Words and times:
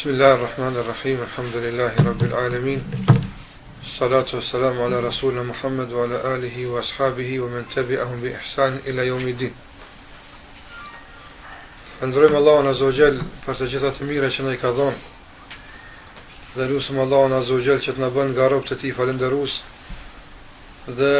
بسم 0.00 0.10
الله 0.10 0.34
الرحمن 0.34 0.76
الرحيم 0.76 1.18
الحمد 1.22 1.56
لله 1.56 1.92
رب 2.10 2.22
العالمين 2.22 2.80
الصلاة 3.86 4.28
والسلام 4.34 4.76
على 4.82 5.00
رسولنا 5.08 5.42
محمد 5.42 5.92
وعلى 5.92 6.16
آله 6.34 6.66
وأصحابه 6.66 7.40
ومن 7.40 7.64
تبعهم 7.76 8.20
بإحسان 8.24 8.72
إلى 8.86 9.06
يوم 9.06 9.20
الدين 9.20 9.52
Falëndrojmë 12.00 12.36
Allahun 12.36 12.70
Azza 12.72 12.86
wa 12.88 12.96
Jell 13.00 13.18
për 13.44 13.60
të 13.60 13.68
gjitha 13.74 13.90
të 13.98 14.08
mira 14.08 14.30
që 14.36 14.46
na 14.46 14.54
i 14.56 14.60
ka 14.62 14.70
dhënë. 14.78 14.98
Dhe 16.56 16.70
lutim 16.72 17.02
Allahun 17.04 17.36
Azza 17.40 17.58
wa 17.58 17.64
Jell 17.68 17.82
që 17.84 17.92
të 17.92 18.00
na 18.00 18.08
bën 18.14 18.32
nga 18.32 18.48
robët 18.54 18.72
e 18.72 18.80
tij 18.80 18.94
falëndërues 18.96 19.58
dhe 20.96 21.12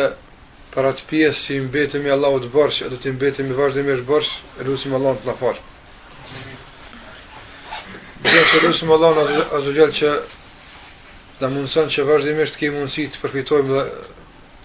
për 0.72 0.90
atë 0.94 1.04
pjesë 1.12 1.44
që 1.44 1.58
i 1.58 1.60
mbetemi 1.68 2.14
Allahut 2.16 2.48
borxh, 2.56 2.80
do 2.88 2.96
të 3.04 3.12
mbetemi 3.18 3.52
vazhdimisht 3.60 4.06
borxh, 4.08 4.32
lutim 4.64 4.96
Allahun 5.02 5.20
të 5.20 5.28
na 5.28 5.36
falë. 5.44 5.66
të 8.50 8.58
lusëm 8.64 8.90
Allah 8.94 9.14
në 9.30 9.34
azogjel 9.54 9.90
që 9.94 10.08
në 11.40 11.50
mundësën 11.54 11.90
që 11.94 12.04
vazhdimisht 12.08 12.56
ke 12.58 12.70
mundësi 12.74 13.04
të 13.14 13.20
përfitojmë 13.22 13.68
dhe 13.76 13.82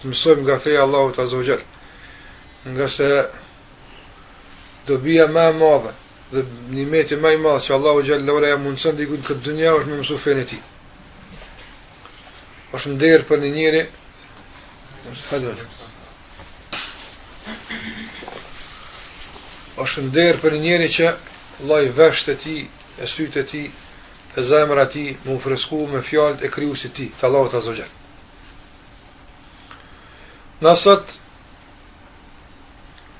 të 0.02 0.10
mësojmë 0.10 0.42
nga 0.48 0.56
feja 0.64 0.80
Allahut 0.86 1.18
azogjel. 1.22 1.60
Nga 2.74 2.88
se 2.96 3.10
dobija 4.88 5.28
ma 5.32 5.46
madhe 5.60 5.92
dhe 6.32 6.42
një 6.74 6.86
meti 6.90 7.16
ma 7.22 7.30
i 7.30 7.38
madhe 7.44 7.62
që 7.68 7.76
Allahut 7.78 8.08
gjallë 8.08 8.26
lëvra 8.28 8.50
ja 8.50 8.58
mundësën 8.64 8.98
dhe 8.98 9.06
ikut 9.06 9.22
këtë 9.28 9.44
dunja 9.46 9.74
është 9.78 9.90
në 9.92 10.00
mësu 10.02 10.18
fejnë 10.26 10.48
ti. 10.50 10.60
është 12.76 12.90
ndërë 12.92 13.24
për 13.28 13.38
një 13.42 13.50
njëri 13.50 13.80
është 15.06 15.54
është 19.86 20.02
ndërë 20.10 20.38
për 20.42 20.52
një 20.58 20.62
njëri 20.66 20.88
që 20.98 21.04
Allah 21.60 21.80
i 21.86 21.90
vështë 22.00 22.34
të 22.34 22.42
ti 22.42 22.56
e 22.98 23.06
sytë 23.08 23.40
e 23.42 23.48
ti, 23.48 23.62
e 24.38 24.42
zemra 24.50 24.86
ti, 24.92 25.06
më 25.24 25.32
më 25.36 25.42
fresku 25.42 25.80
me 25.92 26.00
fjallët 26.04 26.44
e 26.46 26.50
kryu 26.52 26.74
si 26.76 26.90
ti, 26.96 27.06
të 27.18 27.26
Allah 27.28 27.50
të 27.50 27.58
azogjen. 27.60 27.92
Nësët, 30.64 31.14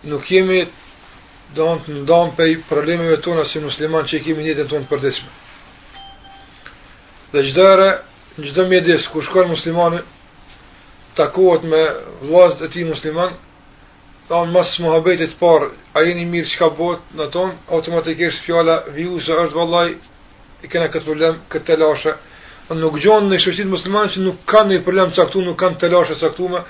nuk 0.08 0.30
jemi 0.32 0.62
do 1.56 1.66
në 1.74 1.82
të 1.84 1.96
ndam 2.02 2.32
për 2.38 2.54
problemeve 2.68 3.18
tona 3.24 3.44
si 3.44 3.60
musliman 3.60 4.06
që 4.08 4.18
i 4.18 4.24
kemi 4.24 4.44
njëtën 4.46 4.68
tonë 4.70 4.88
përdesme. 4.90 5.28
Dhe 7.32 7.42
gjithërë, 7.44 7.88
në 8.36 8.44
gjithë 8.46 8.64
mjedis, 8.70 9.08
ku 9.12 9.22
shkojnë 9.24 9.52
muslimani, 9.52 10.00
takohet 11.18 11.64
me 11.70 11.82
vlazët 12.28 12.62
e 12.66 12.72
ti 12.72 12.84
musliman, 12.84 13.34
ta 14.26 14.40
në 14.44 14.50
mas 14.52 14.70
muhabetit 14.82 15.36
par, 15.38 15.68
a 15.94 16.00
jeni 16.02 16.24
mirë 16.26 16.48
që 16.52 16.58
ka 16.58 16.68
bot 16.78 17.02
në 17.16 17.26
tonë, 17.34 17.54
automatikisht 17.78 18.42
fjala 18.42 18.80
se 19.26 19.32
është 19.32 19.56
vallaj, 19.56 19.92
i 20.64 20.68
kena 20.70 20.88
këtë 20.94 21.04
problem, 21.06 21.40
këtë 21.50 21.66
telashe. 21.72 22.14
nuk 22.74 22.98
gjonë 22.98 23.28
në 23.30 23.38
shështit 23.38 23.68
musliman 23.70 24.08
që 24.10 24.20
nuk 24.20 24.36
kanë 24.50 24.72
një 24.72 24.82
problem 24.84 25.10
caktu, 25.14 25.42
nuk 25.46 25.56
kanë 25.58 25.78
telashe 25.78 26.14
caktume, 26.20 26.62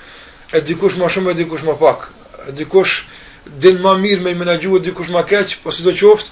e 0.53 0.61
dikush 0.67 0.95
ma 0.97 1.07
shumë 1.09 1.31
e 1.31 1.33
dikush 1.39 1.63
ma 1.65 1.73
pak. 1.75 1.99
E 2.47 2.51
dikush 2.51 2.93
din 3.63 3.81
ma 3.81 3.95
mirë 3.97 4.21
me 4.21 4.31
i 4.31 4.35
menagju 4.37 4.77
e 4.77 4.79
dikush 4.79 5.09
ma 5.09 5.23
keqë, 5.23 5.57
po 5.63 5.71
si 5.71 5.81
do 5.83 5.91
qoftë, 5.91 6.29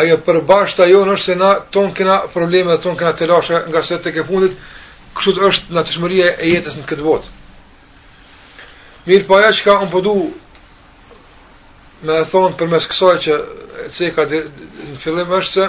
ajo 0.00 0.18
përbash 0.26 0.74
të 0.76 0.82
ajo 0.84 1.16
se 1.16 1.34
na 1.34 1.50
tonë 1.72 1.94
kena 1.96 2.16
probleme 2.34 2.70
dhe 2.76 2.82
tonë 2.84 2.98
kena 2.98 3.12
telashe 3.16 3.56
nga 3.68 3.82
se 3.82 3.96
të 4.02 4.12
ke 4.14 4.24
fundit, 4.28 4.54
kështë 5.16 5.46
është 5.48 5.72
në 5.74 5.82
të 5.84 5.96
shmërije 5.96 6.26
e 6.44 6.54
jetës 6.54 6.76
në 6.78 6.84
këtë 6.88 7.02
botë. 7.08 7.28
Mirë 9.08 9.24
po 9.24 9.38
e 9.40 9.48
shka 9.56 9.78
unë 9.84 9.92
përdu 9.92 10.10
po 10.20 10.26
me 12.08 12.16
e 12.20 12.24
thonë 12.30 12.56
për 12.60 12.68
mes 12.72 12.88
kësaj 12.90 13.14
që 13.26 13.36
e 14.06 14.08
ka 14.16 14.24
në 14.32 14.40
fillim 15.04 15.32
është 15.38 15.52
se 15.52 15.66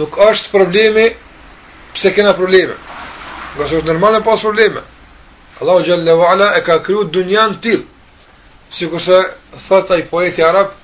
nuk 0.00 0.18
është 0.26 0.52
problemi 0.56 1.06
pse 1.96 2.12
kena 2.16 2.34
probleme. 2.40 2.76
Nga 3.54 3.68
se 3.68 3.80
është 3.80 3.88
nërmale 3.90 4.20
pas 4.28 4.44
probleme. 4.44 4.84
Allahu 5.60 5.86
Gjallahu 5.88 6.26
Ala 6.28 6.50
e 6.58 6.62
ka 6.66 6.76
kryu 6.84 7.06
dunjan 7.16 7.56
tilë. 7.64 7.88
Si 8.76 8.86
kurse 8.92 9.18
thët 9.66 9.96
i 9.98 10.04
poeti 10.12 10.44
arab 10.50 10.76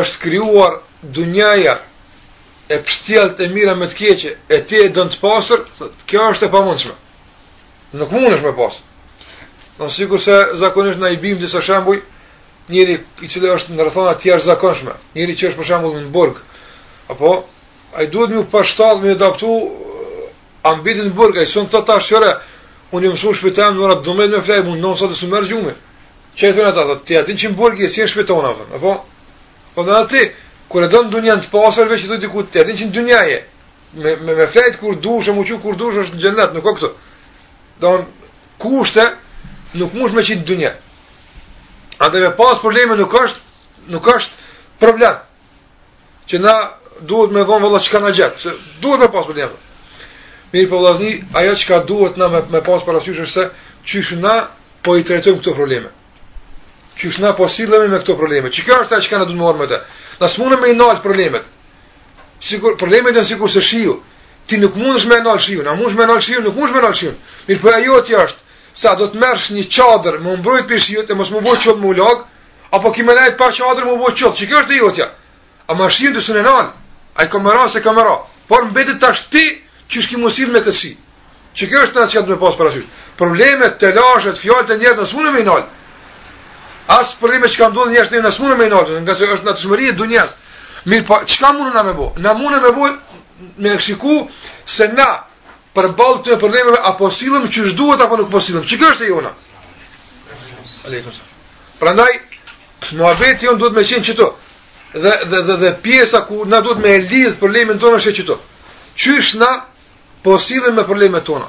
është 0.00 0.22
kryuar 0.24 0.80
dunjaja 1.18 1.76
e 2.74 2.80
pështjallët 2.86 3.44
e 3.46 3.50
mira 3.56 3.76
me 3.80 3.92
të 3.92 4.00
keqe 4.00 4.32
e 4.54 4.62
ti 4.68 4.80
e 4.84 4.88
dënë 4.96 5.14
të 5.14 5.20
pasër, 5.26 5.66
thët, 5.78 6.04
kjo 6.08 6.28
është 6.32 6.48
e 6.48 6.52
pamundshme. 6.56 6.94
Nuk 8.00 8.10
mund 8.16 8.32
është 8.34 8.44
me 8.50 8.56
pasër. 8.64 8.82
Në 9.76 9.78
po, 9.84 9.88
sikur 9.92 10.20
se 10.20 10.34
zakonisht 10.56 10.96
në 10.98 11.10
i 11.12 11.16
bim 11.20 11.36
disa 11.38 11.60
shembuj, 11.62 11.98
njëri 12.72 12.94
i 13.22 13.28
cilë 13.28 13.50
është 13.52 13.74
në 13.76 13.84
rëthona 13.84 14.14
tjerë 14.22 14.40
zakonshme, 14.46 14.92
njëri 15.18 15.34
që 15.36 15.48
është 15.50 15.58
për 15.60 15.66
shembuj 15.68 15.90
në 16.00 16.12
burg, 16.14 16.38
apo, 17.12 17.32
a 17.92 18.02
i 18.02 18.06
duhet 18.08 18.32
një 18.32 18.46
pashtalë 18.54 19.02
me 19.02 19.12
adaptu 19.12 19.50
uh, 19.52 20.30
ambitin 20.70 21.12
burg, 21.18 21.36
a 21.36 21.44
i 21.44 21.50
sënë 21.50 21.68
të 21.74 21.82
ta 21.90 21.98
shqëre, 22.00 22.30
unë 22.96 23.04
i 23.04 23.10
mësu 23.12 23.34
shpitem 23.36 23.76
në 23.76 23.90
ratë 23.92 24.06
dëmet 24.08 24.30
me 24.32 24.40
flejë, 24.46 24.64
mundë 24.70 24.80
nësë 24.88 25.10
të 25.12 25.18
sumerë 25.20 25.50
gjumë. 25.52 25.76
Që 26.40 26.48
e 26.50 26.54
thënë 26.56 26.72
ata, 26.72 26.96
ti 27.04 27.20
atin 27.20 27.38
që 27.44 27.52
më 27.52 27.60
burg, 27.60 27.80
jesi 27.84 28.02
e 28.04 28.08
shpitona, 28.08 28.54
apo, 28.80 28.96
po 29.76 29.84
dhe 29.84 29.92
në 29.92 30.08
ti, 30.14 30.24
kër 30.72 30.88
e 30.88 30.90
dënë 30.96 31.12
dunjan 31.12 31.44
të 31.44 31.52
pasër, 31.52 31.92
veç 31.92 32.06
i 32.06 32.10
të 32.14 32.18
dikut, 32.24 32.48
ti 32.52 32.64
atin 32.64 32.80
që 32.80 32.88
në 32.88 32.96
dunja 32.96 33.20
me, 33.92 34.16
me, 34.24 34.32
me 34.40 34.48
flejt 34.52 34.80
kur 34.80 34.96
dush, 35.04 35.28
e 35.28 35.32
mu 35.36 35.44
kur 35.62 35.76
dush, 35.76 36.00
është 36.04 36.16
në 36.16 36.22
gjennet, 36.24 36.54
nuk 36.56 36.66
o 36.66 36.74
këtu. 36.80 36.90
kushte, 38.58 39.02
nuk 39.74 39.92
mund 39.94 40.12
të 40.12 40.16
më 40.16 40.22
qit 40.22 40.72
A 41.98 42.08
dhe 42.12 42.20
me 42.20 42.30
pas 42.36 42.58
probleme 42.60 42.94
nuk 42.96 43.12
është, 43.14 43.38
nuk 43.88 44.04
është 44.06 44.32
problem. 44.78 45.14
Që 46.28 46.38
na 46.44 46.54
duhet 47.00 47.30
me 47.32 47.42
von 47.44 47.62
valla 47.62 47.80
çka 47.80 48.00
na 48.00 48.12
gjat, 48.12 48.36
se 48.40 48.50
duhet 48.80 49.00
me 49.00 49.08
pas 49.08 49.24
probleme. 49.24 49.56
Mirë 50.52 50.68
po 50.68 50.78
vllazni, 50.78 51.24
ajo 51.32 51.54
çka 51.56 51.78
duhet 51.88 52.16
na 52.16 52.28
me, 52.28 52.42
me 52.52 52.60
pas 52.60 52.84
parasysh 52.84 53.20
është 53.24 53.32
se 53.40 53.48
çysh 53.86 54.12
na 54.20 54.48
po 54.84 54.96
i 54.98 55.04
trajtojmë 55.04 55.40
këto 55.40 55.54
probleme. 55.54 55.88
Qysh 57.00 57.16
na 57.20 57.32
po 57.32 57.48
sillemi 57.48 57.88
me 57.88 57.98
këto 58.04 58.16
probleme. 58.20 58.50
Çka 58.52 58.76
është 58.84 58.94
ajo 58.96 59.08
që 59.08 59.16
na 59.18 59.24
duhet 59.32 59.40
marrë 59.40 59.60
më 59.64 59.72
të? 59.72 59.78
Na 60.20 60.28
smunë 60.28 60.60
me 60.60 60.68
inal 60.74 61.00
problemet. 61.00 61.48
Sigur 62.42 62.76
problemet 62.76 63.16
janë 63.16 63.28
sikur 63.32 63.48
se 63.50 63.60
shiu. 63.64 64.02
Ti 64.46 64.58
nuk 64.60 64.74
mundesh 64.76 65.06
me 65.08 65.16
inal 65.24 65.38
shiu, 65.40 65.62
na 65.64 65.72
mundesh 65.74 65.96
me 65.96 66.04
inal 66.04 66.20
shiu, 66.20 66.44
nuk 66.44 66.54
mundesh 66.60 66.72
me 66.76 66.84
inal 66.84 66.92
shiu. 66.94 67.16
Mirë 67.48 67.60
po 67.64 67.72
ajo 67.72 68.02
ti 68.04 68.14
është 68.20 68.44
sa 68.76 68.94
do 68.94 69.08
të 69.08 69.18
mersh 69.20 69.50
një 69.56 69.64
qadr 69.72 70.18
më 70.20 70.36
mbrojt 70.40 70.66
për 70.68 70.78
shiut 70.84 71.10
e 71.10 71.14
mos 71.16 71.30
më 71.32 71.40
bëjt 71.46 71.62
qëtë 71.64 71.80
më 71.82 71.86
ulog, 71.90 72.24
apo 72.76 72.90
ki 72.92 73.02
më 73.08 73.14
nejt 73.18 73.36
pa 73.40 73.48
qadr 73.56 73.86
më 73.88 73.94
bëjt 74.02 74.18
qëtë, 74.20 74.36
që 74.40 74.46
kjo 74.50 74.58
është 74.62 74.74
e 74.74 74.80
jotja, 74.82 75.06
a 75.66 75.72
më 75.74 75.86
është 75.88 76.12
të 76.16 76.20
sunen 76.26 76.46
anë, 76.50 76.68
a 77.18 77.24
i 77.24 77.30
kamera 77.32 77.68
se 77.72 77.80
kamera, 77.80 78.16
por 78.48 78.66
më 78.66 78.72
betit 78.76 78.98
të 79.00 79.12
që 79.88 80.00
është 80.00 80.10
ki 80.10 80.46
me 80.52 80.60
të 80.60 80.72
si, 80.76 80.92
që 81.56 81.64
kjo 81.72 81.82
është 81.86 81.96
në 81.96 82.04
atë 82.04 82.10
që 82.12 82.16
janë 82.18 82.28
të 82.28 82.34
me 82.36 82.40
pasë 82.44 82.58
për 82.58 82.68
asyqë, 82.70 82.88
problemet, 83.16 83.78
telashet, 83.80 84.38
fjallet 84.44 84.70
e 84.70 84.78
njerët 84.78 85.00
në 85.00 85.06
smunë 85.08 85.32
me 85.32 85.40
inalë, 85.40 85.66
asë 86.98 87.16
problemet 87.20 87.50
që 87.50 87.58
ka 87.62 87.68
ndonë 87.72 87.96
njerët 87.96 88.20
në 88.20 88.32
smunë 88.36 88.56
me 88.60 88.66
inalë, 88.68 89.00
nga 89.06 89.14
se 89.16 89.24
është 89.24 89.48
në 89.48 89.54
të 89.56 89.64
shmëri 89.64 89.88
e 89.94 89.96
dë 89.96 90.10
njerës, 90.12 90.36
që 91.32 91.40
ka 91.40 91.52
mundë 91.52 91.72
na 91.74 91.82
me 91.88 91.94
bojë, 91.96 92.12
Na 92.18 92.32
mundë 92.34 92.60
me 92.62 92.70
bojë 92.72 92.98
me 93.60 93.72
shiku 93.84 94.14
se 94.64 94.86
na 94.96 95.08
për 95.76 95.90
balë 95.98 96.22
të 96.24 96.32
e 96.36 96.40
përlemeve, 96.40 96.78
a 96.88 96.92
posilëm 96.96 97.44
që 97.52 97.66
është 97.68 97.76
duhet, 97.78 98.00
apo 98.00 98.14
po 98.14 98.20
nuk 98.22 98.30
posilëm. 98.32 98.64
Që 98.70 98.78
kështë 98.80 99.04
e 99.04 99.08
jona? 99.10 99.32
Aleikum 100.88 101.12
sa. 101.12 101.26
Pra 101.80 101.92
ndaj, 101.92 102.12
në 102.96 103.04
abetë 103.10 103.48
jonë 103.50 103.60
duhet 103.62 103.76
me 103.78 103.86
qenë 103.92 104.08
qëto, 104.10 104.30
Dhe, 104.96 105.10
dhe, 105.28 105.38
dhe, 105.44 105.54
dhe 105.60 105.70
pjesa 105.84 106.20
ku 106.24 106.44
na 106.48 106.60
duhet 106.64 106.78
me 106.80 106.92
e 106.96 107.00
lidhë 107.04 107.34
tonë 107.82 107.96
është 107.98 108.12
e 108.12 108.14
qëto. 108.16 108.36
Që 108.96 109.16
është 109.20 109.40
na 109.42 109.48
posilëm 110.24 110.76
me 110.78 110.84
problemet 110.88 111.26
tona? 111.26 111.48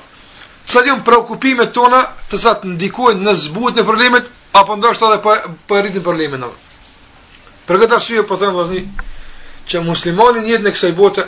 Sa 0.68 0.82
jonë 0.84 1.06
preokupime 1.08 1.70
tona 1.72 2.02
të 2.32 2.40
sa 2.44 2.58
të 2.60 2.68
ndikojnë 2.74 3.24
në 3.24 3.36
zbut 3.46 3.78
në 3.78 3.86
përlemet, 3.88 4.28
apo 4.52 4.76
ndoshtë 4.82 5.06
edhe 5.08 5.22
për 5.24 5.40
po, 5.46 5.54
po 5.70 5.80
rritin 5.80 6.04
problemin. 6.04 6.42
në 6.44 6.50
Për 7.70 7.80
këtë 7.84 7.96
arsye 8.00 8.24
po 8.28 8.36
të 8.36 8.50
në 8.50 8.56
vazni, 8.58 8.82
muslimani 8.90 9.90
muslimonin 9.90 10.46
jetë 10.52 10.68
në 10.68 10.74
kësaj 10.76 10.92
bote, 11.00 11.24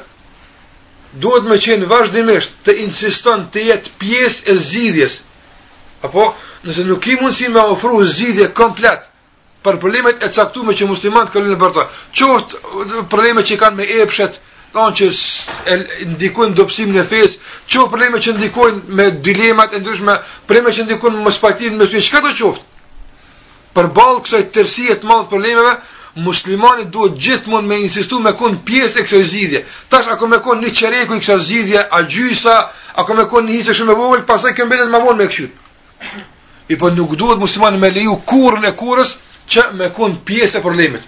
duhet 1.18 1.44
me 1.48 1.58
qenë 1.58 1.88
vazhdimisht 1.90 2.52
të 2.66 2.76
insiston 2.86 3.48
të 3.54 3.64
jetë 3.70 3.94
pjesë 4.02 4.44
e 4.52 4.56
zgjidhjes. 4.62 5.16
Apo, 6.06 6.34
nëse 6.64 6.86
nuk 6.88 7.08
i 7.10 7.16
mund 7.22 7.34
si 7.36 7.50
me 7.50 7.62
ofru 7.74 8.04
zgjidhje 8.06 8.52
komplet 8.58 9.08
për 9.64 9.80
problemet 9.84 10.22
e 10.24 10.30
caktuara 10.32 10.76
që 10.78 10.88
muslimanët 10.88 11.34
kanë 11.34 11.54
në 11.54 11.58
bërtë. 11.60 11.88
Qoftë 12.20 12.62
uh, 12.62 13.02
problemet 13.12 13.50
që 13.50 13.58
kanë 13.60 13.78
me 13.82 13.88
epshet, 14.04 14.38
thonë 14.74 14.96
që 15.00 15.10
e 15.66 15.78
ndikojnë 16.14 16.56
dobësimin 16.56 17.02
e 17.02 17.06
fesë, 17.12 17.40
qoftë 17.68 17.92
problemet 17.92 18.24
që 18.24 18.38
ndikojnë 18.38 18.82
me 18.98 19.10
dilemat 19.26 19.74
e 19.76 19.82
ndryshme, 19.82 20.16
problemet 20.48 20.78
që 20.78 20.86
ndikojnë 20.88 21.24
me 21.26 21.34
spajtin 21.36 21.78
me 21.78 21.90
do 21.92 22.34
çoftë. 22.42 22.66
Përballë 23.76 24.22
kësaj 24.26 24.46
tërësie 24.54 24.96
të 25.02 25.06
madhe 25.08 25.30
problemeve, 25.30 25.76
muslimani 26.20 26.86
duhet 26.92 27.18
gjithmonë 27.22 27.68
me 27.68 27.78
insistu 27.84 28.20
me 28.20 28.32
kon 28.38 28.58
pjesë 28.66 29.00
e 29.02 29.06
kësaj 29.08 29.24
zgjidhje. 29.30 29.62
Tash 29.90 30.10
ako 30.12 30.28
me 30.28 30.40
kon 30.44 30.62
një 30.64 30.72
çereku 30.76 31.16
i 31.16 31.20
kësaj 31.24 31.40
zgjidhje, 31.46 31.80
a 31.92 32.00
gjysa, 32.02 32.56
ako 33.04 33.14
me 33.16 33.26
kon 33.30 33.46
një 33.48 33.56
hise 33.60 33.74
shumë 33.78 33.96
e 33.96 34.00
vogël, 34.00 34.26
pastaj 34.30 34.54
kënë 34.58 34.68
mbetet 34.70 34.92
më 34.94 35.02
vonë 35.06 35.18
me 35.22 35.28
këtë. 35.30 35.50
I 36.70 36.78
po 36.78 36.90
nuk 36.94 37.16
duhet 37.18 37.40
muslimani 37.42 37.78
me 37.82 37.90
leju 37.92 38.20
kurën 38.30 38.68
e 38.70 38.76
kurrës 38.78 39.16
që 39.50 39.66
me 39.80 39.88
kon 39.96 40.20
pjesë 40.26 40.60
e 40.60 40.64
problemit, 40.66 41.08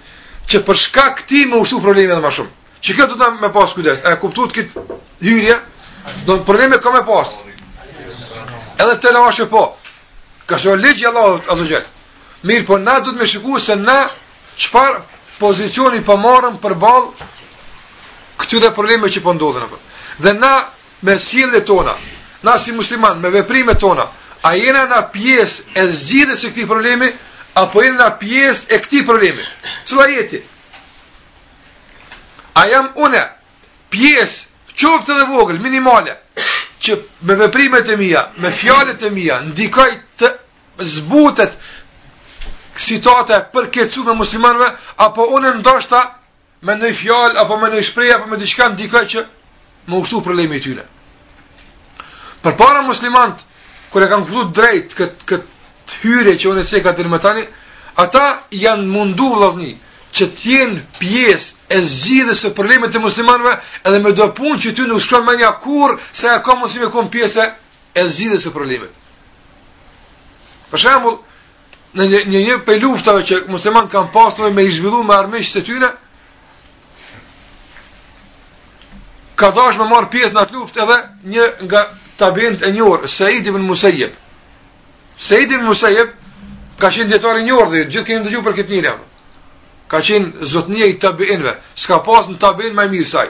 që 0.50 0.64
për 0.68 0.80
shkak 0.86 1.24
të 1.30 1.46
më 1.52 1.60
ushtu 1.62 1.82
problemi 1.84 2.12
edhe 2.12 2.24
më 2.24 2.32
shumë. 2.38 2.54
Që 2.82 2.96
këtë 2.98 3.12
do 3.12 3.20
ta 3.20 3.32
me 3.38 3.52
pas 3.54 3.76
kujdes. 3.78 4.00
A 4.04 4.16
e 4.16 4.20
kuptuat 4.22 4.56
këtë 4.58 5.00
hyrje? 5.22 5.58
Do 6.26 6.40
të 6.40 6.48
problemi 6.48 6.80
ka 6.82 6.90
me 6.96 7.04
pas. 7.06 7.36
Edhe 8.82 8.96
të 9.02 9.12
lashë 9.18 9.46
po. 9.50 9.68
Ka 10.48 10.58
shoh 10.62 10.76
ligj 10.78 11.06
Mirë, 12.42 12.64
po 12.66 12.74
na 12.82 12.96
të 13.06 13.12
me 13.20 13.28
shikuar 13.30 13.62
se 13.62 13.76
na 13.78 14.08
çfarë 14.58 15.02
pozicioni 15.40 16.02
po 16.06 16.18
marrëm 16.20 16.58
për 16.64 16.74
këtyre 18.42 18.72
problemeve 18.72 18.72
dhe 18.72 18.74
probleme 18.76 19.08
që 19.12 19.24
po 19.24 19.34
ndodhen 19.34 19.64
apo. 19.64 19.78
Dhe 20.20 20.34
na 20.34 20.66
me 21.02 21.20
sjelljet 21.20 21.66
tona, 21.66 21.96
na 22.44 22.58
si 22.60 22.72
musliman 22.72 23.20
me 23.20 23.30
veprimet 23.30 23.80
tona, 23.80 24.06
a 24.44 24.56
jena 24.56 24.86
na 24.88 25.02
pjesë 25.14 25.64
e 25.76 25.84
zgjidhjes 25.92 26.40
së 26.42 26.52
këtij 26.52 26.68
problemi 26.68 27.08
apo 27.56 27.82
jena 27.84 27.98
na 28.04 28.12
pjesë 28.18 28.66
e 28.70 28.80
këtij 28.82 29.06
problemi? 29.06 29.44
Çfarë 29.86 30.16
jeti? 30.18 30.42
A 32.56 32.66
jam 32.68 32.92
unë 32.96 33.24
pjesë 33.90 34.46
çoftë 34.76 35.20
dhe 35.20 35.30
vogël 35.32 35.60
minimale 35.62 36.18
që 36.82 36.98
me 37.30 37.36
veprimet 37.38 37.90
e 37.90 37.98
mia, 37.98 38.30
me 38.38 38.50
fjalët 38.52 39.04
e 39.06 39.10
mia 39.14 39.40
ndikoj 39.46 39.92
të 40.18 40.32
zbutet 40.96 41.54
citate 42.86 43.38
për 43.54 43.68
kecu 43.76 44.04
me 44.08 44.16
muslimanve, 44.18 44.68
apo 45.06 45.28
unë 45.38 45.54
ndoshta 45.62 46.00
me 46.66 46.76
në 46.82 46.92
fjallë, 47.00 47.40
apo 47.44 47.58
me 47.62 47.70
në 47.74 47.84
shpreja, 47.90 48.18
apo 48.20 48.30
me 48.32 48.38
diqka 48.42 48.68
në 48.72 48.78
dikaj 48.84 49.06
që 49.14 49.26
më 49.92 50.02
ushtu 50.02 50.22
problemi 50.26 50.60
tyre. 50.62 50.84
Për 52.42 52.56
para 52.58 52.82
muslimant, 52.88 53.42
kër 53.94 54.06
e 54.06 54.10
kanë 54.12 54.28
këtu 54.30 54.46
drejt 54.58 54.96
këtë 54.98 55.28
kët 55.30 55.96
hyre 56.02 56.36
që 56.42 56.52
unë 56.52 56.62
e 56.64 56.70
cekat 56.72 57.00
të 57.00 57.20
tani, 57.26 57.44
ata 58.04 58.26
janë 58.66 58.88
mundu 58.96 59.28
vlazni 59.36 59.72
që 60.16 60.26
tjenë 60.44 60.80
pjesë 61.00 61.72
e 61.76 61.82
zgjidhës 61.88 62.42
e 62.50 62.54
problemet 62.58 62.92
të 62.94 63.00
muslimanve 63.04 63.52
edhe 63.88 64.00
me 64.04 64.12
do 64.12 64.26
pun 64.36 64.58
që 64.60 64.74
ty 64.76 64.84
nuk 64.88 65.02
shkon 65.04 65.26
me 65.26 65.38
një 65.40 65.48
akur 65.48 66.00
se 66.14 66.28
e 66.28 66.42
ka 66.46 66.56
muslimi 66.60 66.90
kom 66.92 67.08
pjesë 67.12 67.46
e 67.96 68.04
zgjidhës 68.10 68.46
e 68.50 68.54
problemet. 68.56 68.90
Për 70.72 70.80
shembul, 70.84 71.18
në 71.96 72.06
një 72.08 72.20
një, 72.26 72.40
një 72.48 72.56
pe 72.66 72.76
luftave 72.80 73.24
që 73.28 73.42
musliman 73.52 73.88
kanë 73.92 74.14
pasur 74.16 74.52
me 74.54 74.64
zhvillu 74.72 75.04
me 75.04 75.16
armiqtë 75.16 75.60
të 75.60 75.64
tyre 75.68 75.90
ka 79.36 79.50
dash 79.52 79.78
me 79.80 79.88
marr 79.90 80.08
pjesë 80.12 80.32
në 80.34 80.40
atë 80.40 80.56
luftë 80.56 80.82
edhe 80.84 80.98
një 81.34 81.50
nga 81.64 81.82
tabent 82.18 82.64
e 82.64 82.72
njohur 82.72 83.08
Said 83.08 83.48
ibn 83.48 83.62
Musayyib 83.68 84.14
Said 85.18 85.52
ibn 85.52 85.66
Musayyib 85.66 86.14
ka 86.80 86.88
qenë 86.90 87.10
dietar 87.12 87.40
i 87.42 87.44
njohur 87.44 87.68
dhe 87.74 87.86
gjithë 87.90 88.08
kanë 88.08 88.26
dëgjuar 88.28 88.46
për 88.46 88.56
këtë 88.60 88.72
njërë, 88.76 88.94
ka 89.88 90.00
qenë 90.02 90.46
zotënje 90.52 90.88
i 90.90 90.98
tabinve, 91.00 91.54
s'ka 91.76 92.00
pas 92.04 92.26
në 92.30 92.38
tabein 92.40 92.74
më 92.78 92.88
mirë 92.96 93.10
saj 93.12 93.28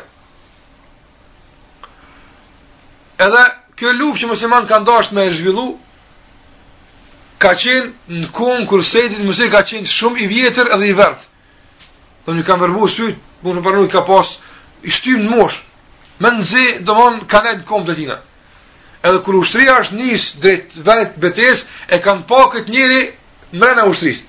edhe 3.26 3.44
kjo 3.78 3.92
luftë 3.98 4.22
që 4.22 4.28
musliman 4.30 4.70
kanë 4.70 4.86
dash 4.86 5.12
me 5.18 5.26
zhvillu 5.34 5.68
ka 7.42 7.54
qenë 7.58 8.20
në 8.22 8.28
kohën 8.36 8.68
kur 8.70 8.84
Sejdi 8.86 9.24
Musa 9.26 9.50
ka 9.50 9.64
qenë 9.66 9.90
shumë 9.90 10.22
i 10.22 10.28
vjetër 10.30 10.70
edhe 10.76 10.92
i 10.92 10.98
vërtet. 10.98 11.28
Do 12.26 12.36
një 12.38 12.44
kam 12.46 12.62
vërbu 12.62 12.90
sy, 12.94 13.08
më 13.42 13.56
në 13.58 13.64
parënu 13.66 13.88
i 13.88 13.92
ka 13.92 14.04
pas, 14.06 14.36
i 14.86 14.92
shtim 14.94 15.24
në 15.26 15.30
mosh, 15.34 15.58
me 16.22 16.30
në 16.36 16.44
zi, 16.46 16.66
do 16.86 16.94
mon, 16.94 17.18
ka 17.26 17.42
në 17.48 17.64
kom 17.70 17.86
të 17.88 17.96
tina. 17.98 18.20
Edhe 19.02 19.24
kër 19.26 19.40
ushtria 19.42 19.80
është 19.82 19.98
njës 19.98 20.28
drejt 20.44 20.76
vetë 20.86 21.22
betes, 21.24 21.64
e 21.90 21.98
kanë 22.06 22.28
pa 22.30 22.44
këtë 22.54 22.70
njëri 22.76 23.02
mrena 23.58 23.88
ushtris. 23.90 24.22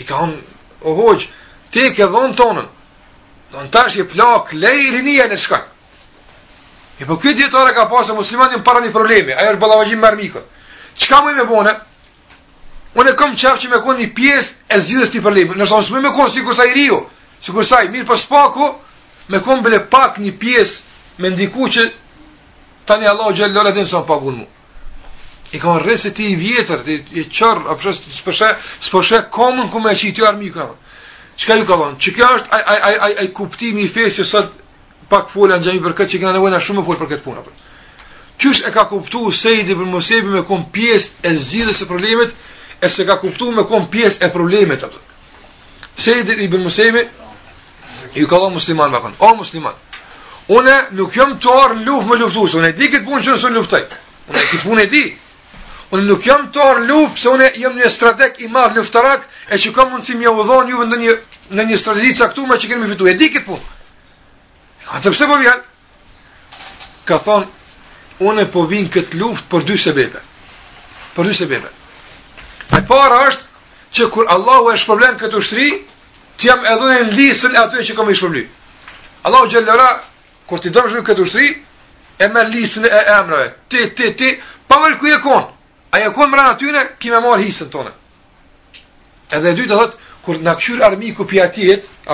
I 0.00 0.04
ka 0.04 0.20
honë, 0.20 0.36
o 0.84 0.92
hoqë, 1.00 1.24
te 1.72 1.86
ke 1.96 2.04
dhonë 2.04 2.36
tonën, 2.36 2.68
do 3.54 3.64
në 3.64 3.72
tash 3.72 3.96
i 3.96 4.04
plak, 4.12 4.52
lej 4.52 4.84
i 4.88 4.92
linija 4.98 5.30
në 5.32 5.40
shkanë. 5.40 5.68
I 7.00 7.06
po 7.08 7.16
këtë 7.16 7.46
jetore 7.46 7.72
ka 7.72 7.88
pasë, 7.88 8.12
musliman 8.18 8.52
një 8.52 8.60
para 8.64 8.84
një 8.84 8.92
ajo 8.92 9.54
është 9.54 9.60
balavajim 9.62 10.02
mërmikën. 10.04 10.44
Qka 11.00 11.22
më 11.24 11.30
i 11.32 11.36
me 11.40 11.46
bone? 11.48 11.72
unë 12.98 13.10
e 13.12 13.16
kam 13.18 13.34
qafë 13.38 13.60
që 13.62 13.68
me 13.70 13.78
konë 13.86 14.00
një 14.04 14.12
pjesë 14.14 14.54
e 14.74 14.78
zidhës 14.82 15.10
të 15.12 15.20
i 15.20 15.24
përlimë, 15.24 15.56
nështë 15.60 15.76
anë 15.76 15.86
shme 15.86 16.00
me 16.02 16.10
konë 16.16 16.32
si 16.34 16.42
kërsa 16.46 16.64
i 16.66 16.72
rio, 16.74 16.96
si 17.40 17.52
kërsa 17.54 17.84
i 17.86 17.90
mirë 17.94 18.06
për 18.08 18.18
shpaku, 18.24 18.66
me 19.30 19.38
konë 19.46 19.62
bële 19.66 19.80
pak 19.92 20.18
një 20.18 20.32
pjesë 20.42 21.20
me 21.22 21.30
ndiku 21.30 21.68
që 21.70 21.84
tani 22.88 23.06
Allah 23.06 23.30
u 23.30 23.36
gjellë 23.36 23.54
lëllet 23.54 23.78
në 23.78 23.86
sënë 23.92 24.08
pagun 24.08 24.40
mu. 24.40 24.46
I 25.54 25.58
kam 25.58 25.78
rrës 25.82 26.04
e 26.06 26.12
ti 26.14 26.28
i 26.32 26.36
vjetër, 26.38 26.82
ti 26.86 26.98
i 27.18 27.24
qërë, 27.26 27.64
a 27.70 27.74
përshë 27.78 28.12
së 28.16 28.22
përshë, 28.26 28.52
së 28.86 29.22
komën 29.34 29.70
ku 29.70 29.80
me 29.82 29.92
e 29.92 29.98
qitë 29.98 30.20
jo 30.22 30.28
armi 30.28 30.50
i 30.50 30.54
kamë. 30.54 30.76
Qëka 31.40 31.56
ju 31.58 31.66
ka 31.66 31.76
thonë? 31.80 31.98
Që 32.02 32.12
kjo 32.16 32.28
është 32.36 32.50
ai, 32.54 32.62
ai, 32.86 32.94
ai, 33.06 33.12
ai, 33.22 33.28
kuptimi 33.34 33.84
i 33.86 33.90
fesë 33.90 34.26
që 34.30 34.42
pak 35.10 35.30
folë 35.32 35.56
anë 35.56 35.78
për 35.82 35.94
këtë 35.98 36.10
që 36.14 36.20
këna 36.22 36.32
nevojna 36.36 36.60
shumë 36.62 36.82
me 36.82 36.86
për 37.00 37.08
këtë 37.12 37.24
puna. 37.24 37.42
Qysh 38.40 38.60
e 38.68 38.70
ka 38.74 38.84
kuptu 38.90 39.30
sejdi 39.32 39.74
për 39.74 39.88
mosebi 39.90 40.30
me 40.34 40.42
kom 40.46 40.66
pjesë 40.74 41.24
e 41.26 41.30
zidhës 41.40 41.82
e 41.82 41.88
problemet, 41.90 42.30
e 42.80 42.88
se 42.88 43.04
ka 43.04 43.18
kuptu 43.20 43.50
me 43.52 43.62
kon 43.68 43.86
pjesë 43.92 44.24
e 44.26 44.30
problemet 44.32 44.82
atë. 44.86 44.98
Sejdi 46.00 46.32
i 46.40 46.48
bën 46.48 46.62
Musevi, 46.64 47.02
ju 48.14 48.26
ka 48.26 48.38
dhe 48.40 48.50
musliman 48.54 48.90
me 48.90 48.98
konë, 49.04 49.16
o 49.20 49.32
musliman, 49.36 49.76
une 50.56 50.76
nuk 50.96 51.12
jëmë 51.16 51.36
të 51.44 51.48
orë 51.62 51.76
luft 51.84 52.06
më 52.08 52.18
luftusë, 52.22 52.56
une 52.62 52.70
di 52.76 52.88
këtë 52.92 53.04
punë 53.04 53.22
që 53.26 53.30
nësë 53.34 53.50
luftaj, 53.56 53.82
une 54.30 54.40
këtë 54.44 54.64
punë 54.68 54.80
e 54.80 54.90
di, 54.96 55.04
Unë 55.90 56.04
nuk 56.06 56.20
jam 56.22 56.44
të 56.54 56.60
orë 56.62 56.84
luft, 56.86 57.18
se 57.18 57.26
unë 57.28 57.46
jam 57.58 57.74
një 57.74 57.88
strateg 57.90 58.36
i 58.44 58.46
marë 58.46 58.76
luftarak, 58.76 59.24
e 59.50 59.56
që 59.58 59.72
kam 59.74 59.96
si 60.06 60.14
mja 60.14 60.30
u 60.30 60.44
dhonë 60.46 60.70
juve 60.70 60.84
në 60.86 60.96
një, 61.00 61.14
në 61.50 61.64
një 61.66 61.78
strategi 61.82 62.12
caktume 62.20 62.54
që 62.60 62.68
kemi 62.70 62.86
fitu. 62.92 63.08
E 63.10 63.16
di 63.18 63.26
këtë 63.26 63.42
punë. 63.48 63.66
A 64.94 65.00
të 65.02 65.10
pse 65.10 65.26
po 65.26 65.40
vjallë? 65.42 65.64
Ka 67.10 67.18
thonë, 67.26 67.50
unë 68.22 68.46
po 68.54 68.62
vinë 68.70 68.86
këtë 68.94 69.18
luft 69.18 69.50
për 69.50 69.66
dy 69.66 69.76
sebebe. 69.82 70.22
Për 71.16 71.26
dy 71.26 71.34
sebebe. 71.34 71.74
E 72.76 72.80
para 72.86 73.16
është 73.28 73.48
që 73.96 74.06
kur 74.14 74.28
Allahu 74.34 74.70
e 74.72 74.76
shpërblen 74.78 75.16
këtë 75.20 75.38
ushtri, 75.42 75.68
të 76.38 76.46
jam 76.48 76.66
edhe 76.72 76.90
në 76.90 77.16
lisën 77.16 77.56
e 77.56 77.62
aty 77.62 77.82
që 77.88 77.96
kam 77.98 78.10
i 78.12 78.18
shpërblen. 78.20 78.46
Allahu 79.26 79.50
gjellera, 79.54 79.88
kur 80.48 80.62
ti 80.62 80.70
dëmshmi 80.76 81.02
këtë 81.08 81.24
ushtri, 81.26 81.48
e 82.24 82.28
me 82.34 82.44
lisën 82.52 82.86
e 82.86 83.00
emrëve. 83.16 83.48
Ti, 83.70 83.80
ti, 83.96 84.06
ti, 84.18 84.28
pa 84.68 84.80
mërë 84.84 84.98
ku 85.02 85.12
e 85.14 85.40
A 85.92 85.98
e 86.06 86.10
konë 86.14 86.30
mërë 86.30 86.42
në 86.42 86.58
tyne, 86.58 87.18
marë 87.22 87.40
hisën 87.42 87.66
të 87.66 87.72
tonë. 87.74 87.90
Edhe 89.34 89.50
dy 89.58 89.64
të 89.66 89.74
thëtë, 89.80 89.96
kur 90.22 90.38
në 90.38 90.52
këshur 90.58 90.84
armi 90.86 91.10
ku 91.16 91.24
pja 91.26 91.48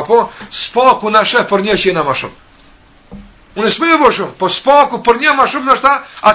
apo, 0.00 0.18
s'pa 0.60 0.96
ku 1.00 1.10
në 1.12 1.20
shë 1.28 1.42
për 1.50 1.60
një 1.66 1.74
që 1.80 1.86
jena 1.88 2.02
ma 2.04 2.14
shumë. 2.14 2.36
Unë 3.60 3.68
s'me 3.74 3.90
jo 3.90 3.98
bërë 4.00 4.12
shumë, 4.16 4.32
po 4.40 4.48
s'pa 4.48 4.78
ku 4.88 5.02
për 5.04 5.16
një 5.20 5.34
ma 5.36 5.44
shumë 5.52 5.66
në 5.70 5.76
shta, 5.76 6.32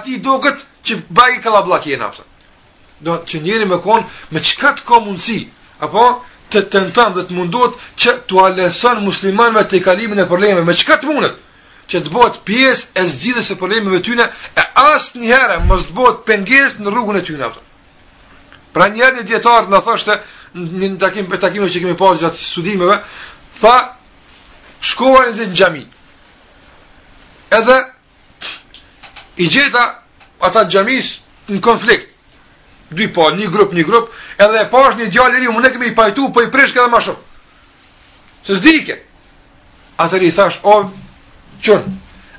që 0.85 0.99
bajit 1.09 1.43
të 1.43 1.97
Apsa 2.05 2.23
do 3.03 3.15
të 3.17 3.27
çnjëri 3.31 3.65
me 3.69 3.79
kon 3.83 4.03
me 4.31 4.41
çka 4.43 4.73
të 4.77 4.85
ka 4.85 4.99
mundsi 4.99 5.45
apo 5.81 6.03
të 6.53 6.59
tenton 6.71 7.13
dhe 7.15 7.23
të 7.27 7.33
mundot 7.35 7.71
që 7.99 8.11
të 8.27 8.43
alesan 8.45 9.01
muslimanëve 9.05 9.63
të 9.69 9.81
kalimin 9.83 10.19
e 10.19 10.27
problemeve 10.27 10.63
me 10.65 10.73
çka 10.77 10.97
të 10.99 11.05
mundet 11.09 11.35
që 11.91 12.01
të 12.03 12.11
bëhet 12.13 12.41
pjesë 12.45 12.87
e 12.99 13.03
zgjidhjes 13.07 13.47
së 13.51 13.57
problemeve 13.59 13.99
të 13.99 14.05
tyre 14.11 14.25
e 14.61 14.67
asnjëherë 14.93 15.63
mos 15.67 15.81
të 15.87 15.93
bëhet 15.97 16.19
pengesë 16.29 16.81
në 16.83 16.89
rrugën 16.93 17.19
e 17.19 17.23
tyre 17.29 17.49
pra 18.75 18.87
një 18.89 19.09
ditë 19.17 19.27
dietar 19.31 19.67
na 19.69 19.81
thoshte 19.83 20.19
në 20.55 20.97
takim 20.99 21.25
për 21.31 21.39
takim 21.41 21.65
që 21.67 21.79
kemi 21.81 21.97
pasur 21.99 22.21
gjatë 22.25 22.43
studimeve 22.47 22.97
tha 23.61 23.75
dhe 25.33 25.45
në 25.47 25.55
xhami 25.57 25.83
edhe 27.57 27.77
i 29.43 29.47
gjeta 29.49 29.83
ata 30.41 30.63
xhamis 30.71 31.17
në 31.49 31.59
konflikt 31.61 32.10
dy 32.95 33.07
pa, 33.11 33.23
po, 33.29 33.29
një 33.35 33.47
grup, 33.51 33.73
një 33.73 33.85
grup, 33.87 34.09
edhe 34.39 34.61
e 34.63 34.67
pash 34.71 34.97
një 34.99 35.09
gjallë 35.13 35.37
i 35.39 35.45
ri, 35.45 35.51
më 35.55 35.71
kemi 35.71 35.89
i 35.91 35.95
pajtu, 35.95 36.27
për 36.29 36.33
po 36.35 36.43
i 36.43 36.51
prish 36.53 36.73
dhe 36.75 36.87
ma 36.91 36.99
shumë. 36.99 37.23
Se 38.47 38.55
zdike. 38.59 38.99
Atër 40.01 40.23
i 40.25 40.31
thash, 40.35 40.59
o, 40.63 40.75
qënë, 41.63 41.91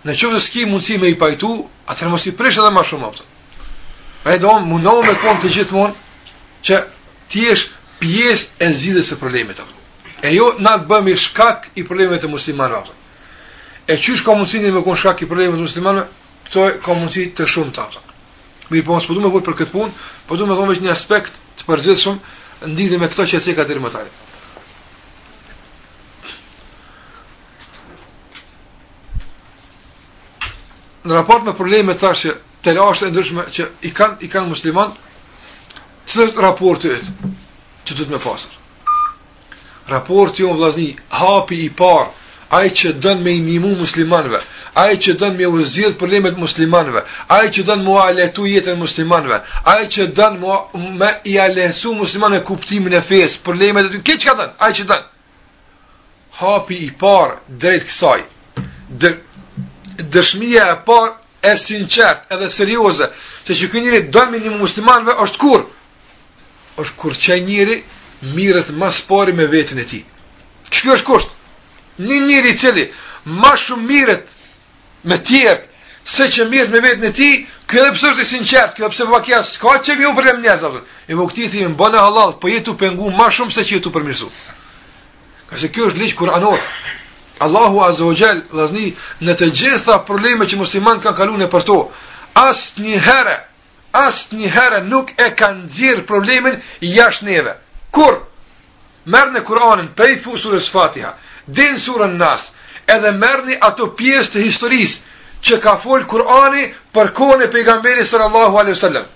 në 0.04 0.16
qëfë 0.18 0.34
të 0.36 0.40
s'ki 0.46 0.64
mundësi 0.66 0.96
si 0.96 0.98
me 1.00 1.12
i 1.12 1.18
pajtu, 1.20 1.50
atër 1.88 2.10
mos 2.12 2.26
i 2.26 2.34
prish 2.38 2.58
dhe 2.60 2.70
ma 2.74 2.84
shumë. 2.84 3.12
Për. 3.12 3.60
A 4.26 4.34
e 4.36 4.40
do, 4.42 4.52
më 4.66 4.82
në 4.84 4.96
me 5.08 5.16
konë 5.24 5.42
të 5.44 5.54
gjithë 5.56 5.76
mund, 5.76 5.96
që 6.66 6.82
ti 7.32 7.46
esh 7.50 7.68
pjesë 8.02 8.60
e 8.62 8.72
zidës 8.76 9.12
e 9.16 9.20
problemet. 9.20 9.62
Për. 9.62 10.14
E 10.28 10.34
jo, 10.36 10.52
na 10.62 10.76
të 10.78 10.90
bëmi 10.90 11.16
shkak 11.30 11.70
i 11.80 11.86
problemet 11.88 12.20
të 12.22 12.30
muslimanë. 12.34 12.84
Për. 12.84 13.00
E 13.92 13.96
qysh 13.98 14.20
ka 14.26 14.36
mundësini 14.38 14.70
me 14.74 14.84
konë 14.86 15.00
shkak 15.06 15.24
i 15.24 15.30
problemet 15.30 15.56
të 15.58 15.64
muslimanë, 15.66 16.04
të 16.52 16.68
ka 16.84 16.98
mundësi 16.98 17.30
të 17.38 17.48
shumë 17.48 17.74
të 17.78 17.90
Mirë 18.70 18.84
po, 18.86 18.98
s'po 19.00 19.14
du 19.16 19.22
me 19.24 19.30
vojtë 19.32 19.46
për 19.48 19.56
këtë 19.60 19.72
punë, 19.72 19.96
po 20.26 20.36
du 20.38 20.46
me 20.46 20.54
thonë 20.54 20.70
vështë 20.74 20.86
një 20.86 20.92
aspekt 20.92 21.38
të 21.58 21.66
përgjithshëm 21.66 22.20
në 22.68 22.98
me 23.02 23.08
këtë 23.10 23.26
që 23.30 23.36
e 23.40 23.44
cekat 23.46 23.68
dhe 23.70 23.78
rëmëtari. 23.78 24.18
Në 31.02 31.14
raport 31.16 31.46
me 31.46 31.56
probleme 31.58 31.94
të 31.94 32.00
thashë, 32.04 32.34
të 32.62 32.76
lashtë 32.78 33.06
e 33.06 33.10
ndryshme 33.10 33.44
që 33.56 33.66
i 33.88 33.90
kanë 33.96 34.20
i 34.22 34.28
kanë 34.30 34.48
musliman, 34.52 34.92
që 36.06 36.26
është 36.28 36.44
raport 36.46 36.84
të 36.84 36.98
që 37.88 37.94
du 37.98 38.04
të 38.06 38.12
me 38.14 38.20
pasër? 38.22 38.58
Raport 39.90 40.36
të 40.36 40.44
jo 40.44 40.52
vlazni, 40.54 40.92
hapi 41.18 41.58
i 41.66 41.72
parë, 41.80 42.06
ai 42.54 42.70
që 42.70 42.92
dënë 43.02 43.22
me 43.26 43.32
i 43.34 43.40
mimu 43.42 43.72
muslimanve, 43.80 44.38
ai 44.74 44.96
që 44.98 45.14
don 45.18 45.34
me 45.36 45.46
uzihet 45.46 45.98
problemet 46.00 46.36
muslimanëve, 46.38 47.02
ai 47.28 47.48
që 47.52 47.64
don 47.68 47.82
mua 47.84 48.08
letu 48.14 48.46
jetën 48.48 48.78
muslimanëve, 48.78 49.38
ai 49.68 49.88
që 49.88 50.06
don 50.16 50.38
mua 50.40 50.58
me 50.98 51.10
i 51.28 51.34
alesu 51.38 51.92
muslimanë 51.94 52.40
kuptimin 52.48 52.94
e 52.96 53.02
fesë, 53.04 53.42
problemet 53.44 53.90
e 53.90 53.96
ty, 53.96 54.00
këtë 54.10 54.22
çka 54.24 54.34
don, 54.38 54.54
ai 54.58 54.72
që 54.76 54.86
don. 54.88 55.02
Hapi 56.40 56.78
i 56.86 56.90
parë 57.02 57.36
drejt 57.60 57.84
kësaj. 57.90 58.22
Dë, 59.02 59.10
e 60.08 60.74
parë 60.86 61.12
e 61.50 61.56
sinqert, 61.58 62.30
edhe 62.30 62.48
serioze, 62.48 63.10
se 63.44 63.52
që 63.54 63.68
kënjëri 63.72 64.00
do 64.14 64.24
minimum 64.30 64.58
muslimanve, 64.64 65.14
është 65.26 65.38
kur? 65.38 65.68
është 66.80 66.96
kur 66.96 67.12
që 67.12 67.34
njëri 67.46 67.74
mirët 68.32 68.70
mas 68.80 69.02
pari 69.04 69.32
me 69.36 69.44
vetën 69.46 69.78
e 69.78 69.84
ti. 69.90 69.98
Që 70.72 70.78
kjo 70.82 70.92
është 70.96 71.06
kusht? 71.10 71.30
Një 72.00 72.20
njëri 72.26 72.52
cili 72.56 72.84
ma 73.26 73.50
shumë 73.60 73.84
mirët 73.90 74.24
me 75.08 75.18
tjertë, 75.18 75.68
se 76.04 76.26
që 76.30 76.48
mirë 76.50 76.70
me 76.72 76.80
vetë 76.82 77.02
në 77.06 77.10
ti, 77.14 77.28
kjo 77.70 77.82
edhe 77.82 77.92
pësë 77.94 78.08
është 78.10 78.22
i 78.22 78.28
sinqertë, 78.30 78.74
kjo 78.76 78.82
edhe 78.86 78.94
pësë 78.96 79.06
vakja, 79.10 79.42
s'ka 79.46 79.76
që 79.86 79.94
mi 79.98 80.06
u 80.08 80.14
përlem 80.16 80.36
e 80.40 80.40
mnjeza, 80.40 80.70
e 81.08 81.14
më 81.14 81.26
këti 81.30 81.46
thimë, 81.52 81.76
bëna 81.78 82.02
halal, 82.06 82.34
po 82.42 82.50
jetu 82.50 82.74
pengu 82.78 83.10
ma 83.14 83.28
shumë 83.30 83.54
se 83.54 83.64
që 83.68 83.76
jetu 83.78 83.92
përmirësu. 83.94 84.30
Ka 85.50 85.56
se 85.60 85.70
kjo 85.70 85.86
është 85.90 86.00
liqë 86.02 86.18
kur 86.18 86.32
Allahu 86.34 86.58
Allahu 87.42 87.80
Azogjel, 87.86 88.42
lazni, 88.54 88.92
në 89.26 89.32
të 89.38 89.46
gjitha 89.56 90.00
probleme 90.06 90.46
që 90.46 90.58
musliman 90.58 91.00
kanë 91.02 91.16
kalu 91.16 91.38
në 91.38 91.48
për 91.50 91.64
to, 91.70 91.78
asë 92.38 92.82
një 92.82 92.98
herë, 93.06 93.36
asë 94.02 94.36
një 94.38 94.50
herë 94.56 94.82
nuk 94.90 95.14
e 95.22 95.30
kanë 95.38 95.66
dzirë 95.74 96.04
problemin 96.06 96.58
jash 96.80 97.22
neve. 97.22 97.54
Kur? 97.94 98.18
Merë 99.06 99.32
në 99.38 99.42
Kur'anin, 99.46 99.88
prej 99.98 100.20
fu 100.22 100.36
surës 100.38 100.68
Fatiha, 100.70 101.14
din 101.46 101.74
surën 101.82 102.14
nasë, 102.20 102.52
edhe 102.86 103.10
merrni 103.16 103.56
ato 103.60 103.92
pjesë 103.96 104.32
të 104.34 104.42
historisë 104.46 105.00
që 105.42 105.58
ka 105.62 105.76
fol 105.82 106.04
Kur'ani 106.10 106.68
për 106.94 107.10
kohën 107.16 107.44
e 107.46 107.50
pejgamberit 107.50 108.06
sallallahu 108.06 108.58
Allahu 108.58 108.72
a.s. 108.72 109.06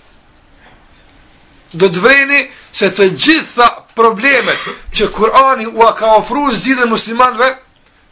Do 1.73 1.89
të 1.91 1.99
vreni 2.03 2.47
se 2.71 2.89
të 2.95 3.09
gjitha 3.23 3.67
problemet 3.95 4.67
që 4.95 5.11
Kur'ani 5.13 5.67
u 5.67 5.87
ka 5.95 6.13
ofruar 6.17 6.51
muslimanve 6.51 6.91
muslimanëve, 6.91 7.49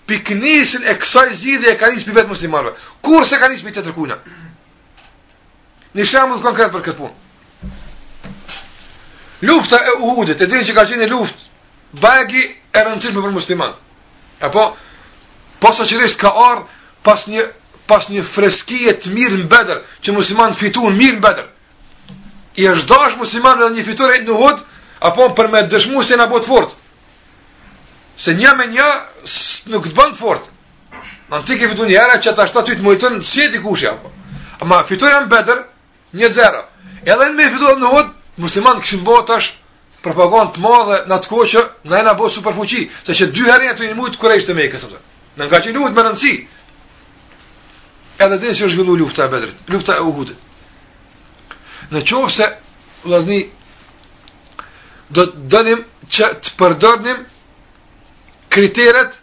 kënisin 0.07 0.83
e 0.85 0.93
kësaj 0.99 1.29
zgjidhje 1.33 1.71
e 1.71 1.77
ka 1.79 1.89
nisë 1.91 2.05
për 2.07 2.13
vetë 2.21 2.29
muslimanëve. 2.29 2.73
Kur 3.01 3.25
se 3.25 3.39
ka 3.39 3.47
nisë 3.47 3.63
për 3.65 3.71
të 3.75 3.83
të 3.85 3.91
rkuna? 3.93 4.17
Një 5.95 6.05
shambull 6.05 6.41
konkret 6.43 6.71
për 6.71 6.81
këtë 6.81 6.97
punë. 6.99 7.15
Lufta 9.47 9.77
e 9.85 9.95
uhudit, 9.99 10.41
e 10.41 10.47
dinë 10.47 10.65
që 10.67 10.73
ka 10.75 10.83
qenë 10.87 11.07
luft, 11.11 11.35
bagi 12.01 12.43
e 12.71 12.79
rëndësirë 12.83 13.21
për 13.21 13.33
muslimanë. 13.35 13.75
Apo, 14.43 14.63
Posa 15.59 15.85
që 15.87 15.99
rrështë 15.99 16.19
ka 16.21 16.31
arë 16.45 16.63
pas, 17.07 17.21
pas 17.91 18.07
një 18.13 18.23
freskije 18.35 18.95
të 19.03 19.13
mirë 19.15 19.39
në 19.43 19.47
bedër, 19.53 19.81
që 20.03 20.15
musiman 20.15 20.55
fitu 20.59 20.83
në 20.87 20.95
mirë 20.99 21.17
në 21.19 21.23
bedër. 21.27 21.45
I 22.61 22.67
është 22.71 22.89
dashë 22.91 23.19
musiman 23.21 23.59
dhe 23.61 23.69
një 23.75 23.85
fitur 23.89 24.11
e 24.15 24.19
në 24.23 24.39
hudë, 24.41 24.65
apo 25.09 25.29
për 25.37 25.49
me 25.53 25.61
dëshmu 25.71 26.03
se 26.07 26.19
në 26.19 26.27
botë 26.31 26.49
fort. 26.51 26.75
Se 28.25 28.31
një 28.35 28.53
me 28.59 28.65
një 28.75 28.89
nuk 29.73 29.89
të 29.89 29.95
bëndë 29.97 30.19
fort. 30.19 30.51
Në 31.29 31.39
në 31.41 31.47
ti 31.47 31.57
ke 31.59 31.69
fitu 31.71 31.87
një 31.89 31.97
ere 32.03 32.19
që 32.23 32.35
ta 32.37 32.45
ashtë 32.45 32.59
aty 32.61 32.75
të 32.79 32.85
mëjtën 32.85 33.21
si 33.25 33.43
e 33.43 33.49
t'i 33.51 33.59
kushja. 33.65 33.95
Ama 34.61 34.83
fitur 34.89 35.11
e 35.11 35.19
në 35.25 35.31
bedër, 35.31 35.65
një 36.19 36.29
zero. 36.37 36.61
E 37.03 37.11
dhe 37.11 37.25
në 37.31 37.35
me 37.39 37.47
fitur 37.53 37.73
e 37.75 37.79
në 37.81 37.89
hudë, 37.95 38.11
musiman 38.45 38.79
këshë 38.83 39.01
në 39.01 39.07
botë 39.09 39.33
është, 39.39 39.57
propagandë 40.05 40.53
të 40.55 40.63
madhe 40.63 40.99
në 41.11 41.17
të 41.23 41.31
koqë, 41.33 41.65
në 41.89 41.95
e 41.99 42.05
në 42.07 42.13
bëhë 42.21 42.33
superfuqi, 42.37 42.81
se 43.03 43.11
që 43.19 43.27
dy 43.35 43.45
herën 43.49 43.73
e 43.73 43.75
të 43.75 43.89
inë 43.89 43.99
mujtë 43.99 44.21
kërë 44.21 44.39
ishte 44.39 44.55
me 44.55 44.69
i 44.69 44.71
kësë 44.73 44.93
të. 44.93 45.03
Në 45.39 45.47
nga 45.49 45.59
që 45.65 45.73
luhet 45.75 45.95
me 45.95 46.03
rëndësi. 46.05 46.33
Edhe 48.23 48.37
dhe 48.39 48.53
si 48.55 48.63
është 48.65 48.79
vëllu 48.79 48.95
lufta 49.01 49.25
e 49.25 49.31
bedrit, 49.33 49.57
lufta 49.73 49.95
e 49.99 50.03
uhudit. 50.07 50.37
Në 51.91 52.03
qovë 52.07 52.29
se, 52.31 52.45
lazni, 53.11 53.41
do 55.09 55.25
të 55.29 55.41
dënim 55.51 55.81
që 56.15 56.25
të 56.43 56.53
përdërnim 56.59 57.19
kriteret 58.55 59.19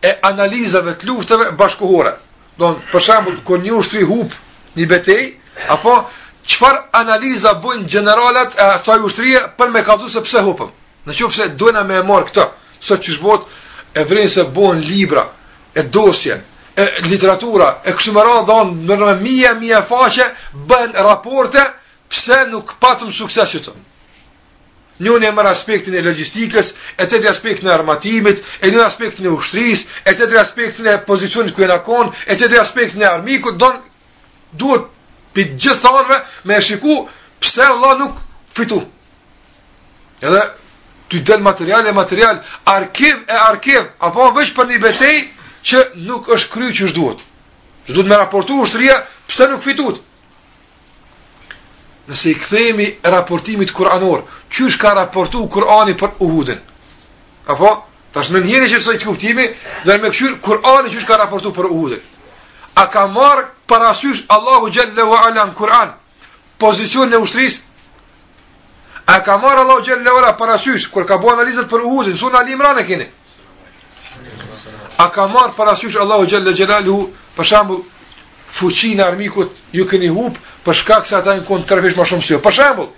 e 0.00 0.14
analizave 0.30 0.96
të 0.96 1.10
luftave 1.10 1.50
bashkohore. 1.60 2.14
Do 2.58 2.72
në 2.72 2.86
përshambull, 2.92 3.36
kër 3.46 3.60
një 3.66 3.74
ushtri 3.80 4.06
të 4.06 4.36
një 4.80 4.86
betej, 4.90 5.22
apo, 5.74 5.92
qëfar 6.46 6.76
analiza 7.00 7.52
bëjnë 7.62 7.86
generalat 7.92 8.54
e 8.54 8.66
saj 8.84 8.98
ushtrije 9.08 9.42
për 9.58 9.70
me 9.74 9.84
kazu 9.84 10.08
se 10.08 10.20
pse 10.24 10.40
hupëm. 10.46 10.72
Në 11.06 11.12
qëfë 11.16 11.36
se 11.36 11.48
dojna 11.60 11.84
me 11.84 11.96
e 11.96 12.02
marë 12.10 12.26
këta, 12.30 12.48
së 12.86 13.02
shbot 13.14 13.42
e 14.00 14.04
vrejnë 14.08 14.30
se 14.38 14.42
bëjnë 14.56 14.86
libra, 14.88 15.26
e 15.74 15.82
dosjen, 15.88 16.42
e 16.76 16.86
literatura, 17.08 17.80
e 17.84 17.92
kështu 17.94 18.14
më 18.14 18.24
radhë 18.26 18.58
në 18.70 18.96
në 19.00 19.12
mija, 19.22 19.52
mija 19.60 19.82
faqe, 19.88 20.26
bën 20.70 20.94
raporte, 21.06 21.62
pse 22.10 22.40
nuk 22.50 22.76
patëm 22.82 23.12
sukseshë 23.14 23.62
tëmë. 23.68 23.84
Njën 25.00 25.24
e 25.30 25.32
mërë 25.32 25.52
aspektin 25.54 25.94
e 25.96 26.02
logistikës, 26.04 26.74
e 27.00 27.04
tëtëri 27.08 27.30
aspektin 27.30 27.68
e 27.70 27.74
armatimit, 27.74 28.42
e 28.60 28.68
njën 28.70 28.82
aspektin 28.84 29.30
e 29.30 29.32
ushtris, 29.32 29.86
e 30.04 30.12
tëtëri 30.12 30.40
aspektin 30.42 30.90
e 30.92 30.98
pozicionit 31.08 31.54
ku 31.56 31.64
në 31.64 31.78
konë, 31.86 32.10
e 32.26 32.36
tëtëri 32.36 32.60
aspektin 32.60 33.02
e 33.06 33.08
armikut, 33.08 33.56
donë 33.56 33.80
duhet 34.60 34.90
për 35.34 35.54
gjithë 35.56 35.80
thonëve 35.84 36.18
me 36.44 36.56
e 36.58 36.62
shiku 36.66 36.96
pëse 37.40 37.64
Allah 37.64 37.92
nuk 38.02 38.16
fitu. 38.56 38.80
Edhe 40.20 40.42
të 41.10 41.22
delë 41.26 41.42
material 41.42 41.86
e 41.88 41.92
material, 41.96 42.42
arkiv 42.66 43.22
e 43.28 43.36
arkiv, 43.48 43.80
apo 44.04 44.30
vëqë 44.36 44.54
për 44.58 44.68
një 44.68 44.80
betej, 44.84 45.18
që 45.64 45.78
nuk 46.06 46.28
është 46.34 46.50
kry 46.52 46.72
që 46.76 46.84
është 46.88 46.96
duhet. 46.96 47.20
Që 47.86 47.92
duhet 47.92 48.08
me 48.08 48.16
raportu 48.16 48.56
është 48.64 48.78
rria, 48.80 48.96
pëse 49.28 49.48
nuk 49.50 49.62
fitut. 49.64 50.00
Nëse 52.08 52.30
i 52.30 52.34
këthemi 52.34 52.86
raportimit 53.16 53.72
kuranor, 53.76 54.24
që 54.52 54.66
është 54.70 54.80
ka 54.84 54.94
raportu 54.98 55.46
kurani 55.52 55.94
për 56.00 56.16
uhudin? 56.18 56.60
Apo? 57.52 57.70
Ta 58.10 58.24
në 58.26 58.40
njëri 58.42 58.68
që 58.72 58.78
është 58.80 58.96
të 59.00 59.06
kuptimi, 59.06 59.44
dhe 59.86 59.98
me 60.02 60.10
këshur 60.10 60.32
kurani 60.42 60.90
që 60.90 60.98
është 60.98 61.08
ka 61.10 61.16
raportu 61.22 61.52
për 61.54 61.64
uhudin. 61.70 62.00
A 62.76 62.84
ka 62.90 63.06
marë 63.06 63.44
parasysh 63.68 64.24
Allahu 64.28 64.70
Gjelle 64.70 65.02
wa 65.04 65.20
Ala 65.28 65.44
në 65.46 65.54
kuran, 65.54 65.92
pozicion 66.58 67.08
në 67.10 67.20
ushtrisë, 67.22 67.60
A 69.10 69.20
ka 69.26 69.36
marë 69.42 69.60
Allahu 69.62 69.82
Gjelle 69.86 70.10
Ala 70.10 70.32
parasysh, 70.38 70.90
kër 70.94 71.04
ka 71.06 71.16
bu 71.18 71.30
analizat 71.32 71.68
për 71.70 71.80
uhudin, 71.82 72.16
su 72.16 72.30
në 72.30 72.38
alim 72.38 72.60
rane 72.62 72.84
kini? 72.86 73.06
A 75.00 75.08
ka 75.16 75.24
për 75.32 75.54
parasysh 75.56 75.96
Allahu 76.02 76.26
Gjelle 76.28 76.52
Gjelalu, 76.52 76.94
për 77.36 77.46
shambull, 77.50 77.78
fuqinë 78.58 79.04
armikut 79.04 79.60
ju 79.78 79.86
keni 79.88 80.10
hup, 80.12 80.38
për 80.66 80.76
shkak 80.80 81.06
se 81.08 81.14
ata 81.16 81.36
një 81.38 81.44
konë 81.48 81.64
tërvesh 81.70 81.96
ma 81.96 82.04
shumë 82.10 82.26
si 82.26 82.34
jo. 82.34 82.40
Për 82.46 82.56
shambull, 82.58 82.90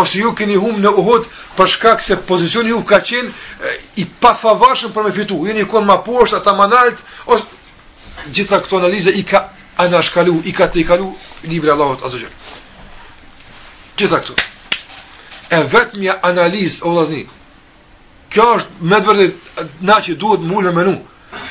ose 0.00 0.22
ju 0.22 0.30
keni 0.38 0.56
hum 0.62 0.78
në 0.86 0.92
uhud, 1.02 1.26
për 1.58 1.70
shkak 1.74 2.00
se 2.06 2.16
pozicion 2.30 2.68
ju 2.70 2.78
ka 2.88 3.02
qenë 3.10 3.74
i 4.00 4.06
pafavashën 4.24 4.94
për 4.96 5.08
me 5.08 5.12
fitu. 5.18 5.36
Ju 5.48 5.52
një 5.58 5.66
konë 5.72 5.90
ma 5.92 5.98
poshtë, 6.06 6.40
ata 6.40 6.56
ma 6.56 6.70
naltë, 6.72 7.04
ose 7.26 8.32
gjitha 8.32 8.62
këto 8.64 8.80
analize 8.80 9.12
i 9.20 9.24
ka 9.32 9.44
anashkalu, 9.84 10.38
i 10.48 10.52
ka 10.56 10.70
të 10.72 10.80
i 10.84 10.86
kalu, 10.88 11.12
libre 11.50 11.74
Allahot 11.76 12.06
Azogjel. 12.08 12.32
Gjitha 14.00 14.22
këto. 14.24 14.38
E 15.52 15.60
vetëmja 15.76 16.16
analizë, 16.30 16.80
o 16.88 16.94
vlazni, 16.96 17.26
kjo 18.32 18.46
është 18.56 18.88
me 18.90 18.98
të 19.04 19.08
vërtet 19.08 19.82
na 19.84 19.96
që 20.04 20.14
duhet 20.16 20.44
më 20.44 20.56
ulë 20.56 20.98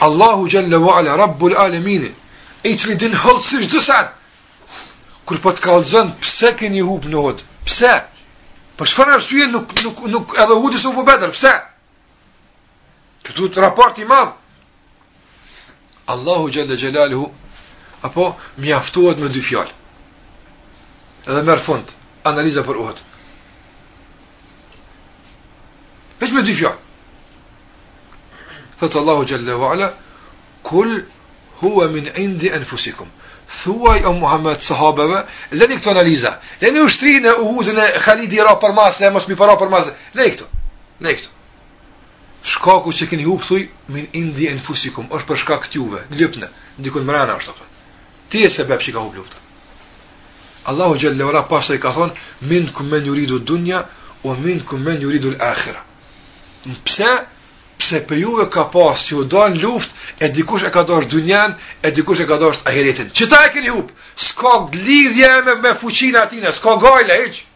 Allahu 0.02 0.48
Gjelle 0.50 0.76
Ala, 0.96 1.16
Rabbul 1.18 1.56
Alemini, 1.58 2.10
i 2.64 2.78
cili 2.78 2.96
din 3.02 3.14
hëllë 3.14 3.44
si 3.46 3.64
shdo 3.64 3.80
kur 5.26 5.38
për 5.40 5.44
po 5.44 5.52
të 5.58 5.62
kalëzën, 5.64 6.08
pse 6.22 6.50
keni 6.58 6.82
hubë 6.86 7.10
në 7.10 7.22
hëtë, 7.26 7.44
pse? 7.66 7.92
Për 8.76 8.78
po 8.78 8.86
shfar 8.90 9.12
arsye 9.14 9.48
nuk, 9.52 9.70
nuk, 9.86 10.00
nuk 10.14 10.34
edhe 10.42 10.58
hudi 10.62 10.80
së 10.82 10.94
po 10.98 11.04
bedrë, 11.08 11.30
pse? 11.36 11.52
Këtu 13.30 13.50
të 13.54 13.62
raport 13.64 13.98
i 14.04 14.08
mam 14.10 14.34
Allahu 16.14 16.50
Gjelle 16.50 16.78
Gjelle 16.78 17.08
apo 18.06 18.34
mjaftohet 18.58 19.18
me 19.22 19.28
dy 19.30 19.42
fjallë. 19.46 19.74
Edhe 21.30 21.42
merë 21.46 21.64
fund, 21.70 21.94
analiza 22.32 22.66
për 22.66 22.82
uhëtë. 22.84 23.04
Vetëm 26.22 26.38
dy 26.46 26.54
fjalë. 26.60 26.78
Fath 28.78 28.96
Allahu 29.00 29.24
Jalla 29.26 29.56
wa 29.58 29.72
Ala, 29.74 29.88
kul 30.62 30.92
huwa 31.64 31.88
min 31.90 32.10
indi 32.16 32.52
anfusikum. 32.54 33.08
Thuaj 33.52 34.04
o 34.06 34.14
Muhammed 34.14 34.62
sahabeve, 34.62 35.24
lëni 35.52 35.80
këto 35.80 35.90
analiza. 35.92 36.32
Lëni 36.62 36.80
ushtrinë 36.86 37.28
e 37.34 37.34
Uhudit 37.42 37.76
në 37.76 37.88
Khalid 38.06 38.36
ra 38.48 38.54
për 38.62 38.74
masë, 38.78 39.10
mos 39.12 39.28
mi 39.28 39.36
para 39.36 39.58
për 39.60 39.70
masë. 39.74 39.92
Lëni 40.18 40.32
këto. 40.36 40.46
Lëni 41.02 41.18
këto. 41.20 41.30
Shkaku 42.54 42.94
që 42.98 43.10
keni 43.10 43.26
hub 43.30 43.42
thuj 43.46 43.62
min 43.94 44.06
indi 44.18 44.48
anfusikum, 44.54 45.10
është 45.14 45.28
për 45.30 45.42
shkak 45.42 45.66
të 45.68 45.78
juve, 45.78 46.06
glypne, 46.14 46.48
ndiku 46.80 47.02
në 47.02 47.28
është 47.40 47.52
apo. 47.54 47.64
Ti 48.32 48.46
e 48.46 48.50
sebeb 48.50 48.80
që 48.82 48.94
ka 48.94 49.02
hub 49.08 49.18
Allahu 50.70 50.96
Jalla 51.02 51.26
wa 51.26 51.32
Ala 51.34 51.42
pasoi 51.50 51.80
ka 51.82 51.92
thon, 51.92 52.12
min 52.46 52.70
kum 52.72 52.90
men 52.90 53.06
yuridu 53.06 53.40
dunya 53.40 53.80
wa 54.24 54.36
minkum 54.38 54.80
men 54.86 55.02
yuridu 55.02 55.30
al-akhirah. 55.34 55.86
Pse? 56.86 57.12
Pse 57.82 58.04
për 58.06 58.20
juve 58.22 58.46
ka 58.54 58.68
pas, 58.74 59.00
si 59.08 59.16
u 59.18 59.24
dojnë 59.26 59.62
luft, 59.64 59.94
e 60.22 60.28
dikush 60.30 60.68
e 60.68 60.72
ka 60.74 60.84
dojnë 60.86 61.08
dynjen, 61.10 61.56
e 61.82 61.90
dikush 61.96 62.22
e 62.22 62.28
ka 62.30 62.36
dojnë 62.42 62.62
ahiretin. 62.70 63.08
Që 63.10 63.26
ta 63.32 63.40
e 63.48 63.54
keni 63.56 63.72
hup? 63.74 63.90
Ska 64.22 64.52
glidhje 64.70 65.32
me, 65.48 65.56
me 65.64 65.72
fuqinë 65.82 66.20
atine, 66.26 66.52
ska 66.54 66.76
gajle, 66.84 67.24
I 67.32 67.50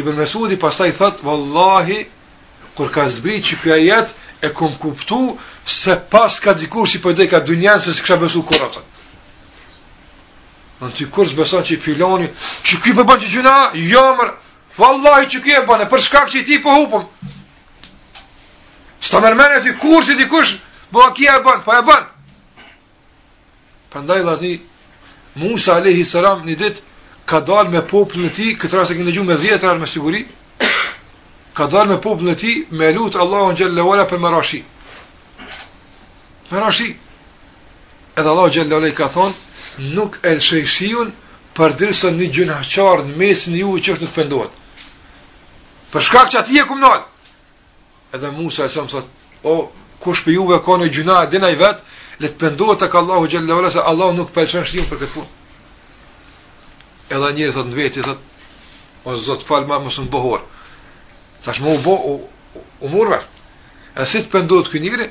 Ibn 0.00 0.16
Mesudi 0.16 0.56
pasaj 0.56 0.94
thot, 0.96 1.20
vëllahi, 1.22 2.00
kur 2.76 2.90
ka 2.94 3.04
zbri 3.12 3.38
që 3.44 3.56
kja 3.62 3.78
jetë, 3.84 4.18
e 4.42 4.48
kom 4.56 4.72
kuptu 4.82 5.20
se 5.68 5.94
pas 6.10 6.40
ka 6.42 6.56
dikush 6.58 6.96
i 6.98 7.02
përdej 7.04 7.28
ka 7.30 7.38
dynjan 7.46 7.78
se 7.84 7.92
s'kësha 7.94 8.16
besu 8.22 8.42
kur 8.48 8.58
atët. 8.66 8.86
Në 10.82 10.88
të 10.96 11.04
kur 11.14 11.28
s'beson 11.30 11.62
që 11.62 11.76
i 11.76 11.76
filoni, 11.84 12.26
që 12.66 12.80
ky 12.82 12.96
përbën 12.98 13.20
që 13.22 13.28
gjuna, 13.36 13.56
jomër, 13.92 14.32
Vallahi 14.78 15.26
që 15.32 15.40
kje 15.44 15.58
bane, 15.68 15.84
për 15.90 16.00
shkak 16.06 16.30
që 16.32 16.40
i 16.40 16.44
ti 16.48 16.56
për 16.62 16.64
po 16.64 16.72
hupëm. 16.80 17.08
Së 19.02 19.12
të 19.12 19.20
mërmene 19.24 19.58
të 19.64 19.72
i 19.72 19.78
kur 19.82 20.04
që 20.06 20.14
i 20.14 20.18
dikush, 20.22 20.52
bo 20.94 21.02
a 21.04 21.10
kje 21.16 21.28
e 21.34 21.40
bane, 21.44 21.62
pa 21.66 21.72
po 21.72 21.78
e 21.78 21.82
bane. 21.90 22.06
Përndaj, 23.92 24.22
ndaj 24.24 24.52
Musa 25.42 25.74
Alehi 25.80 26.04
Saram 26.08 26.42
një 26.46 26.54
dit, 26.60 26.80
ka 27.24 27.40
dal 27.40 27.68
me 27.72 27.80
popën 27.90 28.20
në 28.24 28.30
ti, 28.36 28.46
këtë 28.60 28.76
rrasë 28.76 28.92
e 28.92 28.96
këndë 29.00 29.12
gjumë 29.16 29.30
me 29.32 29.36
dhjetër 29.42 29.78
me 29.80 29.86
siguri, 29.88 30.22
ka 31.56 31.66
dal 31.72 31.88
me 31.92 31.96
popën 32.04 32.28
në 32.30 32.34
ti, 32.40 32.52
me 32.80 32.90
lutë 32.96 33.20
Allah 33.20 33.52
në 33.98 34.08
për 34.12 34.18
marashi. 34.24 34.62
Marashi. 36.52 36.88
Edhe 38.16 38.28
Allah 38.28 38.50
në 38.52 38.88
i 38.90 38.94
ka 38.96 39.08
thonë, 39.08 39.34
nuk 39.96 40.18
e 40.22 40.34
lëshëjshion, 40.38 41.12
për 41.56 41.76
dirësën 41.80 42.16
një 42.20 42.26
gjënë 42.36 42.56
haqarë 42.60 43.02
në 43.08 43.16
mesin 43.22 43.56
ju 43.60 43.76
që 43.84 43.92
është 43.96 44.04
në 44.08 44.12
pëndohet 44.16 44.52
për 45.92 46.04
shkak 46.08 46.30
që 46.32 46.38
ati 46.40 46.58
e 46.58 46.64
ku 46.66 46.76
Edhe 48.12 48.30
Musa 48.30 48.64
e 48.64 48.68
sa 48.68 48.82
më 48.84 48.90
sa, 48.92 49.00
o, 49.42 49.70
kush 50.02 50.24
për 50.24 50.34
juve 50.34 50.58
ka 50.64 50.76
në 50.76 50.90
gjuna 50.92 51.14
e 51.24 51.30
dinaj 51.32 51.54
vet, 51.56 51.78
le 52.20 52.28
të 52.28 52.36
pëndohet 52.42 52.78
të 52.82 52.88
ka 52.92 52.98
Allahu 53.00 53.28
gjellë 53.32 53.70
se 53.72 53.78
Allahu 53.80 54.12
nuk 54.18 54.32
pëllëshën 54.34 54.66
shtimë 54.68 54.88
për 54.90 54.98
këtë 55.00 55.08
punë. 55.14 55.28
Edhe 57.08 57.30
njëri, 57.32 57.52
thot 57.56 57.66
në 57.70 57.76
veti, 57.78 58.02
thot, 58.04 58.20
o, 59.06 59.16
zot, 59.16 59.46
falë 59.48 59.66
ma 59.70 59.78
më 59.80 59.92
së 59.94 60.04
në 60.04 60.12
bëhor. 60.12 60.42
Sa 61.40 61.54
shmo 61.56 61.72
u 61.72 61.80
bo, 61.86 61.94
u, 62.12 62.18
u 62.84 62.88
murve. 62.92 63.22
Edhe 63.96 64.06
si 64.12 64.20
të 64.26 64.30
pëndohet 64.34 64.68
kë 64.74 64.82
njëri, 64.84 65.08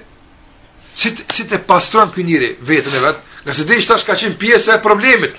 si 1.02 1.10
të, 1.16 1.26
si 1.34 1.50
të 1.50 1.64
pastron 1.66 2.14
kë 2.14 2.28
njëri 2.30 2.52
vetën 2.70 2.94
e 2.94 3.02
vetë, 3.08 3.26
nëse 3.48 3.66
dhe 3.66 3.80
i 3.80 3.82
shtash 3.82 4.06
ka 4.06 4.14
qimë 4.22 4.38
pjesë 4.38 4.78
e 4.78 4.84
problemit. 4.86 5.34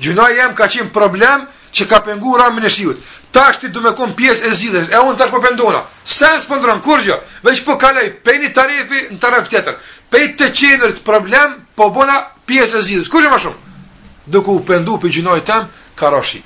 Gjuna 0.00 0.30
jem 0.38 0.56
ka 0.56 0.72
qimë 0.72 0.92
problem, 0.96 1.44
që 1.74 1.86
ka 1.90 1.98
pengu 2.06 2.36
ramin 2.38 2.64
e 2.64 2.70
shiut. 2.70 3.00
Ta 3.32 3.48
është 3.50 3.60
ti 3.66 3.68
du 3.74 3.80
me 3.82 3.92
kon 3.98 4.12
pjesë 4.16 4.46
e 4.46 4.54
zidhesh, 4.54 4.88
e 4.94 4.98
unë 5.02 5.18
tash 5.18 5.32
po 5.34 5.40
pendona. 5.42 5.80
Se 6.04 6.30
së 6.44 6.46
po 6.46 6.78
kur 6.86 7.02
gjë, 7.02 7.16
veç 7.42 7.64
po 7.66 7.74
kalaj, 7.82 8.06
pejni 8.24 8.52
tarifi 8.54 9.00
në 9.10 9.18
taraf 9.18 9.48
tjetër. 9.50 9.74
Pej 10.10 10.34
të 10.38 10.48
të 10.54 11.02
problem, 11.04 11.56
po 11.76 11.90
bona 11.90 12.16
pjesë 12.46 12.76
e 12.78 12.82
zidhesh. 12.82 13.10
Kur 13.10 13.22
gjë 13.22 13.30
ma 13.34 13.38
shumë? 13.44 13.58
Dukë 14.34 14.50
u 14.54 14.60
pendu 14.66 14.98
për 15.02 15.10
gjinoj 15.10 15.40
tem, 15.44 15.66
karashi. 15.98 16.42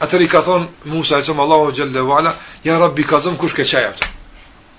Atër 0.00 0.20
i 0.20 0.28
ka 0.28 0.42
thonë, 0.44 0.66
Musa, 0.92 1.18
e 1.18 1.22
qëmë 1.24 1.40
Allahu 1.42 1.72
Gjelle 1.72 2.02
Vala, 2.04 2.34
ja 2.62 2.78
Rabbi, 2.78 3.04
ka 3.06 3.20
kush 3.40 3.54
ke 3.54 3.64
qaj 3.64 3.84
aftë. 3.88 4.06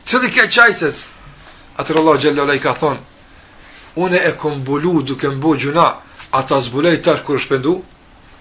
Cëli 0.06 0.30
ke 0.30 0.46
qaj 0.54 0.74
sëtë? 0.80 1.10
Allahu 1.78 2.52
i 2.54 2.60
ka 2.60 2.74
thon 2.74 2.98
Unë 3.98 4.18
e 4.30 4.38
kom 4.38 4.62
duke 5.08 5.28
mbo 5.30 5.56
gjuna, 5.58 5.88
ata 6.32 6.60
zbulej 6.62 7.02
tash 7.02 7.24
kur 7.26 7.36
është 7.40 7.58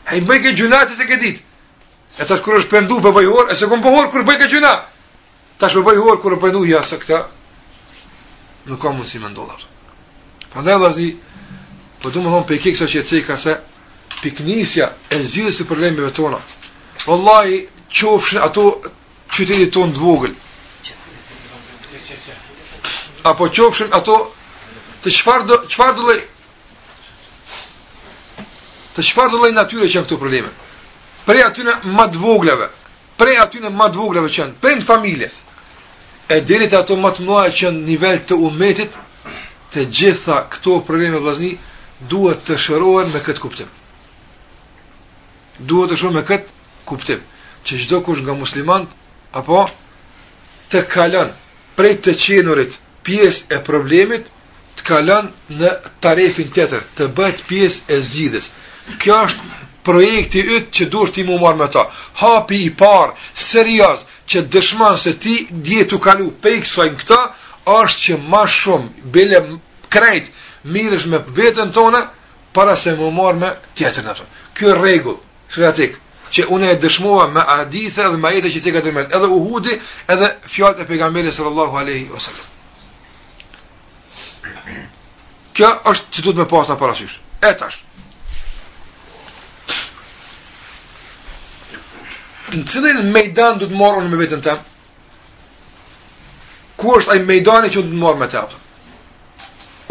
Ai 0.06 0.20
i 0.22 0.26
bëj 0.26 0.38
këtë 0.44 0.56
gjuna 0.60 0.80
që 0.90 0.96
se 0.96 1.04
këtë 1.06 1.22
ditë. 1.22 1.40
E 2.22 2.26
tash 2.30 2.42
kur 2.44 2.60
është 2.60 2.70
pendu 2.74 2.98
për 3.02 3.14
bëj 3.16 3.24
horë, 3.30 3.48
e 3.50 3.54
se 3.58 3.66
këmë 3.70 3.82
për 3.82 3.88
po 3.88 3.94
horë 3.96 4.10
kur 4.12 4.26
bëj 4.28 4.44
gjuna. 4.52 4.70
Tash 5.58 5.74
për 5.78 5.86
bëj 5.88 5.96
horë 6.04 6.20
kur 6.22 6.36
po 6.36 6.40
pendu, 6.46 6.60
ja 6.70 6.82
se 6.86 6.98
këta, 7.02 7.18
nuk 8.70 8.80
ka 8.84 8.92
mundësi 8.94 9.18
me 9.24 9.32
ndollar. 9.32 9.64
Pa 10.52 10.62
ne 10.62 10.76
lazi, 10.84 11.08
për 11.16 12.04
po 12.06 12.12
du 12.14 12.22
më 12.22 12.34
thonë 12.36 12.48
për 12.52 12.60
që 12.86 12.98
e 13.02 13.04
cika 13.10 13.38
se 13.46 13.56
piknisja 14.20 14.92
e 15.10 15.18
zilë 15.34 15.52
së 15.58 15.66
problemeve 15.66 16.12
tona. 16.20 16.38
Wallahi, 17.08 17.58
qofshën 17.98 18.40
ato 18.46 18.68
qytetit 19.34 19.74
tonë 19.74 19.92
dvogël. 19.98 20.38
Apo 23.26 23.50
qofshën 23.58 23.90
ato 23.98 24.20
të 25.02 25.10
qfar 25.18 25.44
do, 25.50 25.58
do 25.66 26.16
të 28.96 29.04
çfarë 29.04 29.30
do 29.32 29.38
lloj 29.42 29.52
natyre 29.52 29.84
që 29.86 29.98
janë 29.98 30.08
këto 30.08 30.16
probleme. 30.20 30.48
Prej 31.28 31.42
aty 31.44 31.64
në 31.66 31.74
më 31.96 32.04
të 32.14 32.20
voglave, 32.22 32.68
prej 33.20 33.36
aty 33.44 33.60
në 33.60 33.70
më 33.76 33.86
të 33.92 34.00
voglave 34.00 34.30
që 34.32 34.40
janë 34.40 34.56
prej 34.62 34.76
familjes. 34.88 35.34
E 36.32 36.40
deri 36.48 36.66
te 36.70 36.76
ato 36.80 36.96
më 36.98 37.10
të 37.14 37.26
mëdha 37.28 37.50
që 37.56 37.64
janë 37.66 37.82
nivel 37.90 38.16
të 38.26 38.38
umetit, 38.48 38.92
të 39.72 39.86
gjitha 39.98 40.38
këto 40.52 40.78
probleme 40.88 41.20
vllazni 41.22 41.52
duhet 42.10 42.40
të 42.46 42.56
shërohen 42.64 43.12
me 43.12 43.20
këtë 43.26 43.42
kuptim. 43.44 43.68
Duhet 45.68 45.92
të 45.92 45.98
shohim 46.00 46.16
me 46.18 46.24
këtë 46.24 46.84
kuptim 46.88 47.20
që 47.68 47.72
çdo 47.82 48.00
kush 48.06 48.22
nga 48.24 48.34
muslimant 48.38 48.88
apo 49.38 49.60
të 50.72 50.80
kalon 50.92 51.30
prej 51.76 51.94
të 52.06 52.12
qenurit 52.22 52.78
pjesë 53.06 53.44
e 53.54 53.58
problemit 53.68 54.28
të 54.76 54.82
kalon 54.88 55.26
në 55.58 55.70
tarefin 56.04 56.50
tjetër, 56.54 56.82
të, 56.96 57.08
të 57.08 57.10
bëhet 57.16 57.40
pjesë 57.48 57.80
e 57.94 58.00
zgjidhjes 58.08 58.48
kjo 59.00 59.16
është 59.24 59.40
projekti 59.86 60.42
ytë 60.42 60.72
që 60.78 60.86
duhet 60.90 61.14
ti 61.14 61.24
mu 61.26 61.36
marr 61.42 61.58
me 61.60 61.66
ta. 61.72 61.84
Hapi 62.20 62.58
i 62.66 62.72
parë, 62.78 63.12
serioz 63.38 64.04
që 64.26 64.46
dëshman 64.52 64.96
se 64.98 65.12
ti 65.22 65.36
djetu 65.50 65.98
kalu 66.02 66.30
pejkë 66.42 66.90
këta, 66.98 67.20
është 67.78 67.98
që 68.04 68.18
ma 68.28 68.46
shumë, 68.46 68.88
bile 69.12 69.40
krejt 69.90 70.26
mirësh 70.64 71.06
me 71.06 71.18
vetën 71.36 71.70
tonë, 71.72 72.02
para 72.52 72.76
se 72.76 72.94
mu 72.96 73.10
marr 73.10 73.34
me 73.36 73.50
tjetër 73.76 74.02
në 74.04 74.14
tonë. 74.18 74.30
Kjo 74.56 74.72
regullë, 74.82 75.20
shriatik, 75.52 75.96
që 76.32 76.46
une 76.54 76.70
e 76.70 76.74
dëshmova 76.82 77.28
me 77.30 77.40
adithë 77.58 78.02
edhe 78.08 78.18
me 78.18 78.32
jetë 78.34 78.50
që 78.54 78.60
ti 78.60 78.70
edhe 79.14 79.26
uhudi, 79.38 79.78
edhe 80.08 80.28
fjallë 80.54 80.82
e 80.82 80.86
pejgamberit 80.88 81.34
sallallahu 81.34 81.76
alaihi 81.78 82.10
wasallam. 82.10 82.54
Kjo 85.54 85.70
është 85.90 86.06
që 86.12 86.20
du 86.24 86.34
me 86.40 86.44
pasë 86.48 86.70
në 86.72 86.78
parasysh. 86.80 87.14
E 87.42 87.50
në 92.54 92.62
cilin 92.70 92.98
mejdan 93.10 93.58
du 93.58 93.66
të 93.68 93.74
marrë 93.76 94.08
me 94.10 94.18
vetën 94.20 94.42
të? 94.44 94.52
Ku 96.78 96.92
është 96.98 97.14
ajë 97.16 97.24
mejdani 97.26 97.70
që 97.72 97.82
du 97.82 97.88
të 97.90 97.98
marrë 98.00 98.20
me 98.20 98.28
të 98.30 98.38
apëtën? 98.42 98.62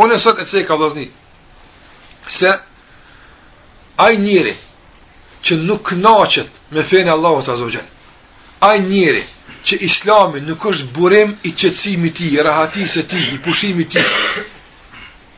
Onë 0.03 0.15
e 0.15 0.19
sot 0.21 0.39
e 0.39 0.45
cekë 0.47 0.67
ka 0.67 0.77
vlazni, 0.79 1.07
se 2.35 2.51
ajë 4.05 4.19
njëri 4.23 4.55
që 5.45 5.57
nuk 5.63 5.83
knaqët 5.93 6.59
me 6.75 6.83
fene 6.87 7.11
Allahu 7.13 7.43
të 7.45 7.53
azogjen, 7.53 7.85
ajë 8.67 8.83
njëri 8.89 9.23
që 9.65 9.79
islami 9.87 10.41
nuk 10.45 10.65
është 10.71 10.87
burim 10.95 11.35
i 11.47 11.51
qëtsimi 11.57 12.11
ti, 12.17 12.31
i 12.37 12.43
rahati 12.43 12.87
se 12.87 13.05
ti, 13.07 13.21
i 13.35 13.39
pushimi 13.45 13.87
ti, 13.89 14.01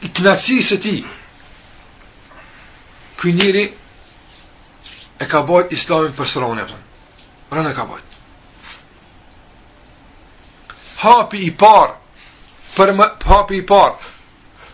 i 0.06 0.10
knaci 0.14 0.58
se 0.64 0.80
ti, 0.84 0.96
këj 3.22 3.32
njëri 3.38 3.64
e 5.22 5.26
ka 5.30 5.42
bajt 5.50 5.74
islamin 5.78 6.14
për 6.18 6.28
sëronë 6.34 6.62
e 6.62 6.66
përën 6.70 6.87
rënë 7.52 7.72
e 7.72 7.76
ka 7.78 7.86
bëjtë. 7.88 8.18
Hapi 11.04 11.42
i 11.48 11.52
parë, 11.60 11.94
për 12.78 12.92
me, 12.98 13.06
hapi 13.30 13.62
i 13.62 13.66
parë, 13.70 14.14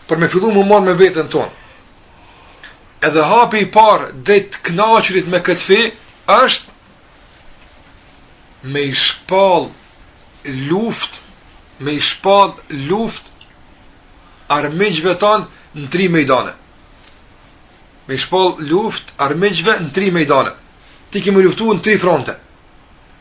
për 0.08 0.18
me 0.20 0.28
fillu 0.32 0.50
më 0.54 0.64
morë 0.68 0.86
me 0.86 0.94
vetën 0.98 1.28
ton 1.32 1.52
Edhe 3.04 3.20
hapi 3.28 3.58
i 3.64 3.68
parë 3.72 4.06
dhe 4.26 4.38
të 4.48 4.60
knaqërit 4.68 5.26
me 5.28 5.40
këtë 5.44 5.66
fe 5.68 5.78
është 6.32 6.70
me 8.72 8.80
i 8.88 8.94
shpal 8.96 9.66
luft, 10.70 11.18
me 11.84 11.92
i 11.98 12.00
shpal 12.00 12.54
luft 12.88 13.28
armiqve 14.56 15.18
tonë 15.20 15.76
në 15.76 15.90
tri 15.92 16.08
mejdane. 16.08 16.54
Me 18.08 18.16
i 18.16 18.20
shpal 18.24 18.54
luft 18.72 19.12
armiqve 19.28 19.76
në 19.84 19.92
tri 19.92 20.08
mejdane. 20.16 20.56
Ti 21.12 21.20
kemi 21.20 21.44
luftu 21.44 21.68
në 21.76 21.84
tri 21.84 21.98
fronte. 22.00 22.38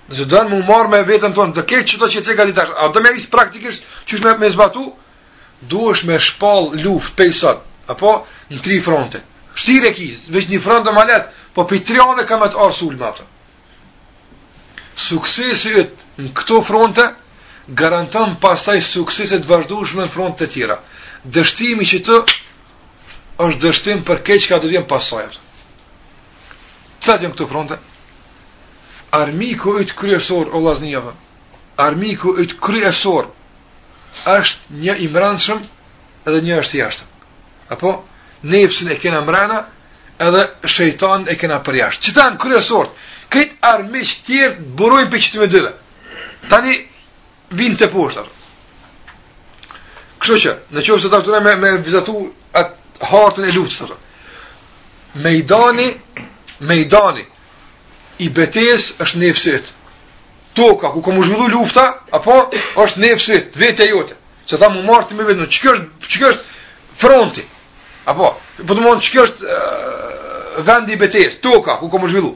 Nëse 0.10 0.26
dënë 0.32 0.50
më 0.52 0.58
marë 0.68 0.90
me 0.94 0.98
vetën 1.08 1.36
tonë, 1.38 1.54
ke 1.58 1.64
keqë 1.72 1.86
që 1.94 2.00
të 2.02 2.08
që 2.14 2.24
cega 2.28 2.46
ditash, 2.50 2.72
a 2.84 2.90
dhe 2.92 3.04
me 3.06 3.12
isë 3.20 3.30
praktikisht, 3.32 3.84
që 4.08 4.16
është 4.18 4.34
me, 4.42 4.50
zbatu, 4.56 4.82
du 5.72 5.86
është 5.92 6.08
me 6.10 6.18
shpal 6.26 6.68
luftë 6.84 7.16
pe 7.20 7.28
sot, 7.38 7.62
apo 7.94 8.18
në 8.52 8.60
tri 8.66 8.82
fronte. 8.84 9.22
Shtire 9.62 9.94
ki, 9.96 10.08
veç 10.36 10.50
një 10.52 10.60
fronte 10.66 10.92
ma 10.98 11.06
letë, 11.08 11.32
po 11.56 11.64
pe 11.70 11.80
tri 11.88 12.02
anë 12.04 12.26
kam 12.28 12.44
të 12.52 12.60
arë 12.66 12.90
më 13.00 13.08
atë. 13.14 13.26
Suksesi 15.08 15.74
në 16.18 16.28
këto 16.38 16.60
fronte, 16.68 17.06
garantëm 17.80 18.36
pasaj 18.44 18.82
sukseset 18.84 19.48
vazhdushme 19.50 20.04
në 20.04 20.12
fronte 20.14 20.44
të 20.44 20.52
tjera. 20.58 20.76
Dështimi 21.24 21.86
që 21.92 22.00
të 22.10 22.18
është 23.46 23.62
dështim 23.66 24.04
për 24.10 24.20
keqë 24.28 24.48
ka 24.52 24.60
të 24.62 24.74
jem 24.76 24.86
pasojë. 24.90 25.32
Sa 27.04 27.16
të 27.20 27.32
Këto 27.34 27.48
fronte? 27.50 27.78
armiku 29.14 29.76
i 29.82 29.86
të 29.86 29.94
kryesor, 30.00 30.50
o 30.52 30.60
laznijave, 30.64 31.14
armiku 31.78 32.34
i 32.42 32.48
të 32.50 32.58
kryesor, 32.66 33.28
është 34.30 34.78
një 34.82 34.96
imranëshëm 35.08 35.60
edhe 36.28 36.40
një 36.48 36.58
është 36.64 36.80
jashtëm. 36.80 37.10
Apo, 37.76 37.92
nefësin 38.50 38.90
e 38.92 38.98
kena 39.02 39.22
mrena 39.26 39.60
edhe 40.26 40.44
shejtan 40.70 41.28
e 41.30 41.38
kena 41.38 41.60
për 41.66 41.78
jashtë. 41.82 42.08
Qëtan 42.10 42.40
kryesort, 42.42 42.92
këtë 43.34 43.74
që 43.94 44.16
tjerë 44.28 44.66
burojnë 44.80 45.12
për 45.12 45.22
qëtë 45.26 45.42
me 45.44 45.48
dyve. 45.54 45.72
Tani, 46.50 46.74
vinë 47.58 47.78
të 47.82 47.90
poshtarë. 47.94 48.40
Kështë 50.22 50.40
që, 50.46 50.56
në 50.74 50.86
qovë 50.88 51.10
të 51.10 51.20
aftëre 51.20 51.44
me, 51.46 51.54
me 51.62 51.72
vizatu 51.86 52.18
atë 52.62 53.06
hartën 53.12 53.46
e 53.50 53.54
luftës, 53.56 53.94
me 55.22 55.36
i 55.38 55.44
dani, 55.50 55.90
me 56.62 56.76
i 56.82 56.86
dani, 56.90 57.26
i 58.22 58.30
betes 58.30 58.92
është 59.02 59.18
në 59.20 59.30
efsit. 59.32 59.72
Toka 60.54 60.92
ku 60.94 61.02
komo 61.02 61.24
zhvillu 61.24 61.48
lufta, 61.50 61.86
apo 62.12 62.36
është 62.84 63.00
nefsit, 63.02 63.56
vetja 63.58 63.86
jote. 63.90 64.14
Se 64.46 64.58
tha 64.60 64.70
mu 64.70 64.84
marti 64.86 65.16
me 65.18 65.24
vetë, 65.26 65.48
është 65.48 65.74
që 66.10 66.26
është 66.30 67.00
fronti, 67.02 67.42
apo, 68.06 68.28
po 68.68 68.74
të 68.76 68.82
mund 68.84 69.02
që 69.02 69.14
kështë 69.16 69.46
uh, 69.48 69.56
eh, 70.58 70.64
vendi 70.68 70.94
i 70.94 71.00
betes, 71.02 71.40
toka 71.42 71.78
ku 71.80 71.90
komo 71.90 72.08
zhvillu. 72.12 72.36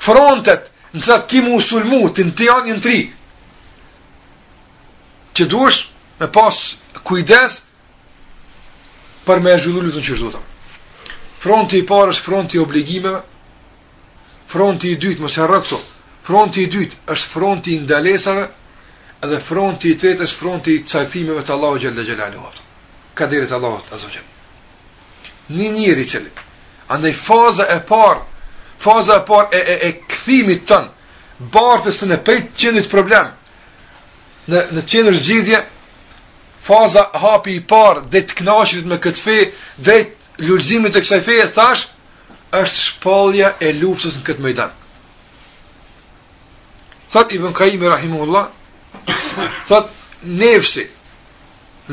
Frontet, 0.00 0.68
në 0.92 1.02
cëtë 1.06 1.28
ki 1.30 1.42
mu 1.46 1.60
sulmu, 1.64 2.02
të 2.12 2.24
në 2.28 2.32
të 2.36 2.46
janë 2.48 2.68
një 2.68 2.74
në 2.76 2.84
tri, 2.84 2.98
që 5.38 5.44
duesh 5.48 5.80
me 6.20 6.26
pas 6.34 6.56
kujdes 7.06 7.60
për 9.24 9.40
me 9.40 9.56
zhvillu 9.60 9.82
lufta 9.86 10.00
në 10.00 10.06
qështë 10.08 10.22
shdo 10.28 10.40
Fronti 11.40 11.78
i 11.80 11.84
parë 11.88 12.10
është 12.12 12.24
fronti 12.26 12.56
i 12.58 12.60
obligimeve, 12.60 13.22
fronti 14.50 14.90
i 14.92 14.98
dytë, 14.98 15.22
mos 15.22 15.36
e 15.38 15.42
harro 15.44 15.60
këto. 15.64 15.78
Fronti 16.26 16.64
i 16.66 16.70
dytë 16.70 17.04
është 17.14 17.30
fronti 17.32 17.74
i 17.76 17.80
ndalesave, 17.84 18.46
edhe 19.24 19.38
fronti 19.46 19.92
i 19.92 19.96
tretë 20.00 20.26
është 20.26 20.38
fronti 20.40 20.74
i 20.76 20.82
caktimeve 20.88 21.42
të 21.46 21.54
Allahut 21.56 21.82
xhallal 21.84 22.06
xhelaluhu. 22.08 22.64
Ka 23.14 23.26
deri 23.30 23.48
te 23.50 23.54
Allahu 23.56 23.80
azza 23.96 24.08
xhel. 24.12 24.26
Ni 25.56 25.68
njëri 25.74 26.06
çel. 26.06 26.26
Andaj 26.94 27.12
faza 27.26 27.66
e 27.68 27.78
parë, 27.88 28.22
faza 28.82 29.14
e 29.20 29.24
parë 29.30 29.54
e 29.58 29.60
e, 29.72 29.74
e 29.88 29.90
kthimit 30.10 30.62
ton 30.68 30.86
bartës 31.54 32.02
në 32.10 32.18
pejt 32.26 32.50
qenit 32.58 32.88
problem, 32.92 33.30
në, 34.50 34.60
në 34.76 34.82
qenë 34.90 35.62
faza 36.60 37.04
hapi 37.22 37.54
i 37.56 37.60
parë, 37.70 38.02
dhe 38.12 38.20
të 38.26 38.34
knashit 38.38 38.84
me 38.90 38.96
këtë 39.04 39.22
fe, 39.26 39.38
dhe 39.86 39.96
të 40.36 40.86
e 40.98 41.02
kësaj 41.04 41.22
fe, 41.26 41.36
thash, 41.56 41.86
është 42.50 42.78
shpallja 42.84 43.48
e 43.62 43.72
luftës 43.80 44.16
në 44.18 44.24
këtë 44.26 44.42
mejdan. 44.42 44.72
Thot 47.12 47.32
Ibn 47.34 47.52
Kajim 47.54 47.82
Rahimullah, 47.88 48.46
thot 49.68 49.90
nefsi, 50.22 50.84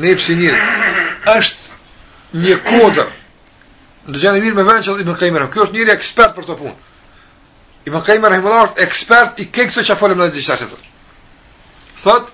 nefsi 0.04 0.36
njërë, 0.36 0.62
është 1.38 2.36
një 2.42 2.56
kodër, 2.68 3.10
në 4.10 4.16
gjenë 4.22 4.42
mirë 4.44 4.56
me 4.56 4.64
venë 4.68 4.84
që 4.84 4.98
Ibn 5.02 5.14
Kajim 5.18 5.34
i 5.36 5.42
Rahimullah, 5.42 5.54
kjo 5.54 5.64
është 5.66 5.78
njëri 5.78 5.94
ekspert 5.96 6.34
për 6.36 6.46
të 6.50 6.58
punë. 6.60 6.74
Ibn 7.88 8.02
Kajim 8.06 8.24
Rahimullah 8.26 8.66
është 8.68 8.82
ekspert 8.86 9.40
i 9.42 9.48
kekë 9.54 9.76
që 9.84 9.92
a 9.94 9.98
folëm 10.00 10.18
në 10.20 10.28
dhe 10.28 10.36
gjithashtë 10.38 10.68
të 10.72 10.86
Thot, 11.98 12.30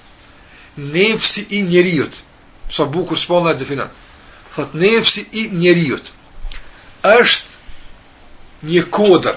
nefsi 0.77 1.47
i 1.57 1.61
njëriut, 1.65 2.17
sa 2.73 2.85
bukur 2.93 3.17
shpallja 3.21 3.55
e 3.55 3.59
definanë, 3.61 3.91
thot 4.55 4.75
nefsi 4.77 5.25
i 5.41 5.47
njëriut, 5.57 6.11
është 7.05 7.64
një 8.65 8.85
kodër, 8.93 9.37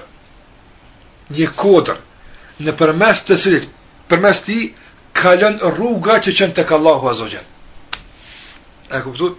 një 1.38 1.50
kodër, 1.60 2.00
në 2.64 2.74
përmes 2.80 3.24
të 3.28 3.38
cilit, 3.40 3.68
përmes 4.10 4.40
ti, 4.46 4.60
kalën 5.18 5.60
rruga 5.76 6.20
që 6.24 6.34
qënë 6.38 6.56
të 6.58 6.66
kallahu 6.70 7.10
a 7.10 7.14
zogjen. 7.20 7.44
E 8.96 9.02
kuptu? 9.04 9.32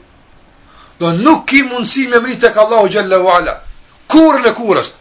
Do 0.98 1.12
nuk 1.14 1.44
ki 1.52 1.62
mundësi 1.64 2.08
me 2.10 2.20
mri 2.20 2.36
të 2.42 2.50
kallahu 2.56 2.90
gjellë 2.92 3.20
u 3.24 3.30
ala, 3.36 3.54
kurën 4.10 4.44
në 4.46 4.52
kurës, 4.58 4.92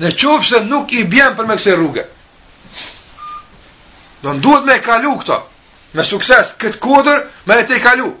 në 0.00 0.14
qofë 0.16 0.48
se 0.50 0.60
nuk 0.64 0.92
i 1.00 1.04
bjen 1.12 1.36
për 1.36 1.48
me 1.50 1.56
këse 1.58 1.74
rruge. 1.76 2.06
Do 4.22 4.32
në 4.32 4.42
duhet 4.44 4.66
me 4.68 4.78
kalu 4.84 5.14
këto, 5.22 5.40
me 5.96 6.04
sukses, 6.06 6.54
këtë 6.60 6.78
kodër, 6.80 7.26
me 7.46 7.58
e 7.62 7.66
te 7.68 7.80
kalu, 7.82 8.12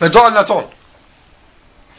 me 0.00 0.08
dalë 0.08 0.36
në 0.38 0.46
tonë. 0.48 0.70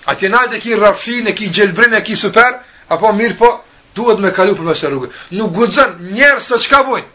A 0.08 0.16
ti 0.20 0.28
najtë 0.28 0.60
ki 0.60 0.76
rafin, 0.76 1.28
e 1.30 1.34
ki 1.34 1.48
gjelbrin, 1.56 1.94
e 1.96 2.02
ki 2.04 2.16
super, 2.20 2.58
Apo 2.94 3.10
mirë 3.18 3.38
po, 3.40 3.50
duhet 3.98 4.20
me 4.24 4.32
kalu 4.36 4.56
për 4.58 4.68
mështë 4.68 4.90
rrugë. 4.92 5.10
Nuk 5.40 5.54
gudzën, 5.58 5.94
njerë 6.18 6.42
sot 6.48 6.66
qka 6.70 6.82
bojnë. 6.90 7.08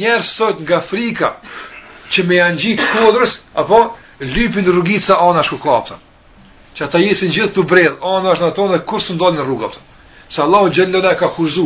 Njerë 0.00 0.26
sot 0.28 0.62
nga 0.64 0.82
frika, 0.90 1.30
që 2.12 2.24
me 2.28 2.38
janë 2.40 2.60
gjitë 2.64 2.88
kodrës, 2.92 3.36
apo, 3.62 3.80
lypin 4.34 4.66
rrugica 4.70 5.06
sa 5.12 5.16
anë 5.28 5.44
është 5.44 5.56
ku 5.56 5.62
ka, 5.88 5.98
Që 6.76 6.84
ata 6.84 6.98
jesin 7.00 7.30
gjithë 7.32 7.52
të 7.56 7.62
bredhë, 7.70 7.96
anë 8.14 8.32
është 8.34 8.44
në 8.50 8.54
tonë 8.58 8.72
dhe 8.74 8.80
kur 8.90 9.00
së 9.00 9.14
ndonë 9.16 9.38
në 9.38 9.44
rrugë, 9.46 9.64
apëtën. 9.64 9.84
Sa 10.34 10.44
u 10.52 10.58
Gjellera 10.74 11.12
ka 11.16 11.28
kurzu, 11.36 11.64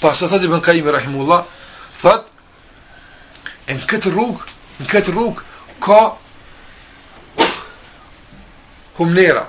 të 0.00 0.06
Asad 0.10 0.44
ibn 0.46 0.60
Qayyim 0.62 0.86
rahimullah 0.94 1.42
thot 2.02 2.26
në 3.68 3.84
këtë 3.90 4.10
rrug, 4.14 4.42
në 4.80 4.86
këtë 4.90 5.12
rrug 5.14 5.40
ka 5.84 5.98
humnera, 8.98 9.42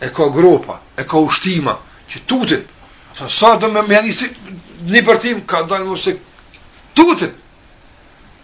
e 0.00 0.06
ka 0.14 0.28
grupa, 0.32 0.78
e 0.96 1.02
ka 1.08 1.18
ushtima, 1.26 1.74
që 2.08 2.16
tutin, 2.28 2.62
sa, 3.18 3.28
sa 3.28 3.56
do 3.60 3.68
me 3.72 3.82
meni 3.88 4.12
si 4.14 4.28
një 4.86 5.02
përtim, 5.06 5.42
ka 5.48 5.64
dalë 5.68 5.96
se, 5.98 6.14
tutin, 6.96 7.34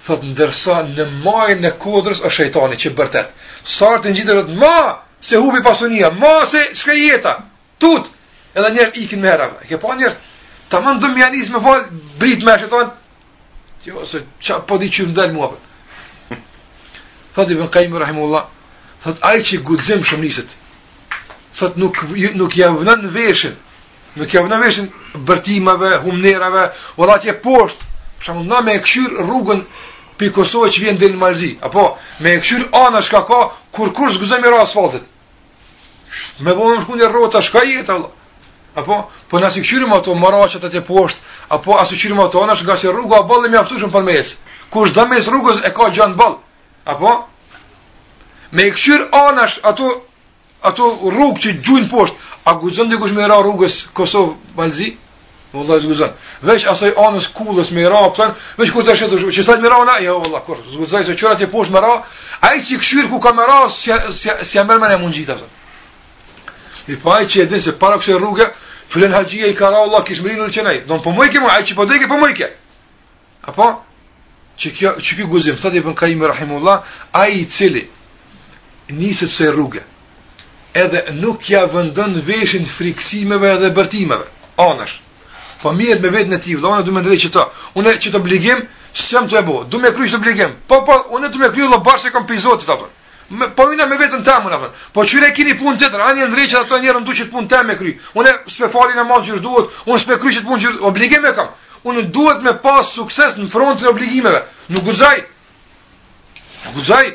thotë 0.05 0.33
ndërsa 0.33 0.81
në 0.97 1.07
majë 1.23 1.57
në 1.63 1.71
kodrës 1.83 2.21
e 2.27 2.33
shëjtani 2.37 2.77
që 2.85 2.91
bërtet, 2.99 3.31
sa 3.63 3.93
të 4.03 4.09
në 4.11 4.17
gjithërët 4.19 4.53
ma 4.59 4.77
se 5.23 5.39
hubi 5.39 5.63
pasunia, 5.65 6.11
ma 6.19 6.35
se 6.51 6.65
shkë 6.81 6.99
jeta, 7.05 7.37
tut, 7.79 8.11
edhe 8.59 8.75
njërë 8.75 9.01
ikin 9.05 9.23
me 9.23 9.31
herave, 9.31 9.63
ke 9.69 9.79
pa 9.79 9.95
njërë, 9.97 10.19
Ta 10.73 10.81
mën 10.81 10.97
dëmë 11.05 11.21
janë 11.21 11.37
isë 11.45 11.53
me 11.53 11.61
falë, 11.61 11.99
brit 12.17 12.45
me 12.49 12.53
shëtonë, 12.57 12.93
jo, 13.85 14.07
se 14.09 14.23
ça 14.41 14.63
po 14.65 14.79
di 14.81 14.89
që 14.89 15.05
më 15.13 15.27
mua 15.35 15.51
për. 15.53 16.39
Thot 17.35 17.51
i 17.53 17.59
rahimullah, 18.01 18.47
thot 19.05 19.19
ai 19.21 19.43
që 19.45 19.59
gudzim 19.69 20.01
shumë 20.05 20.23
nisët, 20.25 20.51
thot 21.59 21.77
nuk, 21.77 21.99
nuk 22.41 22.57
javënën 22.57 23.03
në 23.05 23.11
veshën, 23.19 23.55
nuk 24.17 24.33
javënën 24.33 24.61
veshën 24.65 24.89
bërtimave, 25.29 25.93
humnerave, 26.07 26.65
ola 26.97 27.19
tje 27.21 27.37
Për 27.45 27.77
shumë 28.27 28.47
na 28.49 28.61
me 28.65 28.73
e 28.73 28.81
rrugën 29.29 29.61
për 30.17 30.33
Kosovë 30.39 30.71
që 30.73 30.81
vjen 30.87 30.99
dhe 31.01 31.09
në 31.13 31.19
malzi, 31.21 31.53
apo 31.61 31.85
me 32.23 32.33
e 32.39 32.39
anash 32.41 32.81
anë 32.81 32.99
është 33.03 33.11
ka 33.13 33.21
ka, 33.29 33.41
kur 33.77 33.93
kur 33.93 34.15
zgudzim 34.15 34.45
i 34.45 34.49
rrë 34.49 34.61
asfaltit. 34.65 35.03
Me 36.41 36.55
bonë 36.57 36.87
në 36.97 37.09
rrota, 37.13 37.43
shka 37.45 37.61
Allah 37.89 38.22
apo 38.75 39.09
po 39.31 39.41
na 39.41 39.51
sigurojmë 39.53 39.97
ato 39.99 40.15
maraçat 40.17 40.65
atë 40.65 40.81
poshtë, 40.87 41.21
apo 41.53 41.77
as 41.77 41.89
sigurojmë 41.93 42.25
ato 42.25 42.41
anash 42.43 42.63
nga 42.65 42.77
si 42.79 42.89
rruga 42.89 43.21
e 43.21 43.51
më 43.51 43.59
aftushëm 43.61 43.91
për 43.93 44.03
mes. 44.03 44.37
Kush 44.71 44.93
do 44.93 45.07
mes 45.07 45.29
rrugës 45.29 45.59
e 45.67 45.71
ka 45.71 45.91
gjën 45.93 46.17
boll. 46.17 46.39
Apo 46.87 47.29
me 48.53 48.63
ikshur 48.71 49.09
anash 49.29 49.61
ato 49.63 50.03
ato 50.63 50.85
rrugë 51.13 51.41
që 51.41 51.51
gjujnë 51.61 51.91
poshtë, 51.91 52.17
a 52.45 52.53
guxon 52.61 52.89
dikush 52.91 53.13
me 53.13 53.27
ra 53.27 53.41
rrugës 53.43 53.87
Kosovë 53.95 54.33
Balzi? 54.57 54.97
Vallahi 55.53 55.83
zguzon. 55.85 56.13
Veç 56.43 56.65
asaj 56.65 56.95
anës 56.97 57.27
kullës 57.37 57.71
me 57.77 57.83
ra, 57.85 58.01
veç 58.57 58.71
kur 58.73 58.83
të 58.85 58.95
shëtu, 58.97 59.19
që 59.37 59.43
sa 59.45 59.57
me 59.61 59.69
ra 59.69 59.77
ona, 59.83 59.99
jo 60.01 60.17
vallahi 60.25 60.45
kur 60.47 60.57
zguzoj 60.75 61.05
se 61.05 61.17
çora 61.19 61.37
ti 61.37 61.45
poshtë 61.47 61.73
me 61.75 61.81
ra, 61.81 61.99
ai 62.41 62.63
që 62.65 62.79
kshir 62.81 63.09
ku 63.11 63.21
ka 63.21 63.33
me 63.37 63.45
ra, 63.47 63.59
si 63.69 63.93
si 64.17 64.31
si 64.49 64.59
më 64.65 64.79
mëne 64.79 64.97
mundjita 65.03 65.37
i 66.91 66.97
pa 66.99 67.17
ai 67.19 67.27
që 67.27 67.43
e 67.43 67.47
din 67.47 67.61
se 67.63 67.73
para 67.79 67.99
kësaj 68.01 68.19
rruge 68.19 68.47
fillon 68.91 69.13
haxhia 69.15 69.47
i 69.51 69.55
kara 69.55 69.79
Allah 69.87 70.03
kish 70.05 70.21
mrinul 70.23 70.51
qenai 70.51 70.83
don 70.87 71.01
po 71.03 71.11
mojke 71.13 71.39
mo 71.41 71.49
ai 71.51 71.63
që 71.65 71.75
po 71.79 71.85
dege 71.87 72.09
po 72.09 72.19
mojke 72.19 72.49
apo 73.51 73.67
që 74.59 74.73
kjo 74.79 74.91
që 74.99 75.17
ky 75.19 75.29
guzim 75.31 75.59
sa 75.59 75.69
ibn 75.71 75.95
qayyim 75.95 76.25
rahimullah 76.27 76.83
ai 77.23 77.41
i 77.43 77.47
cili 77.47 77.87
nisë 78.91 79.27
se 79.29 79.51
rruge 79.51 79.83
edhe 80.75 81.05
nuk 81.23 81.51
ja 81.51 81.67
vendon 81.67 82.19
veshin 82.27 82.67
friksimeve 82.67 83.55
dhe 83.63 83.71
bërtimeve 83.77 84.27
anash 84.67 85.01
po 85.63 85.73
mirë 85.73 86.01
me 86.03 86.11
vetën 86.17 86.35
e 86.35 86.39
tij 86.39 86.57
vëllai 86.59 86.83
do 86.83 86.91
më 86.93 87.03
drejt 87.07 87.21
që 87.29 87.31
to 87.33 87.45
unë 87.79 87.95
që 88.03 88.11
të 88.13 88.19
obligim 88.19 88.67
sëm 88.93 89.31
të 89.31 89.39
e 89.41 89.45
bëu 89.47 89.65
do 89.71 89.79
më 89.79 89.95
kryj 89.95 90.11
të 90.15 90.19
obligim 90.19 90.59
po 90.69 90.83
po 90.87 90.99
unë 91.15 91.31
të 91.33 91.39
më 91.43 91.49
kryj 91.55 91.65
vëllai 91.69 91.85
bashë 91.87 92.11
kom 92.13 92.27
apo 92.27 92.91
me, 93.31 93.49
po 93.57 93.67
mina 93.67 93.87
me 93.87 93.97
vetën 93.99 94.23
ta 94.25 94.41
po 94.93 95.05
që 95.05 95.21
keni 95.21 95.33
kini 95.33 95.59
punë 95.59 95.79
të 95.79 96.03
ani 96.03 96.23
anë 96.23 96.41
e 96.43 96.57
ato 96.59 96.79
njerë 96.79 97.01
nduçi 97.01 97.25
të 97.29 97.31
punë 97.31 97.49
ta 97.49 97.63
me 97.63 97.77
kry, 97.77 97.97
unë 98.15 98.31
s'pe 98.49 98.69
falin 98.69 98.99
e 98.99 99.05
mazë 99.05 99.25
gjithë 99.27 99.41
duhet, 99.41 99.71
unë 99.87 99.99
s'pe 99.99 100.19
kry 100.19 100.33
që 100.35 100.41
të 100.41 100.47
punë 100.47 100.61
gjithë, 100.63 100.81
obligime 100.83 101.33
kam, 101.35 101.49
unë 101.85 102.03
duhet 102.11 102.43
me 102.43 102.53
pas 102.63 102.89
sukses 102.95 103.37
në 103.39 103.49
front 103.51 103.81
të 103.81 103.89
obligimeve, 103.91 104.43
nuk 104.69 104.85
gudzaj, 104.85 105.17
nuk 106.67 106.75
gudzaj, 106.77 107.07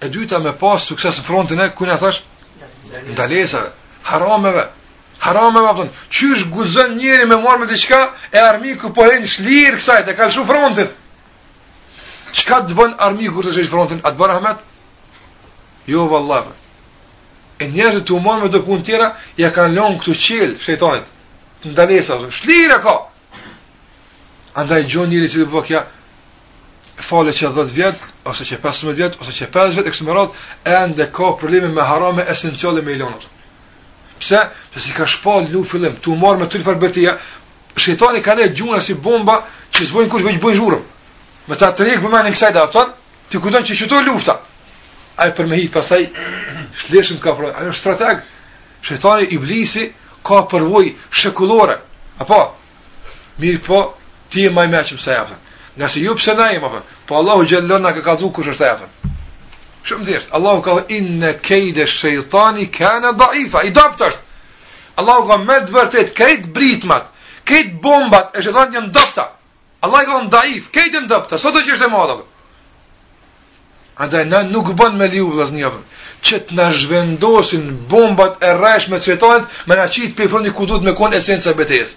e 0.00 0.08
dyta 0.08 0.38
me 0.38 0.52
pas 0.58 0.84
sukses 0.86 1.18
në 1.18 1.24
frontin 1.26 1.60
e 1.60 1.64
ne, 1.66 1.96
thash, 1.98 2.22
ndaleseve, 3.10 3.70
harameve, 4.04 4.68
harameve, 5.24 5.68
apëton, 5.72 5.90
qysh 6.12 6.44
gudzën 6.52 6.94
njeri 6.98 7.24
me 7.26 7.36
muar 7.36 7.58
me 7.58 7.66
qka, 7.66 8.02
e 8.32 8.38
armiku 8.38 8.92
po 8.92 9.04
e 9.06 9.18
në 9.20 9.26
shlirë 9.26 9.80
kësajt, 9.80 10.08
e 10.12 10.14
kalëshu 10.18 10.44
frontin, 10.44 10.90
Çka 12.34 12.56
të 12.66 12.74
bën 12.74 12.96
armiku 12.98 13.44
të 13.46 13.52
shesh 13.54 13.68
frontin? 13.70 14.00
A 14.02 14.10
të 14.10 14.18
bën 14.18 14.32
Ahmet? 14.34 14.62
Jo 15.86 16.08
vallahi. 16.08 16.50
E 17.58 17.66
njerëzit 17.70 18.10
u 18.10 18.18
morën 18.20 18.42
me 18.42 18.48
do 18.50 18.60
punë 18.66 18.84
tjera, 18.84 19.12
ja 19.36 19.50
kanë 19.54 19.74
lënë 19.76 19.98
këtu 20.00 20.14
qel 20.26 20.54
shejtanit. 20.60 21.04
Ndalesa, 21.64 22.16
shlirë 22.40 22.78
ka. 22.82 22.94
Andaj 24.60 24.84
gjon 24.90 25.08
njëri 25.10 25.28
si 25.28 25.38
të 25.42 25.46
bëkja 25.52 25.68
kja 25.68 25.84
fale 27.08 27.32
që 27.34 27.48
10 27.56 27.72
vjetë, 27.74 28.04
ose 28.30 28.44
që 28.48 28.58
15 28.62 28.94
vjetë, 28.98 29.18
ose 29.20 29.32
që 29.38 29.48
50 29.52 29.74
vjetë, 29.76 29.88
e 29.88 29.92
kësë 29.94 30.06
më 30.08 30.16
ratë, 30.18 30.34
e 30.64 30.80
ndë 30.92 31.06
ka 31.16 31.30
probleme 31.40 31.68
me 31.74 31.82
harame 31.82 32.22
esenciale 32.34 32.82
me 32.84 32.92
ilonët. 32.94 33.24
Pse? 34.18 34.40
Pse 34.74 34.80
si 34.82 34.92
ka 34.96 35.06
shpallë 35.10 35.50
lu 35.52 35.64
fillim, 35.66 35.96
të 36.00 36.12
umarë 36.14 36.40
me 36.40 36.46
tëri 36.50 36.66
për 36.68 36.78
betia, 36.82 37.16
shetani 37.76 38.22
ka 38.22 38.34
ne 38.38 38.48
gjuna 38.54 38.80
si 38.82 38.94
bomba 38.94 39.40
që 39.74 39.88
zbojnë 39.90 40.10
kur 40.10 40.22
që 40.22 40.36
bëjnë 40.44 40.58
zhurëm. 40.60 40.82
Me 41.48 41.56
ta 41.58 41.70
të 41.72 41.84
rikë 41.86 42.02
përmenin 42.04 42.34
kësaj 42.36 42.52
dhe 42.56 42.88
ti 43.30 43.38
kujton 43.40 43.64
që 43.64 43.74
që 43.78 44.02
lufta 44.10 44.34
ai 45.20 45.32
për 45.36 45.46
me 45.46 45.56
hit 45.60 45.72
pasaj 45.74 46.00
shleshim 46.86 47.20
ka 47.22 47.34
provoj. 47.38 47.54
Ai 47.58 47.68
është 47.72 47.80
strateg. 47.80 48.22
Shejtani 48.84 49.28
iblisi 49.36 49.88
ka 50.26 50.42
përvojë 50.50 50.90
shekullore. 51.10 51.76
Apo 52.20 52.40
mirë 53.40 53.62
po 53.66 53.80
ti 54.30 54.44
je 54.46 54.50
më 54.50 54.64
i 54.68 54.70
mëshëm 54.72 54.98
se 55.00 55.14
Nga 55.76 55.88
se 55.88 56.00
ju 56.00 56.14
pse 56.14 56.34
na 56.34 56.46
jemi 56.52 56.66
apo? 56.66 56.80
Po 57.06 57.14
Allahu 57.16 57.46
xhallahu 57.46 57.80
na 57.82 57.92
ka 57.92 58.00
kallzu 58.02 58.30
kush 58.30 58.46
është 58.48 58.64
ai. 58.64 58.86
Shumë 59.84 60.04
thjesht. 60.06 60.28
Allahu 60.30 60.62
ka 60.62 60.84
inna 60.88 61.32
kayda 61.42 61.86
shejtani 61.86 62.70
kana 62.70 63.12
dha'ifa. 63.12 63.58
I 63.66 63.70
dobtësh. 63.72 64.16
Allahu 64.96 65.28
ka 65.28 65.36
me 65.36 65.56
vërtet 65.70 66.14
krejt 66.14 66.46
britmat, 66.54 67.10
krejt 67.44 67.80
bombat, 67.82 68.30
e 68.38 68.42
shejtani 68.42 68.72
një 68.76 68.80
ndopta. 68.86 69.24
Allahu 69.82 70.04
ka 70.06 70.22
në 70.22 70.28
daif, 70.30 70.70
krejt 70.70 70.94
në 70.94 71.22
sot 71.38 71.52
do 71.54 71.58
të 71.60 71.68
jesh 71.72 71.82
e 71.82 71.90
madhë. 71.90 72.22
Andaj 73.96 74.24
na 74.26 74.42
nuk 74.42 74.72
bën 74.74 74.96
me 74.98 75.06
liu 75.08 75.28
vllaznia. 75.30 75.70
Çe 76.24 76.40
të 76.40 76.54
na 76.58 76.72
zhvendosin 76.74 77.64
bombat 77.88 78.42
e 78.42 78.50
rreshme 78.58 78.96
me 78.96 79.00
cvetohet, 79.02 79.44
me 79.66 79.76
na 79.76 79.86
qit 79.88 80.16
pi 80.16 80.26
froni 80.28 80.50
ku 80.52 80.66
duhet 80.66 80.82
me 80.82 80.94
kon 80.98 81.14
esenca 81.14 81.50
e 81.50 81.54
betejës. 81.54 81.92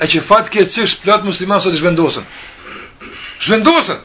E 0.00 0.04
që 0.10 0.20
fat 0.28 0.50
ke 0.50 0.66
çish 0.68 0.98
plot 1.00 1.24
musliman 1.24 1.60
sot 1.60 1.72
zhvendosen. 1.78 2.24
Zhvendosen. 3.40 4.00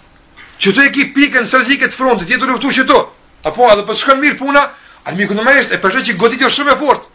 Çe 0.59 0.71
të 0.71 0.85
ekip 0.87 1.15
pikën 1.17 1.45
strategjike 1.49 1.89
të 1.91 1.97
frontit, 1.99 2.29
jetë 2.31 2.47
luftu 2.47 2.71
çeto. 2.71 3.11
Apo 3.43 3.67
edhe 3.71 3.83
po 3.85 3.93
shkon 3.93 4.21
mirë 4.23 4.37
puna, 4.39 4.63
atë 5.03 5.17
mikun 5.19 5.41
më 5.43 5.57
është 5.61 5.75
e 5.75 5.81
përse 5.83 6.05
që 6.07 6.15
goditë 6.21 6.47
është 6.47 6.57
shumë 6.59 6.73
e 6.73 6.79
fortë. 6.79 7.05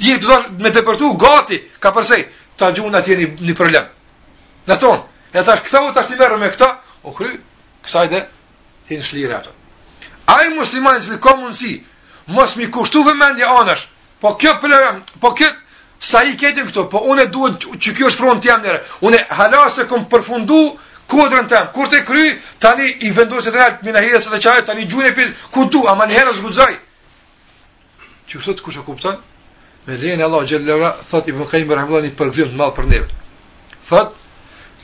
Dje 0.00 0.16
të 0.20 0.26
dhash 0.28 0.48
me 0.64 0.72
të 0.72 0.82
përtu, 0.88 1.12
gati, 1.20 1.60
ka 1.78 1.92
përsej, 1.94 2.24
ta 2.56 2.72
gjuhu 2.74 2.88
në 2.90 3.02
tjeni 3.04 3.26
një 3.46 3.54
problem. 3.60 3.92
Në 4.68 4.80
tonë, 4.82 5.04
e 5.36 5.44
thash, 5.46 5.62
këta 5.68 5.84
u 5.88 5.92
të 5.92 6.00
ashtë 6.02 6.16
i 6.16 6.20
merë 6.24 6.40
me 6.42 6.48
këta, 6.56 6.70
o 7.06 7.12
kry, 7.14 7.36
kësa 7.84 8.08
i 8.08 8.24
hin 8.90 9.00
shlirë 9.04 9.36
ato. 9.38 9.52
Ai 10.30 10.50
musliman 10.54 11.00
që 11.02 11.18
ka 11.22 11.36
mundsi, 11.40 11.74
mos 12.36 12.56
mi 12.56 12.68
kushtu 12.72 13.02
vëmendje 13.06 13.44
anash. 13.46 13.86
Po 14.20 14.34
kjo 14.38 14.56
po 14.60 14.68
po 15.20 15.30
kjo 15.34 15.48
sa 16.00 16.22
i 16.28 16.36
ketë 16.36 16.66
këto, 16.68 16.86
po 16.92 17.02
unë 17.12 17.28
duhet 17.32 17.64
që 17.82 17.94
kjo 17.96 18.06
është 18.10 18.38
ti 18.40 18.48
jam 18.48 18.62
Unë 19.00 19.22
hala 19.30 19.70
se 19.70 19.86
kom 19.88 20.04
përfundu 20.08 20.76
kodrën 21.08 21.48
tëm. 21.48 21.72
Kur 21.74 21.88
të 21.88 22.04
kry, 22.06 22.38
tani 22.60 22.86
i 23.06 23.10
vendoset 23.10 23.54
real 23.54 23.78
me 23.82 23.92
na 23.92 24.00
hija 24.00 24.20
se 24.20 24.30
të 24.30 24.38
çaj 24.40 24.64
tani 24.66 24.86
gjuhën 24.86 25.10
e 25.10 25.14
pil 25.14 25.32
ku 25.50 25.68
tu, 25.70 25.82
ama 25.88 26.06
në 26.06 26.12
herë 26.14 26.32
zguzoj. 26.38 26.74
Ti 28.28 28.38
sot 28.40 28.60
kush 28.60 28.78
e 28.78 28.82
kupton? 28.86 29.16
Me 29.86 29.96
lehen 29.96 30.22
Allah 30.22 30.44
xhelalura, 30.46 30.96
thot 31.10 31.28
Ibn 31.28 31.44
Qayyim 31.48 31.72
rahimullahi 31.72 32.12
i 32.12 32.16
përqzim 32.16 32.52
të 32.52 32.56
mall 32.56 32.74
për 32.76 32.86
ne. 32.86 32.98
Thot 33.88 34.12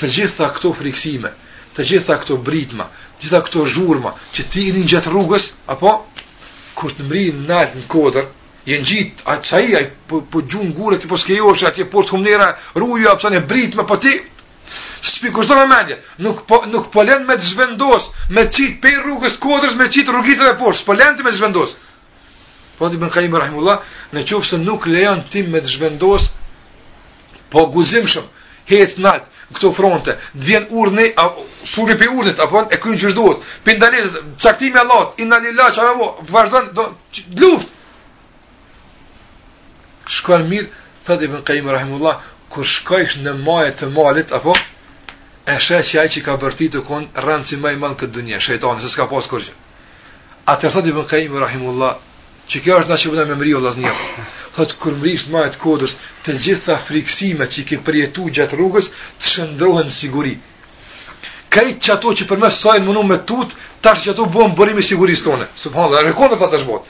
të 0.01 0.11
gjitha 0.13 0.49
këto 0.57 0.73
friksime, 0.75 1.31
të 1.77 1.85
gjitha 1.85 2.17
këto 2.25 2.37
britma, 2.43 2.89
gjitha 3.21 3.41
këto 3.45 3.65
zhurma 3.69 4.15
që 4.35 4.47
ti 4.53 4.67
i 4.69 4.73
një 4.75 4.87
gjatë 4.93 5.13
rrugës, 5.13 5.51
apo, 5.73 5.93
kur 6.77 6.93
të 6.93 7.07
mri 7.09 7.25
në 7.33 7.47
nalt 7.49 7.77
në 7.79 7.85
kodër, 7.91 8.27
jenë 8.69 8.89
gjitë, 8.91 9.25
a 9.31 9.37
të 9.41 9.49
saj, 9.51 9.63
a 9.79 9.83
i 9.87 9.91
po, 10.11 10.21
po 10.31 10.43
gjunë 10.43 10.75
gure, 10.77 10.99
ti 11.01 11.09
po 11.09 11.17
s'ke 11.17 11.37
joshë, 11.39 11.69
a 11.69 11.73
ti 11.73 11.85
e 11.85 11.89
poshtë 11.93 12.13
këmë 12.13 12.27
njëra, 12.27 12.49
rruju, 12.77 13.09
a 13.09 13.15
përsa 13.19 13.31
një 13.33 13.43
britë 13.53 13.79
me 13.79 13.87
po 13.89 13.97
ti, 14.03 14.13
s'pi 15.07 15.31
kushtë 15.33 15.55
do 15.55 15.63
në 15.63 15.69
menje, 15.73 15.99
nuk, 16.27 16.45
po, 16.49 16.61
nuk 16.73 16.91
po 16.93 17.03
lenë 17.07 17.29
me 17.29 17.37
të 17.41 17.49
zhvendos, 17.53 18.11
me 18.35 18.45
qitë 18.51 18.81
pej 18.83 18.99
rrugës 19.05 19.39
kodrës, 19.43 19.77
me 19.79 19.89
qitë 19.93 20.13
rrugës 20.13 20.43
e 20.51 20.57
poshtë, 20.61 20.83
s'po 20.83 20.97
lenë 20.99 21.17
ti 21.21 21.25
me 21.29 21.33
të 21.33 21.41
zhvendos, 21.41 21.77
po 22.77 22.89
në 22.89 22.93
të 22.97 23.01
bënë 23.05 23.15
kajim 23.15 23.39
rahimullah, 23.41 23.81
në 24.13 24.27
qëfë 24.29 24.51
se 24.51 24.61
nuk 24.67 24.85
lejon 24.91 25.25
ti 25.33 25.47
me 25.53 25.63
të 25.65 25.73
zhvendos, 25.77 26.27
po 27.55 27.69
guzim 27.73 28.09
shumë, 28.11 28.29
hec 28.73 28.99
nalt, 28.99 29.31
këto 29.55 29.71
fronte, 29.77 30.15
të 30.35 30.47
vjen 30.49 30.65
urdhë, 30.75 31.09
sulmi 31.71 31.95
pe 32.01 32.09
urdhët, 32.11 32.41
apo 32.43 32.65
e 32.75 32.79
kujt 32.83 32.99
që 33.03 33.13
duhet. 33.15 33.43
Pindalesh 33.65 34.17
caktimi 34.43 34.75
i 34.77 34.81
Allahut, 34.83 35.15
inna 35.23 35.39
lillahi 35.43 35.75
çfarë 35.77 35.95
do, 36.01 36.09
vazhdon 36.35 36.73
do 36.77 36.87
luftë. 37.43 37.71
Shkoj 40.17 40.41
mirë, 40.51 40.69
thotë 41.07 41.29
Ibn 41.29 41.41
Qayyim 41.47 41.71
rahimullah, 41.77 42.19
kur 42.51 42.65
shkojsh 42.73 43.17
në 43.25 43.33
majë 43.43 43.73
të 43.83 43.89
malit 43.95 44.31
apo 44.35 44.53
e 45.51 45.57
shë 45.63 45.81
që 45.89 45.99
ai 46.03 46.09
që 46.15 46.21
ka 46.27 46.37
bërtit 46.43 46.71
të 46.77 46.83
konë 46.87 47.25
rëndë 47.27 47.47
si 47.49 47.57
maj 47.63 47.73
malë 47.83 47.97
këtë 48.03 48.13
dunje, 48.15 48.39
shëjtoni, 48.43 48.83
se 48.83 48.89
s'ka 48.91 49.07
pasë 49.11 49.31
kërgjë. 49.33 49.55
A 50.51 50.55
të 50.59 50.69
rëthot 50.71 50.87
i 50.91 50.95
bënkajim, 50.95 51.39
rahimullah, 51.47 51.95
Çi 52.49 52.61
kjo 52.63 52.77
është 52.81 52.89
dashuria 52.93 53.25
me 53.29 53.37
mri 53.39 53.55
vllaznia. 53.59 53.93
Thotë 54.57 54.77
kur 54.83 54.95
mrish 55.01 55.25
të 55.27 55.33
marrë 55.35 55.53
të 55.55 55.61
kodës, 55.63 55.95
të 56.25 56.35
gjitha 56.45 56.77
friksimet 56.89 57.53
që 57.57 57.65
ke 57.71 57.79
përjetuar 57.89 58.35
gjatë 58.39 58.59
rrugës 58.61 58.91
të 59.21 59.31
shndrohen 59.35 59.91
siguri. 59.97 60.37
Kaj 61.57 61.67
ato 61.97 62.13
që 62.21 62.27
për 62.31 62.43
më 62.45 62.51
sa 62.61 62.77
i 62.77 62.81
me 62.85 63.19
tut, 63.31 63.57
tash 63.83 64.05
çato 64.05 64.27
bën 64.37 64.55
burim 64.59 64.79
i 64.79 64.83
sigurisë 64.91 65.25
tonë. 65.27 65.47
Subhanallahu, 65.65 66.07
rekomandoj 66.11 66.39
ta 66.43 66.49
tashbot. 66.55 66.87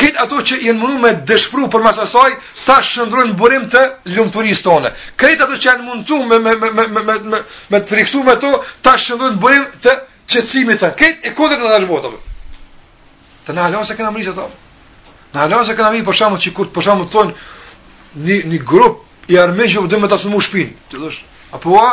Kaj 0.00 0.10
ato 0.24 0.40
që 0.48 0.58
i 0.68 0.72
mundu 0.80 0.98
me 1.04 1.12
dëshpëru 1.30 1.68
për 1.74 1.82
më 1.86 1.92
sa 1.98 2.06
saj, 2.14 2.30
tash 2.66 2.94
shndrohen 2.96 3.34
burim 3.40 3.66
të 3.72 3.82
lumturisë 4.16 4.62
tone. 4.68 4.94
Kaj 5.20 5.34
ato 5.44 5.54
që 5.58 5.70
janë 5.72 5.86
mundu 5.90 6.22
me 6.30 6.38
me 6.44 6.54
me 6.62 6.70
me 6.78 6.86
me 6.94 7.02
me 7.18 7.42
me 7.72 7.80
të 7.80 7.86
friksuar 7.94 8.24
me 8.30 8.36
to, 8.44 8.52
tash 8.86 9.10
shndrohen 9.10 9.40
burim 9.42 9.66
të 9.82 9.98
çetësimit. 10.32 10.86
Kaj 11.00 11.10
e 11.28 11.34
kodra 11.38 11.56
të 11.62 11.68
tashbotave. 11.76 12.18
Të 13.46 13.56
na 13.58 13.68
lëosh 13.74 13.96
që 13.96 14.04
na 14.06 14.14
mrisë 14.16 14.36
ato. 14.36 14.48
Në 15.34 15.44
halon 15.44 15.64
se 15.66 15.76
këna 15.78 15.92
vinë 15.94 16.06
për 16.08 16.16
shamë 16.20 16.38
që 16.42 16.52
kur 16.56 16.70
për 16.74 16.82
shamë 16.86 17.04
të 17.06 17.14
thonë 17.14 17.34
një, 18.26 18.36
një 18.52 18.58
grup 18.66 19.04
i 19.30 19.38
armen 19.38 19.68
që 19.70 19.82
vë 19.84 19.90
dëmë 19.92 20.08
të 20.10 20.16
asë 20.16 20.26
në 20.26 20.32
mu 20.34 20.40
shpinë. 20.42 20.72
Të 20.90 21.02
dhësh, 21.04 21.20
apo 21.54 21.76
a, 21.84 21.90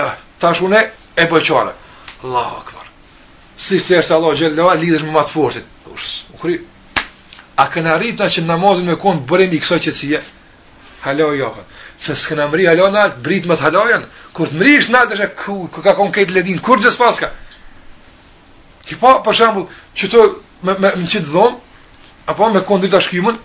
e, 0.00 0.04
tash 0.40 0.62
une, 0.64 0.80
e 1.20 1.26
bëqare. 1.32 1.74
Allah, 2.24 2.54
akbar. 2.62 2.86
Si 3.66 3.80
të 3.84 3.98
ertë 3.98 4.14
Allah, 4.16 4.38
gjellë 4.40 4.56
leva, 4.60 4.72
lidhësh 4.80 5.04
me 5.04 5.12
matë 5.18 5.34
fortin. 5.36 5.66
Ush, 5.92 6.08
më 6.32 6.40
kri. 6.40 6.56
A 7.60 7.68
këna 7.72 7.98
rritë 8.00 8.22
na 8.24 8.30
që 8.32 8.42
në 8.46 8.50
namazin 8.54 8.88
me 8.88 8.96
konë 9.04 9.22
bërim 9.28 9.52
i 9.56 9.60
kësoj 9.62 9.78
që 9.86 9.92
të 9.92 9.98
si 10.00 10.10
e. 10.16 10.22
Halo, 11.04 11.28
johën. 11.36 11.68
Se 12.00 12.16
së 12.16 12.32
këna 12.32 12.48
mri 12.52 12.66
halon 12.70 12.96
në 12.96 13.02
altë, 13.06 13.22
britë 13.28 13.52
më 13.52 13.56
të 13.58 13.66
halojën. 13.66 14.08
Kur 14.36 14.48
të 14.50 14.58
mri 14.62 14.74
ishtë 14.80 14.92
në 14.96 15.04
altë, 15.04 15.28
ka 15.80 15.92
konë 16.00 16.16
këtë 16.16 16.34
ledin, 16.38 16.58
kur 16.64 16.80
gjës 16.82 16.96
paska? 17.00 17.30
Ki 18.88 18.96
të, 18.96 20.24
me, 20.64 20.72
me, 20.80 20.88
me, 21.04 21.04
me 21.04 21.46
apo 22.26 22.50
me 22.50 22.60
kon 22.64 22.80
dy 22.80 22.88
dashkimën 22.88 23.38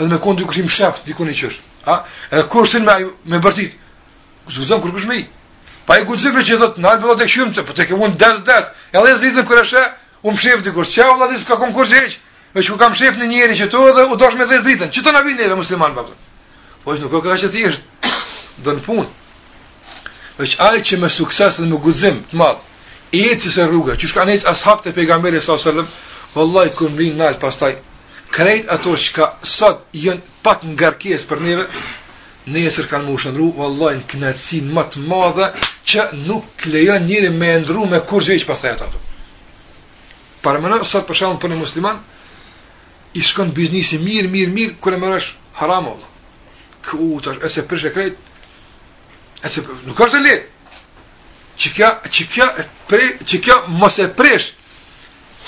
edhe 0.00 0.08
me 0.10 0.18
kon 0.20 0.36
dy 0.36 0.44
kushim 0.46 0.68
shef 0.68 1.00
diku 1.06 1.24
në 1.24 1.34
qysh. 1.36 1.58
Ha? 1.86 2.04
Edhe 2.30 2.46
kushtin 2.52 2.84
me 2.84 2.92
ai 2.92 3.04
me 3.24 3.38
bërtit. 3.40 3.72
Kushtozon 4.46 4.80
kur 4.82 4.92
kush 4.92 5.06
me. 5.08 5.22
Pa 5.86 5.98
i 5.98 6.04
guxhë 6.06 6.30
veçë 6.34 6.58
thot, 6.60 6.76
na 6.78 6.94
do 7.00 7.14
të 7.18 7.26
shkojmë 7.28 7.54
se 7.54 7.62
po 7.66 7.72
te 7.74 7.86
kemun 7.88 8.14
dash 8.20 8.42
dash. 8.46 8.68
Edhe 8.92 9.16
zitën 9.22 9.44
kur 9.48 9.58
është, 9.62 9.82
um 10.24 10.36
shef 10.38 10.62
di 10.62 10.70
kur 10.76 10.84
çau 10.86 11.16
vladi 11.16 11.40
ska 11.42 11.56
konkurs 11.56 11.90
hiç. 11.92 12.18
Me 12.54 12.62
çu 12.62 12.76
kam 12.78 12.94
shef 12.94 13.16
në 13.16 13.26
njëri 13.30 13.56
që 13.60 13.70
to 13.70 13.86
edhe 13.88 14.04
u 14.12 14.16
dosh 14.20 14.36
me 14.36 14.46
dhe 14.46 14.60
zitën. 14.66 14.90
Çto 14.92 15.12
na 15.12 15.20
vjen 15.24 15.40
edhe 15.40 15.54
musliman 15.56 15.94
babat. 15.96 16.14
Po 16.84 16.94
ju 16.94 17.00
nuk 17.00 17.12
e 17.12 17.16
kaqë 17.28 17.48
ti 17.50 17.64
është 17.70 17.82
dën 18.64 18.80
pun. 18.84 19.06
Me 20.38 20.46
çaj 20.46 20.76
që 20.88 20.98
me 21.00 21.08
sukses 21.08 21.58
dhe 21.58 21.66
me 21.66 21.76
guxhim 21.80 22.20
të 22.30 22.36
madh. 22.36 22.58
Eci 23.12 23.50
se 23.52 23.64
rruga, 23.66 23.96
çu 23.96 24.08
shkanec 24.08 24.44
ashab 24.46 24.82
te 24.82 24.92
pejgamberi 24.92 25.40
sa 25.40 25.52
alaihi 25.52 25.64
wasallam 25.68 25.86
Vallai 26.34 26.70
kur 26.74 26.88
vin 26.90 27.18
pastaj 27.40 27.74
krejt 28.32 28.64
ato 28.72 28.94
që 28.96 29.14
ka 29.16 29.26
sot 29.46 29.84
jënë 29.96 30.24
pak 30.44 30.64
ngarkes 30.72 31.26
për 31.28 31.42
neve, 31.44 31.66
nesër 32.52 32.88
kanë 32.90 33.06
mu 33.10 33.18
shëndru, 33.20 33.48
vallaj 33.58 33.94
në 34.00 34.06
knetësi 34.12 34.62
më 34.74 34.84
të 34.92 35.02
madhe, 35.08 35.48
që 35.88 36.06
nuk 36.26 36.64
lejon 36.72 37.04
njëri 37.06 37.30
me 37.36 37.52
ndru 37.62 37.84
me 37.90 38.00
kur 38.08 38.24
gjithë 38.26 38.48
pas 38.48 38.64
jetë 38.66 38.88
ato. 38.88 39.02
Parë 40.42 40.62
më 40.64 40.72
në, 40.72 40.78
sot 40.88 41.04
për 41.06 41.18
shalën 41.20 41.38
për 41.42 41.52
në 41.52 41.60
musliman, 41.60 42.00
i 43.14 43.22
shkon 43.22 43.52
biznisi 43.54 43.98
mirë, 44.02 44.30
mirë, 44.32 44.52
mirë, 44.56 44.78
kërë 44.82 45.02
më 45.02 45.12
rësh 45.12 45.28
haram 45.60 45.90
ollë. 45.92 46.08
Ku 46.88 47.20
të 47.22 47.34
është, 47.36 47.44
e 47.46 47.50
se 47.52 47.66
përshë 47.70 47.90
e 47.90 47.94
krejt, 47.94 48.32
e 49.46 49.50
se 49.52 49.64
përshë, 49.66 49.84
nuk 49.90 50.00
është 50.06 50.18
e 50.18 50.24
lirë. 50.26 50.42
Që 51.62 51.70
kja 51.76 51.90
që 52.16 52.24
kjo, 52.32 52.46
që 53.28 53.56
mos 53.76 53.98
e 54.00 54.08
përshë, 54.18 54.72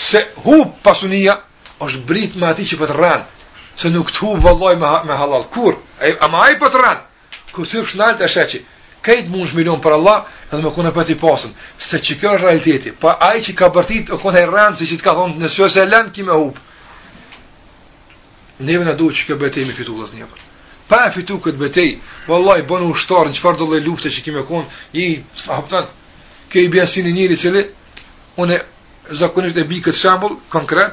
se 0.04 0.20
hu 0.44 0.58
pasunia, 0.84 1.34
është 1.80 2.04
brit 2.06 2.36
me 2.38 2.46
ati 2.46 2.66
që 2.66 2.76
pëtë 2.78 2.92
po 2.94 3.00
rranë, 3.00 3.24
se 3.76 3.90
nuk 3.90 4.10
të 4.12 4.20
hu 4.22 4.36
vëlloj 4.44 4.76
me, 4.78 4.92
me 5.08 5.16
halal, 5.18 5.46
kur, 5.50 5.74
e, 6.00 6.12
ama 6.22 6.44
aji 6.46 6.58
pëtë 6.60 6.72
po 6.72 6.82
rranë, 6.82 7.42
kur 7.54 7.66
të 7.66 7.80
rëpsh 7.80 7.96
nalë 7.98 8.18
të 8.20 8.28
sheqi, 8.30 8.60
kejtë 9.04 9.30
mund 9.32 9.48
shë 9.50 9.58
milion 9.58 9.80
për 9.84 9.96
Allah, 9.98 10.20
edhe 10.50 10.62
me 10.62 10.72
kone 10.74 10.92
pëti 10.96 11.16
pasën, 11.20 11.52
se 11.88 11.98
që 12.00 12.18
kërë 12.20 12.34
është 12.36 12.44
realiteti, 12.46 12.92
pa 13.02 13.16
aji 13.30 13.42
që 13.48 13.56
ka 13.58 13.68
bërtit, 13.74 14.12
o 14.14 14.18
kone 14.22 14.40
e 14.42 14.46
rranë, 14.48 14.76
si 14.78 14.86
që 14.92 15.00
të 15.00 15.04
ka 15.04 15.14
thonë, 15.18 15.36
në 15.42 15.50
sërë 15.56 15.82
e 15.82 15.86
lenë, 15.90 16.14
kime 16.16 16.38
hupë, 16.38 16.64
neve 18.64 18.84
në 18.86 18.94
do 19.00 19.10
që 19.10 19.26
kjo 19.28 19.38
me 19.40 19.74
fitu 19.80 19.98
dhe 20.02 20.18
njëpër. 20.18 20.38
pa 20.88 21.06
e 21.08 21.12
fitu 21.12 21.38
këtë 21.40 21.58
betej, 21.58 21.98
vëlloj, 22.26 22.62
bënë 22.68 22.84
u 22.84 22.94
në 22.94 23.56
do 23.58 23.76
lufte 23.86 24.08
që 24.10 24.20
i, 26.52 26.68
e 26.72 27.10
njëri 27.10 28.60
zakonisht 29.10 29.56
e 29.58 29.64
bi 29.64 29.80
këtë 29.84 29.98
shambull, 30.00 30.36
konkret, 30.48 30.92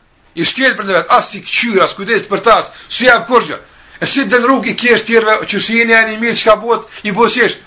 i 0.35 0.45
shkel 0.47 0.75
për 0.77 0.85
në 0.87 0.93
vetë, 0.95 1.09
as 1.17 1.33
i 1.35 1.41
këqyra, 1.43 1.83
as 1.85 1.93
kujdes 1.97 2.25
për 2.31 2.39
tas, 2.45 2.69
si 2.89 3.05
jam 3.07 3.23
kurgjë, 3.27 3.57
e 4.03 4.07
si 4.07 4.25
dën 4.29 4.45
rrug 4.47 4.67
i 4.69 4.75
kjesht 4.79 5.07
tjerve, 5.09 5.33
që 5.49 5.59
si 5.63 5.77
jeni 5.79 5.93
e 5.95 6.01
një 6.09 6.19
mirë 6.21 6.37
që 6.39 6.45
ka 6.49 6.55
bot, 6.61 6.87
i 7.03 7.11
bosjesht, 7.15 7.57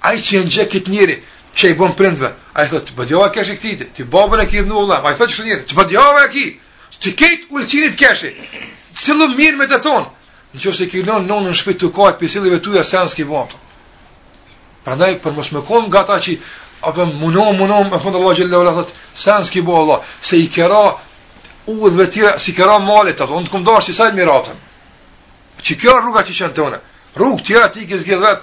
a 0.00 0.14
i 0.16 0.22
që 0.24 0.38
e 0.40 0.44
nxek 0.46 0.70
këtë 0.74 0.90
njëri, 0.94 1.16
që 1.56 1.70
i 1.72 1.78
bon 1.78 1.92
prindve, 1.96 2.32
a 2.54 2.64
i 2.64 2.68
thot, 2.70 2.86
të 2.88 2.96
bëdjova 2.98 3.30
kesh 3.34 3.52
i 3.52 3.56
këtite, 3.58 3.88
të 3.96 4.04
babën 4.12 4.40
e 4.44 4.46
kjithë 4.50 4.68
në 4.68 4.78
ullam, 4.80 5.04
a 5.06 5.12
i 5.12 5.18
thot 5.18 5.28
që 5.32 5.36
shë 5.36 5.48
njëri, 5.48 5.66
të 5.68 5.74
bëdjova 5.80 6.24
e 6.24 6.30
ki, 6.36 6.46
të 7.00 7.12
kejt 7.20 7.44
ullëqinit 7.56 7.98
keshi, 8.00 8.32
cilu 9.02 9.28
mirë 9.36 9.60
me 9.60 9.68
të 9.68 9.78
tonë, 9.84 10.10
në 10.54 10.58
që 10.64 10.72
se 10.78 10.88
kjernon 10.90 11.28
në 11.28 11.40
në 11.44 11.52
shpit 11.60 11.78
të 11.82 11.92
kaj, 11.98 12.14
pisilive 12.22 12.62
të 12.62 12.68
uja 12.72 12.84
sen 12.86 13.08
s'ki 13.12 13.24
bon, 13.28 13.46
pra 14.86 14.96
ndaj, 14.96 15.18
për 15.26 15.32
mos 15.36 15.52
me 15.52 15.60
kon 15.68 15.88
nga 15.90 16.02
ta 16.08 16.16
që, 16.22 16.38
apo 16.86 17.04
munom, 17.12 17.56
munom, 17.60 17.92
e 17.94 17.98
fundë 18.02 18.16
Allah 18.22 18.36
gjellë, 18.36 18.56
Allah, 18.62 18.90
thot, 19.20 20.12
se 20.22 20.36
i 20.38 20.48
kera 20.54 20.84
u 21.66 21.90
dhe 21.90 21.96
me 21.96 22.10
tira 22.10 22.38
si 22.38 22.54
këra 22.54 22.78
malet 22.78 23.16
të 23.18 23.24
ato, 23.24 23.40
në 23.40 23.46
të 23.48 23.52
këmë 23.52 23.64
dashë 23.68 23.92
që 23.92 23.94
sajtë 24.00 24.16
mirë 24.16 24.54
Që 25.66 25.74
kjo 25.76 25.92
rruga 26.00 26.22
që 26.24 26.34
qënë 26.38 26.54
të 26.56 26.62
une, 26.64 26.78
rrugë 27.16 27.42
tjera 27.44 27.66
ti 27.68 27.80
i 27.82 27.86
kësë 27.90 28.06
gjithë 28.08 28.20
vetë, 28.20 28.42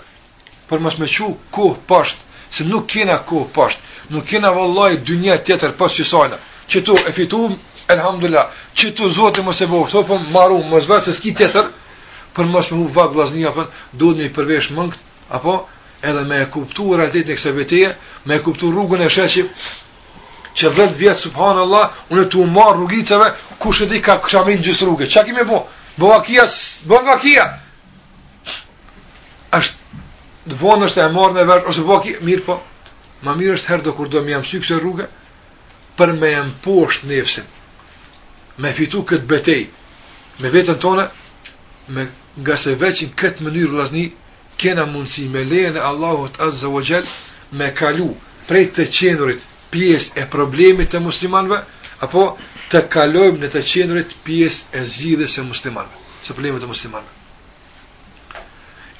për 0.69 0.79
më 0.85 0.89
shmequ 0.95 1.31
kohë 1.55 1.77
pashtë, 1.87 2.19
se 2.53 2.63
nuk 2.69 2.83
kena 2.91 3.15
kohë 3.25 3.47
pashtë, 3.53 3.81
nuk 4.13 4.25
kena 4.29 4.51
vëllaj 4.53 4.97
dy 5.07 5.15
një 5.23 5.37
tjetër 5.45 5.73
pas 5.79 5.91
që 5.97 6.05
sajna, 6.05 6.37
që 6.69 6.81
tu 6.85 6.93
e 6.93 7.11
fitu, 7.17 7.39
elhamdulla, 7.89 8.43
që 8.77 8.91
tu 8.95 9.09
zotë 9.09 9.41
më 9.47 9.53
se 9.57 9.65
bërë, 9.71 9.89
të 9.89 9.97
për 9.97 10.05
po 10.11 10.17
maru, 10.29 10.59
më 10.69 10.81
zbërë 10.85 11.05
se 11.07 11.13
s'ki 11.17 11.33
tjetër, 11.37 11.71
për 12.35 12.45
më 12.53 12.59
shmequ 12.67 12.93
vakë 12.97 13.13
vlasnija 13.17 13.51
për 13.57 13.65
do 14.01 14.11
një 14.19 14.29
përvesh 14.35 14.69
mëngët, 14.77 15.01
apo? 15.33 15.55
edhe 16.05 16.21
me 16.29 16.37
e 16.37 16.45
kuptu 16.53 16.83
realitetin 16.93 17.33
e 17.33 17.35
kësë 17.35 17.95
me 18.27 18.33
e 18.35 18.39
kuptu 18.45 18.69
rrugën 18.71 19.01
e 19.01 19.09
sheqip, 19.09 19.47
që 20.57 20.69
dhët 20.75 20.95
vjetë, 20.97 21.21
subhanë 21.21 21.61
Allah, 21.65 21.89
unë 22.13 22.23
tu 22.25 22.37
të 22.39 22.43
umarë 22.45 22.77
rrugitëve, 22.81 23.27
e 23.57 23.85
di 23.91 23.99
ka 24.01 24.13
ka 24.17 24.21
këshamin 24.25 24.63
gjithë 24.65 24.85
rrugë. 24.85 25.07
çka 25.09 25.23
kimë 25.25 25.45
bë 25.49 25.59
Bëva 25.97 26.21
kia, 26.25 26.43
bëva 26.89 27.15
kia. 27.23 27.45
Ashtë, 29.51 29.75
dëvonë 30.51 30.85
është 30.85 31.01
e 31.03 31.07
marë 31.17 31.33
në 31.33 31.43
vesh 31.49 31.65
ose 31.71 31.81
bëva 31.81 31.99
kia, 32.03 32.17
mirë 32.21 32.43
po, 32.45 32.55
ma 33.23 33.31
mirë 33.35 33.55
është 33.57 33.67
herë 33.71 33.83
do 33.83 33.91
kur 33.97 34.07
do 34.09 34.21
më 34.21 34.29
jam 34.31 34.43
sy 34.45 34.61
se 34.61 34.75
rrugë, 34.77 35.07
për 35.97 36.09
me 36.19 36.27
jam 36.35 36.51
poshtë 36.63 37.07
nefësin, 37.09 37.45
me 38.61 38.69
fitu 38.77 39.01
këtë 39.09 39.25
betej, 39.27 39.61
me 40.39 40.47
vetën 40.53 40.77
tonë, 40.77 41.05
me 41.95 42.03
nga 42.43 42.57
se 42.57 42.75
veqin 42.75 43.09
këtë 43.19 43.41
mënyrë 43.43 43.73
lazni, 43.79 44.05
kena 44.57 44.85
mundësi 44.85 45.27
me 45.33 45.41
lejën 45.51 45.75
e 45.81 45.85
Allahot 45.89 46.33
Azza 46.39 46.67
o 46.69 46.81
Gjell, 46.81 47.05
me 47.57 47.73
kalu 47.73 48.09
prej 48.47 48.65
të 48.73 48.83
qenurit 48.93 49.41
pjesë 49.73 50.19
e 50.23 50.27
problemit 50.31 50.91
të 50.91 51.01
muslimanve, 51.03 51.59
apo 52.05 52.23
të 52.71 52.81
kalojmë 52.91 53.39
në 53.43 53.49
të 53.53 53.63
qenërit 53.71 54.15
pjesë 54.23 54.77
e 54.79 54.83
zgjidhjes 54.91 55.37
e 55.41 55.45
muslimanve, 55.47 56.03
së 56.25 56.35
problemit 56.35 56.63
të 56.63 56.69
muslimanve. 56.71 57.15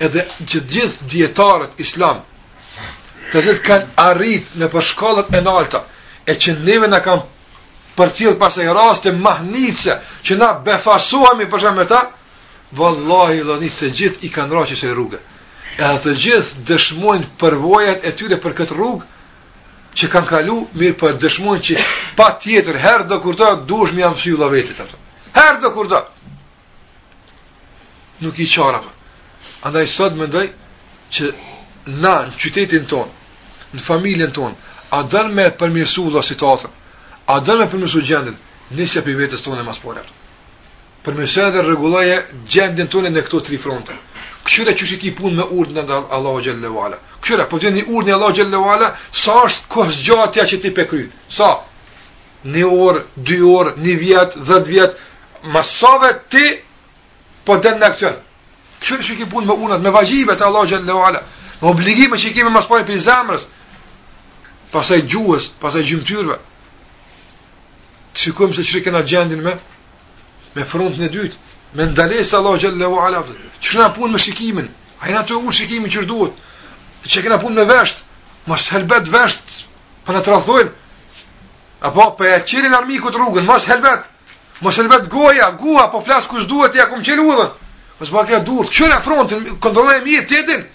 Edhe 0.08 0.27
që 0.45 0.60
gjithë 0.73 1.08
djetarët 1.12 1.80
islam, 1.82 2.19
të 3.32 3.41
zhidhë 3.43 3.63
kanë 3.63 3.88
arrit 4.12 4.51
në 4.62 4.67
përshkallët 4.75 5.34
e 5.36 5.41
nalta, 5.43 5.82
e 6.30 6.36
që 6.36 6.58
neve 6.63 6.88
në 6.91 6.99
kam 7.03 7.23
për 7.97 8.13
pas 8.38 8.58
e 8.62 8.73
rast 8.77 9.06
e 9.06 9.12
mahnitëse, 9.17 9.95
që 10.23 10.36
na 10.38 10.51
befasuami 10.62 11.47
për 11.49 11.60
shkak 11.63 11.88
ta, 11.89 12.01
vëllohi, 12.77 13.41
lëni, 13.47 13.69
të 13.80 13.89
gjithë 13.95 14.19
i 14.21 14.30
kanë 14.36 14.53
rraqës 14.53 14.84
e 14.84 14.91
rrugë. 14.93 15.19
Edhe 15.77 15.99
të 16.03 16.13
gjithë 16.21 16.63
dëshmojnë 16.69 17.30
përvojat 17.39 18.06
e 18.06 18.12
tyre 18.17 18.38
për 18.41 18.53
këtë 18.58 18.77
rrugë, 18.77 19.06
që 19.97 20.07
kanë 20.13 20.29
kalu, 20.29 20.55
mirë 20.77 20.95
për 20.99 21.15
po 21.15 21.19
dëshmojnë 21.23 21.63
që 21.67 21.75
pa 22.17 22.27
tjetër, 22.41 22.77
herë 22.83 23.07
dhe 23.10 23.17
kur 23.23 23.38
do, 23.39 23.47
duesh 23.69 23.93
me 23.97 24.03
jamësiju 24.03 24.38
la 24.38 24.49
vetit. 24.53 24.79
Herë 25.36 25.62
dhe 25.63 25.71
kur 25.73 25.89
do. 25.93 26.01
Nuk 28.21 28.39
i 28.39 28.45
qara. 28.53 28.83
Për. 28.83 28.93
Andaj 29.69 29.88
sot 29.95 30.15
më 30.19 30.27
ndoj, 30.29 30.45
që 31.17 31.31
na, 32.03 32.13
në 32.29 32.36
qytetin 32.41 32.86
tonë, 32.89 33.10
në 33.77 33.86
familjen 33.88 34.36
tonë, 34.38 34.55
a 34.93 35.01
dërë 35.13 35.33
me 35.38 35.47
përmjësu 35.62 36.05
la 36.13 36.21
situatën, 36.25 36.69
a 37.33 37.39
dërë 37.43 37.60
me 37.63 37.67
përmjësu 37.73 38.01
gjendin, 38.07 38.38
nisja 38.77 39.01
për 39.01 39.17
vetës 39.23 39.41
tonë 39.45 39.63
e 39.63 39.65
maspore. 39.67 40.05
Përmjësu 41.07 41.41
edhe 41.49 41.65
regulloje 41.71 42.21
gjendin 42.53 42.89
tonë 42.93 43.10
e 43.10 43.15
në 43.17 43.25
këto 43.25 43.41
tri 43.49 43.57
fronte. 43.57 43.97
Këshyre 44.47 44.73
që 44.79 44.86
shiki 44.88 45.10
punë 45.17 45.36
me 45.38 45.45
urdhën 45.60 45.89
e 45.91 45.95
Allahu 46.17 46.39
Gjellewala. 46.45 46.97
Këshyre, 47.23 47.45
po 47.51 47.57
të 47.60 47.71
një 47.75 47.81
urdhën 47.91 48.13
e 48.13 48.15
Allahu 48.17 48.36
Gjellewala, 48.38 48.88
sa 49.23 49.41
është 49.47 49.67
kësgjatja 49.73 50.45
që 50.51 50.60
ti 50.63 50.69
pekry? 50.77 51.01
Sa? 51.38 51.49
Një 52.53 52.69
orë, 52.86 53.01
dy 53.27 53.39
orë, 53.57 53.73
një 53.83 53.95
vjetë, 54.03 54.43
dhët 54.47 54.71
vjetë, 54.71 55.03
masave 55.55 56.13
ti, 56.31 56.45
po 57.43 57.57
të 57.60 57.75
në 57.75 57.89
aksion. 57.89 58.15
Këshyre 58.79 59.03
që 59.10 59.17
ki 59.19 59.27
punë 59.33 59.51
me 59.51 59.57
urdhën, 59.65 59.83
me 59.83 59.91
vazhjive 59.97 60.38
të 60.39 60.47
Allahu 60.47 60.71
Gjellewala, 60.71 61.21
me 61.60 61.67
obligime 61.73 62.21
që 62.23 62.31
ki 62.38 62.47
me 62.47 62.53
maspojnë 62.55 62.88
për 62.88 63.03
zemrës, 63.10 63.49
pasaj 64.73 65.01
gjuhës, 65.12 65.51
pasaj 65.63 65.83
gjymtyrve. 65.91 66.39
të 68.13 68.49
se 68.55 68.67
që 68.71 68.79
gjendin 69.12 69.41
me, 69.43 69.53
me 70.55 70.63
frontin 70.65 71.03
e 71.03 71.10
dytë, 71.15 71.36
me 71.73 71.86
ndalesë 71.91 72.38
Allah 72.38 72.60
Gjellë 72.62 72.80
Levo 72.80 72.99
Ala, 73.03 73.23
që 73.62 73.71
këna 73.75 73.89
punë 73.95 74.13
me 74.13 74.19
shikimin, 74.19 74.67
a 75.01 75.10
i 75.10 75.13
na 75.13 75.23
të 75.27 75.36
ullë 75.38 75.53
shikimin 75.60 75.91
që 75.91 76.06
rduhet, 76.06 76.38
që 77.08 77.23
këna 77.25 77.39
punë 77.41 77.60
me 77.60 77.65
vesht, 77.71 78.03
mos 78.47 78.67
helbet 78.73 79.10
vesht, 79.12 79.56
për 80.03 80.06
po 80.06 80.15
në 80.15 80.21
të 80.23 80.32
rathojnë, 80.34 80.69
apo 81.88 82.06
për 82.06 82.15
po 82.17 82.30
e 82.32 82.39
qirin 82.51 82.73
armikut 82.77 83.15
rrugën, 83.17 83.45
mos 83.49 83.65
helbet, 83.67 84.06
mos 84.63 84.80
helbet 84.80 85.10
goja, 85.12 85.49
guha, 85.60 85.89
po 85.91 86.01
flasë 86.08 86.32
kusë 86.32 86.47
duhet, 86.49 86.75
ja 86.80 86.88
kumë 86.91 87.06
qiru 87.10 87.36
dhe, 87.39 87.49
mos 87.99 88.13
bakë 88.15 88.38
e 88.38 88.41
durë, 88.47 88.71
këshën 88.71 88.95
e 88.95 89.01
frontin, 89.10 89.43
kontrolojnë 89.60 90.03
mirë 90.08 90.27
jetin 90.38 90.67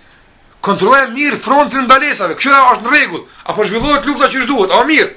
kontrolojnë 0.62 1.10
mirë 1.10 1.38
frontin 1.42 1.88
ndalesave, 1.88 2.36
këshën 2.38 2.52
e 2.54 2.58
është 2.74 2.84
në 2.86 2.90
regull, 2.92 3.22
apo 3.50 3.64
zhvillohet 3.66 4.04
lukta 4.06 4.28
që 4.30 4.44
duhet 4.46 4.70
a 4.76 4.84
mirë, 4.86 5.08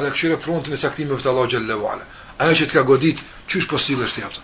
edhe 0.00 0.12
këshën 0.14 0.32
e 0.32 0.38
frontin 0.40 0.72
e 0.72 0.78
saktimeve 0.80 1.20
të 1.20 1.28
Allah 1.34 1.50
Gjellë 1.52 1.68
Levo 1.68 1.90
Ala, 1.92 2.06
ajo 2.40 2.54
që 2.56 2.68
të 2.70 2.78
ka 2.78 2.84
godit, 2.88 3.20
çysh 3.48 3.66
po 3.70 3.78
sillesh 3.78 4.14
ti 4.14 4.22
aftë. 4.26 4.40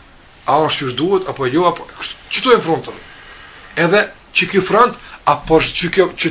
A 0.47 0.55
është 0.67 0.79
çysh 0.81 0.95
duhet 0.97 1.29
apo 1.29 1.47
jo 1.55 1.63
apo 1.67 1.83
çto 2.31 2.53
e 2.57 2.61
fronton? 2.63 2.95
Edhe 3.77 4.09
çy 4.33 4.47
ky 4.47 4.61
front 4.63 4.95
apo 5.27 5.61
çy 5.61 5.91
çy 5.95 6.03
çy 6.17 6.31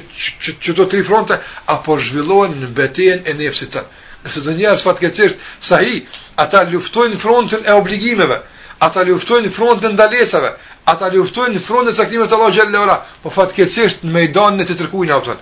çy 0.63 0.71
do 0.77 0.87
tri 0.87 1.03
fronte 1.03 1.35
apo 1.67 1.93
zhvillohen 1.99 2.53
në 2.61 2.67
betejën 2.77 3.19
e 3.25 3.31
nefsit 3.39 3.71
të. 3.75 3.83
Nëse 4.25 4.39
do 4.45 4.51
njerëz 4.59 4.83
fatkeqësisht 4.85 5.37
sa 5.69 5.77
i 5.81 5.95
ata 6.37 6.59
luftojnë 6.71 7.15
në 7.15 7.19
frontin 7.25 7.63
e 7.69 7.73
obligimeve, 7.73 8.39
ata 8.79 9.01
luftojnë 9.07 9.47
në 9.49 9.53
frontin 9.57 9.89
e 9.93 9.93
ndalesave, 9.93 10.51
ata 10.85 11.07
luftojnë 11.13 11.55
në 11.57 11.63
frontin 11.67 11.93
e 11.93 11.97
caktimit 11.97 12.29
të 12.29 12.35
Allahut 12.35 12.53
xhallahu 12.57 12.83
ala, 12.87 12.97
po 13.23 13.29
fatkeqësisht 13.29 14.03
në 14.05 14.11
ميدan 14.17 14.61
e 14.61 14.65
të 14.67 14.75
trkuin 14.83 15.09
ata. 15.15 15.35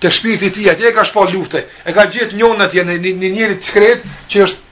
Te 0.00 0.08
shpirti 0.10 0.46
i 0.48 0.50
tij 0.52 0.70
atje 0.72 0.90
ka 0.96 1.04
shpall 1.04 1.30
lufte. 1.36 1.60
E 1.84 1.90
ka 1.92 2.04
gjetë 2.12 2.34
njëonat 2.36 2.74
në 2.74 2.96
një 3.20 3.30
njëri 3.36 3.56
diskret 3.60 4.00
që 4.32 4.36
është 4.46 4.58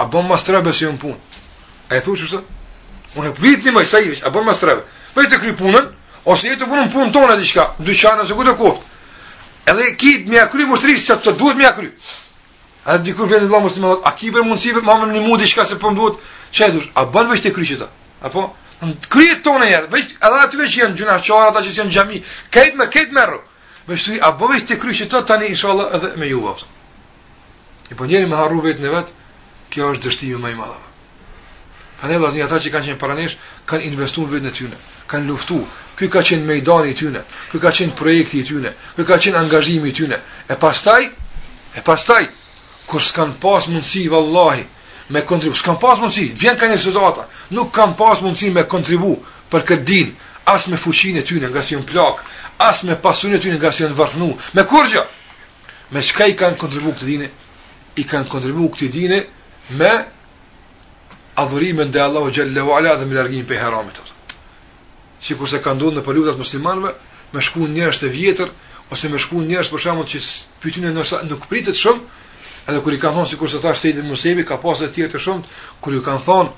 A 0.00 0.04
bën 0.08 0.24
më 0.26 0.38
strebe 0.40 0.72
se 0.72 0.86
un 0.88 0.96
pun. 0.96 1.14
Ai 1.92 2.00
thotë 2.00 2.26
çfarë? 2.30 2.44
Unë 3.20 3.32
vit 3.42 3.64
në 3.66 3.72
mëj 3.76 3.86
sa 3.92 4.00
i, 4.00 4.14
a 4.26 4.30
bën 4.32 4.44
më 4.48 4.54
strebe. 4.56 4.82
Po 5.14 5.22
të 5.28 5.38
kry 5.42 5.52
punën 5.58 5.84
ose 6.32 6.48
i 6.48 6.56
të 6.56 6.68
punon 6.70 6.88
punën 6.94 7.12
tonë 7.12 7.36
diçka, 7.42 7.64
dyqan 7.84 8.24
ose 8.24 8.32
ku 8.34 8.44
do 8.48 8.54
koft. 8.58 8.82
Edhe 9.68 9.92
kit 10.00 10.26
më 10.30 10.48
kry 10.52 10.66
mushtris 10.68 11.04
se 11.06 11.16
të 11.22 11.36
duhet 11.40 11.60
më 11.60 11.72
kry. 11.76 11.90
A 12.88 12.98
di 13.00 13.12
kur 13.16 13.28
vjen 13.28 13.44
Allah 13.46 13.60
mos 13.64 13.76
më 13.76 13.88
thotë, 13.90 14.04
a 14.08 14.12
ki 14.18 14.32
për 14.32 14.44
mundësi 14.48 14.74
më 14.76 14.82
më 14.84 15.20
në 15.20 15.36
diçka 15.44 15.64
se 15.68 15.76
po 15.80 15.90
më 15.92 15.96
duhet 16.00 16.16
çetur. 16.58 16.84
A 16.98 17.04
bën 17.12 17.28
vetë 17.32 17.52
kry 17.56 17.66
çeta. 17.68 17.88
Apo 18.24 18.40
kryet 19.12 19.42
tonë 19.44 19.66
herë, 19.72 19.90
veç 19.92 20.16
edhe 20.26 20.38
aty 20.46 20.56
që 20.72 20.80
janë 20.82 20.96
gjuna 20.98 21.18
çora 21.20 21.46
ata 21.52 21.60
që 21.64 21.74
janë 21.76 21.92
xhami. 21.94 22.18
Kit 22.54 22.72
më 22.80 22.86
kit 22.94 23.12
mëro. 23.12 23.38
Më 23.88 23.94
thui 24.00 24.16
a 24.20 24.30
bën 24.38 24.50
vetë 24.56 24.80
kry 24.80 24.96
çeta 24.96 25.22
tani 25.28 25.46
inshallah 25.52 25.92
edhe 25.98 26.14
me 26.16 26.26
ju 26.32 26.40
vaps. 26.46 26.64
Po 26.64 27.92
e 27.92 27.94
po 28.00 28.04
njëri 28.08 28.26
më 28.30 28.36
harru 28.40 28.60
vetë 28.64 28.80
në 28.82 28.92
vetë, 28.96 29.12
kjo 29.74 29.90
është 29.92 30.06
dështimi 30.06 30.38
më 30.42 30.52
i 30.54 30.58
madh. 30.58 30.76
Pa 31.98 32.10
ne 32.10 32.18
vazhdim 32.22 32.44
ata 32.46 32.58
që 32.62 32.70
kanë 32.74 32.86
qenë 32.90 33.00
paranesh, 33.00 33.34
kanë 33.68 33.86
investuar 33.88 34.30
vetë 34.32 34.46
në 34.46 34.52
tyne, 34.58 34.78
kanë 35.10 35.28
luftuar. 35.30 35.66
Ky 35.98 36.08
ka 36.10 36.22
qenë 36.28 36.46
meydani 36.48 36.90
i 36.92 36.96
tyne, 36.98 37.22
ky 37.50 37.58
ka 37.62 37.70
qenë 37.74 37.96
projekti 37.98 38.42
i 38.42 38.46
tyne, 38.48 38.70
ky 38.96 39.04
ka 39.08 39.18
qenë 39.22 39.38
angazhimi 39.40 39.88
i 39.92 39.96
tyne. 39.96 40.18
E 40.50 40.54
pastaj, 40.60 41.02
e 41.74 41.80
pastaj 41.86 42.22
kur 42.90 43.02
s'kan 43.02 43.32
pas 43.42 43.66
mundësi 43.72 44.06
vallahi 44.12 44.64
me 45.14 45.22
kontribu, 45.28 45.56
s'kan 45.56 45.78
pas 45.80 46.02
mundësi, 46.02 46.32
vjen 46.40 46.58
kanë 46.60 46.76
rezultata, 46.76 47.26
nuk 47.56 47.70
kanë 47.76 47.96
pas 47.98 48.20
mundësi 48.22 48.50
me 48.54 48.66
kontribu 48.70 49.14
për 49.50 49.64
këtë 49.70 49.86
din, 49.90 50.12
as 50.50 50.66
me 50.68 50.76
fuqinë 50.76 51.22
e 51.22 51.28
tyne 51.30 51.48
nga 51.50 51.62
si 51.62 51.74
janë 51.74 51.88
plak, 51.88 52.20
as 52.68 52.82
me 52.84 52.98
pasurinë 53.06 53.38
e 53.38 53.42
tyne 53.46 53.56
nga 53.60 53.72
si 53.72 53.84
varfnu, 54.02 54.34
me 54.58 54.62
kurrë. 54.68 55.06
Me 55.94 56.02
çka 56.02 56.26
i 56.26 56.36
kanë 56.36 56.58
kontribu 56.60 56.92
këtë 56.96 57.06
dinë? 57.06 57.30
I 58.00 58.04
kanë 58.10 58.28
kontribu 58.28 58.68
këtë 58.74 58.88
dinë 58.96 59.22
me 59.70 60.06
adhurimin 61.36 61.90
dhe 61.90 62.00
Allahu 62.00 62.30
Gjallahu 62.30 62.70
Ala 62.74 62.96
dhe 62.96 63.04
me 63.04 63.14
largimin 63.14 63.46
për 63.46 63.56
haramit 63.60 63.96
Si 65.20 65.34
kurse 65.34 65.60
ka 65.62 65.74
ndonë 65.74 65.96
në 66.00 66.04
paljutat 66.04 66.36
muslimanve, 66.38 66.92
me 67.32 67.40
shku 67.40 67.66
njërës 67.70 67.98
të 68.02 68.08
vjetër, 68.12 68.50
ose 68.92 69.08
me 69.08 69.18
shku 69.18 69.40
njërës 69.40 69.68
për 69.72 69.80
shamën 69.86 70.06
që 70.12 70.20
pytyne 70.60 70.90
nësa 70.92 71.22
nuk 71.28 71.46
pritet 71.48 71.78
shumë, 71.80 72.02
edhe 72.68 72.80
kër 72.84 72.92
i 72.92 72.98
kanë 73.00 73.14
thonë, 73.16 73.30
si 73.30 73.36
kurse 73.40 73.60
thashtë 73.62 73.88
të 73.88 73.88
i 73.88 73.92
mësebi, 74.02 74.10
Musebi, 74.10 74.44
ka 74.44 74.58
pasë 74.60 74.84
e 74.90 74.92
tjerë 74.92 75.12
të 75.14 75.22
shumë, 75.24 75.44
kër 75.80 75.96
i 75.96 76.00
kanë 76.10 76.24
thonë, 76.26 76.52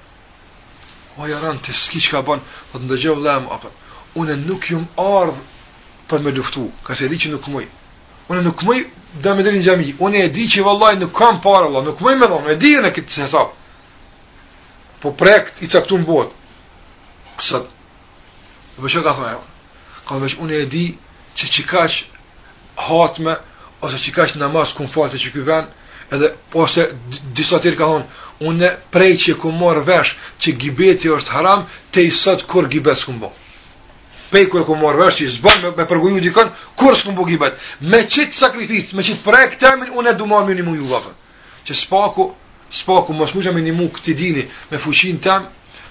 o 1.21 1.29
jaran, 1.31 1.61
të 1.63 1.77
s'ki 1.85 2.03
që 2.09 2.17
ka 2.17 2.25
banë, 2.27 2.43
dhe 2.73 2.81
të 2.81 2.85
ndëgjëvë 2.89 3.23
dhe 3.27 3.37
më 3.47 3.55
apër, 3.55 3.77
une 4.19 4.37
nuk 4.47 4.67
jumë 4.75 4.91
ardhë 4.99 5.49
për 6.11 6.27
me 6.27 6.31
luftu, 6.35 6.67
ka 6.83 6.99
se 6.99 7.07
di 7.13 7.23
që 7.23 7.37
nuk 7.37 7.47
mojë, 7.55 7.71
unë 8.31 8.43
nuk 8.43 8.63
më 8.69 8.77
dhe 9.23 9.33
me 9.35 9.43
dhe 9.45 9.55
gjemi, 9.63 9.95
unë 9.99 10.23
e 10.27 10.33
di 10.35 10.45
që 10.51 10.63
vallahi 10.67 10.99
nuk 11.01 11.13
kam 11.17 11.41
parë 11.41 11.67
Allah, 11.69 11.83
nuk 11.87 12.01
më 12.01 12.13
i 12.13 12.17
me 12.21 12.27
dhonë, 12.31 12.51
e 12.53 12.57
di 12.63 12.71
në 12.83 12.91
këtë 12.97 13.21
hesab, 13.23 13.53
po 15.01 15.13
prekt 15.19 15.63
i 15.63 15.69
caktun 15.73 16.03
botë, 16.09 16.35
kësat, 17.39 17.71
dhe 18.75 18.83
përshë 18.83 19.03
ka 19.07 19.13
thonë, 19.19 19.39
ka 20.09 20.21
dhe 20.23 20.33
unë 20.43 20.61
e 20.61 20.67
di 20.75 20.85
që 21.37 21.45
çikaç 21.57 21.93
hatme, 22.89 23.35
ose 23.85 23.99
çikaç 24.05 24.37
namaz 24.41 24.75
ku 24.77 24.87
fortë 24.95 25.15
të 25.17 25.23
që 25.25 25.31
këtë 25.37 25.49
venë, 25.51 25.71
edhe 26.17 26.29
ose 26.63 26.83
disa 27.37 27.59
tërë 27.63 27.79
ka 27.79 27.87
thonë, 27.93 28.07
unë 28.51 28.69
prej 28.93 29.15
që 29.25 29.33
ku 29.41 29.49
morë 29.61 29.85
vesh 29.91 30.13
që 30.43 30.49
gibeti 30.61 31.09
është 31.17 31.33
haram, 31.39 31.61
te 31.93 32.01
i 32.09 32.13
sëtë 32.23 32.45
kur 32.51 32.69
gibes 32.75 32.99
së 33.05 33.13
kumë 33.13 33.23
botë 33.25 33.39
kërë 34.33 34.65
ku 34.67 34.75
morë 34.77 35.05
vërsh 35.05 35.21
që 35.21 35.27
i 35.27 35.33
zbonë 35.37 35.63
me, 35.67 35.71
me 35.79 35.87
përgujnë 35.91 36.23
dikën, 36.27 36.51
kur 36.79 36.97
s'ku 36.97 37.13
më 37.13 37.17
bugibet? 37.19 37.59
Me 37.81 38.01
qitë 38.11 38.33
sakrificë, 38.35 38.97
me 38.99 39.03
qitë 39.07 39.23
prej 39.27 39.45
këtë 39.53 39.67
temin, 39.67 39.93
unë 39.99 40.11
e 40.11 40.15
du 40.19 40.27
marë 40.27 40.49
minimu 40.53 40.75
një 40.77 40.89
vëfë. 40.91 41.13
Që 41.67 41.77
s'paku, 41.83 42.29
s'paku, 42.81 43.15
mos 43.15 43.35
mu 43.35 43.43
që 43.45 43.53
me 43.55 43.63
një 43.65 43.77
këtë 43.97 44.17
dini 44.19 44.45
me 44.73 44.81
fuqinë 44.83 45.23
tem, 45.25 45.47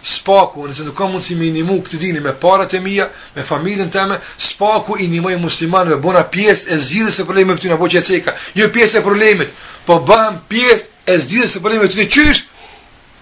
s'paku, 0.05 0.65
nëse 0.69 0.83
nuk 0.85 0.97
kam 0.99 1.13
mundë 1.13 1.25
si 1.29 1.35
me 1.35 1.77
këtë 1.85 2.01
dini 2.01 2.21
me 2.23 2.33
parët 2.43 2.75
e 2.75 2.79
mija, 2.83 3.07
me 3.35 3.43
familjen 3.47 3.89
teme, 3.91 4.19
s'paku 4.49 4.99
i 5.03 5.07
një 5.15 5.21
mujë 5.25 5.39
muslimanë 5.41 5.93
dhe 5.95 6.01
bona 6.03 6.23
pjesë 6.33 6.73
e 6.75 6.79
zhidhës 6.83 7.19
e 7.23 7.29
problemet 7.29 7.59
të 7.59 7.63
të 7.69 7.73
në 7.73 7.79
po 7.81 7.87
që 7.91 8.01
e 8.01 8.03
ceka, 8.11 8.35
një 8.55 8.63
jo 8.65 8.71
pjesë 8.75 8.99
e 8.99 9.05
problemit, 9.05 9.63
po 9.87 10.01
bëhem 10.09 10.41
pjesë 10.51 10.93
e 11.11 11.17
zhidhës 11.27 11.55
e 11.57 11.63
problemet 11.63 11.95
të 11.95 12.03
të 12.05 12.27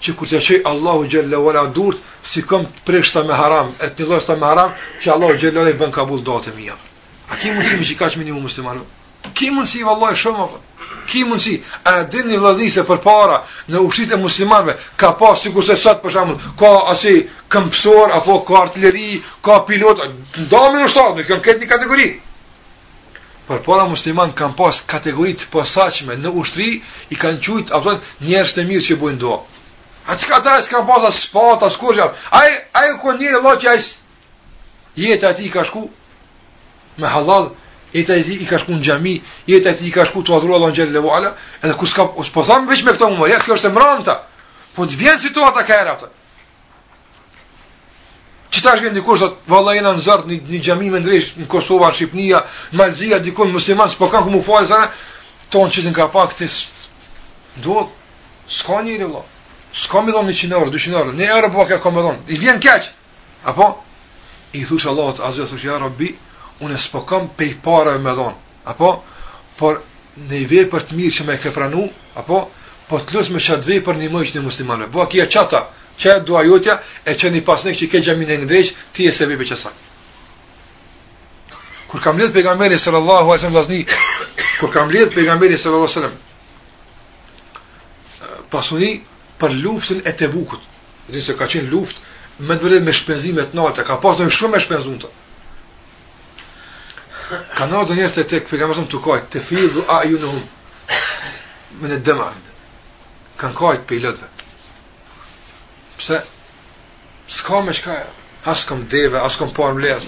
që 0.04 0.12
të 0.20 0.40
që 0.46 0.56
Allahu 0.68 1.06
gjellë 1.08 1.38
vola 1.38 1.64
durët, 1.74 2.00
si 2.28 2.42
kom 2.44 2.66
të 2.66 2.84
preshta 2.88 3.24
me 3.24 3.34
haram, 3.34 3.72
e 3.80 3.88
të 3.90 4.02
njëllohës 4.04 4.28
të 4.28 4.36
me 4.42 4.46
haram, 4.50 4.72
që 5.02 5.12
Allahu 5.16 5.38
gjellë 5.40 5.58
vola 5.60 5.70
i 5.74 5.80
bën 5.80 5.92
kabul 5.96 6.20
dhote 6.26 6.52
e 6.52 6.64
jam. 6.68 6.78
A 7.32 7.36
ki 7.40 7.52
mundësi 7.54 7.78
me 7.80 7.86
që 7.88 7.96
ka 8.00 8.10
që 8.12 8.20
minimu 8.20 8.42
muslimanu? 8.44 8.84
Ki 9.34 9.48
mundësi, 9.56 9.84
vëllohi, 9.88 10.18
shumë, 10.24 10.44
apë? 10.48 10.60
Ki 11.08 11.22
mundësi? 11.28 11.56
A 11.88 11.94
din 12.12 12.28
një 12.32 12.38
vlazni 12.40 12.70
se 12.72 12.84
për 12.88 13.00
para 13.04 13.38
në 13.72 13.80
ushtit 13.88 14.12
e 14.12 14.20
muslimanve, 14.20 14.76
ka 15.00 15.14
pa, 15.20 15.32
si 15.40 15.52
kurse 15.56 15.78
sot, 15.80 16.04
për 16.04 16.12
shamën, 16.18 16.38
ka 16.60 16.74
asi 16.92 17.14
këmpësor, 17.52 18.12
apo 18.18 18.42
ka 18.48 18.60
artilleri, 18.66 19.22
ka 19.44 19.64
pilot, 19.70 20.04
ndamin 20.48 20.84
në 20.84 20.92
shtatë, 20.92 21.18
në 21.22 21.28
këmë 21.32 21.44
ketë 21.48 21.60
një 21.64 21.74
kategori. 21.74 22.10
Për 23.48 23.60
para 23.66 23.84
musliman 23.92 24.32
kanë 24.32 24.56
pas 24.56 24.78
kategorit 24.88 25.42
të 25.44 25.50
posaqme 25.52 26.16
në 26.16 26.30
ushtri, 26.40 26.78
i 27.12 27.16
kanë 27.20 27.42
qujtë, 27.44 27.76
apëton, 27.76 28.00
njerës 28.24 28.54
të 28.56 28.64
mirë 28.70 28.86
që 28.88 29.00
bujnë 29.02 29.20
doa. 29.20 29.42
A 30.06 30.16
qëka 30.20 30.40
ta 30.44 30.58
e 30.60 30.64
s'ka 30.66 30.82
pas 30.84 31.06
asë 31.08 31.24
shpat, 31.30 31.64
asë 31.64 31.80
kur 31.80 31.96
qëfë? 31.96 32.24
A 32.36 32.40
e 32.88 32.90
ku 32.98 32.98
kërë 33.06 33.20
njëri 33.22 33.38
Allah 33.40 33.56
që 33.62 33.70
ajës 33.72 33.90
jetë 35.00 35.30
ati 35.30 35.44
i 35.48 35.52
ka 35.54 35.64
shku 35.64 35.84
me 37.00 37.08
halal, 37.08 37.46
jetë 37.96 38.18
ati 38.20 38.36
i 38.44 38.50
ka 38.50 38.60
shku 38.60 38.76
në 38.76 38.84
gjami, 38.84 39.14
jetë 39.48 39.70
ati 39.72 39.88
i 39.88 39.94
ka 39.96 40.04
shku 40.10 40.24
të 40.28 40.36
adhrua 40.36 40.58
Allah 40.60 40.74
në 40.74 40.78
gjerë 40.80 40.96
levo 40.98 41.14
edhe 41.18 41.74
ku 41.80 41.88
s'ka 41.88 42.04
s'po 42.30 42.44
thamë 42.50 42.68
veç 42.74 42.84
me 42.84 42.98
këto 42.98 43.10
më 43.16 43.32
kjo 43.46 43.56
është 43.56 43.72
e 43.72 44.18
po 44.76 44.84
të 44.90 44.98
vjenë 45.00 45.22
situata 45.22 45.62
ka 45.68 45.74
era 45.78 45.94
ta. 46.00 46.08
Që 48.50 48.60
ta 48.64 48.72
është 48.74 48.82
vjenë 48.84 48.96
dikur, 48.98 49.20
sa 49.22 49.28
valla 49.54 49.76
e 49.78 49.82
në 49.86 49.92
në 49.94 50.16
një, 50.26 50.38
një 50.50 50.60
gjami 50.66 50.90
me 50.90 50.98
ndrejsh, 51.04 51.30
në 51.38 51.46
Kosova, 51.48 51.92
në 51.94 51.98
Shqipnia, 51.98 52.40
në 52.74 52.78
Malzia, 52.82 53.20
dikur, 53.22 53.46
musliman, 53.54 53.92
s'pokan, 53.94 54.26
s'pokan, 54.26 54.34
ku 54.34 54.42
s'pokan, 54.42 54.66
s'pokan, 54.66 54.90
s'pokan, 54.90 55.70
s'pokan, 55.78 55.94
s'pokan, 55.94 56.08
s'pokan, 56.10 56.26
s'pokan, 57.62 57.94
s'pokan, 57.94 57.94
s'pokan, 58.50 58.98
s'pokan, 58.98 59.32
s'ka 59.74 60.02
me 60.04 60.12
dhonë 60.14 60.34
100 60.34 60.54
euro, 60.58 60.70
200 60.72 60.98
euro, 60.98 61.12
1 61.14 61.26
euro 61.36 61.50
po 61.52 61.66
ka 61.66 61.80
ka 61.82 61.92
me 61.92 62.02
dhonë, 62.06 62.22
i 62.30 62.38
vjen 62.40 62.60
keq, 62.62 62.88
apo, 63.50 63.72
i 64.54 64.62
thush 64.70 64.86
Allah, 64.90 65.14
a 65.20 65.32
zhja 65.34 65.48
thush, 65.50 65.66
ja 65.66 65.78
rabbi, 65.82 66.12
unë 66.62 66.78
s'po 66.78 67.02
kam 67.10 67.32
pej 67.38 67.56
para 67.64 67.98
me 67.98 68.14
dhonë, 68.14 68.38
apo, 68.70 68.92
por 69.58 69.82
në 70.18 70.44
i 70.44 70.50
vej 70.50 70.68
për 70.70 70.84
të 70.90 70.98
mirë 71.00 71.16
që 71.18 71.24
me 71.28 71.38
ke 71.42 71.52
pranu, 71.56 71.88
apo, 72.22 72.44
po 72.90 73.00
të 73.02 73.16
lusë 73.18 73.34
me 73.34 73.42
qatë 73.42 73.66
vej 73.70 73.80
për 73.86 73.98
një 74.02 74.12
mëjqë 74.14 74.38
një 74.38 74.44
muslimanve, 74.46 74.92
bua 74.94 75.08
kia 75.10 75.26
qata, 75.26 75.64
që 75.98 76.12
e 76.12 76.20
dua 76.26 76.44
jutja, 76.46 76.78
e 77.06 77.16
që 77.18 77.32
një 77.34 77.42
pasnik 77.46 77.80
që 77.80 77.90
ke 77.92 78.02
gjemi 78.06 78.30
në 78.30 78.38
ngdrejq, 78.44 78.70
ti 78.94 79.08
e 79.10 79.14
se 79.14 79.26
vipe 79.30 79.46
qësak. 79.46 79.74
Kur 81.90 82.02
kam 82.02 82.18
lidh 82.18 82.32
pejgamberi 82.34 82.80
sallallahu 82.82 83.30
alaihi 83.30 83.54
wasallam 83.54 83.98
kur 84.60 84.72
kam 84.74 84.90
lidh 84.90 85.12
pejgamberi 85.14 85.60
sallallahu 85.62 85.86
alaihi 85.86 86.16
wasallam 87.54 88.48
pasuni 88.50 88.90
për 89.44 89.54
luftën 89.60 90.02
e 90.08 90.14
Tebukut. 90.20 90.62
Dhe 91.12 91.22
se 91.26 91.36
ka 91.38 91.48
qenë 91.52 91.68
luftë 91.74 92.48
me 92.48 92.56
të 92.60 92.80
me 92.88 92.94
shpenzime 92.96 93.44
të 93.52 93.58
natë, 93.60 93.84
ka 93.90 93.98
pas 94.04 94.22
shumë 94.38 94.60
e 94.60 94.82
të. 95.04 95.10
Ka 97.58 97.66
në 97.68 97.80
të 97.90 97.96
njerës 97.98 98.16
të 98.16 98.24
tek, 98.32 98.48
për 98.50 98.64
të 98.94 99.02
kajtë, 99.04 99.28
të 99.34 99.44
fidhu 99.50 99.84
a 99.88 100.04
ju 100.08 100.18
në 100.24 100.30
hum, 100.32 100.48
me 101.82 101.90
në 101.92 102.00
dëma, 102.08 102.30
kanë 103.40 103.58
kajtë 103.60 103.88
për 103.88 104.14
Pse? 105.98 106.18
Ska 107.40 107.62
me 107.64 107.74
shka 107.78 107.94
as 108.52 108.64
kom 108.68 108.82
deve, 108.90 109.20
as 109.28 109.36
kom 109.40 109.52
parë 109.54 109.76
mles. 109.78 110.08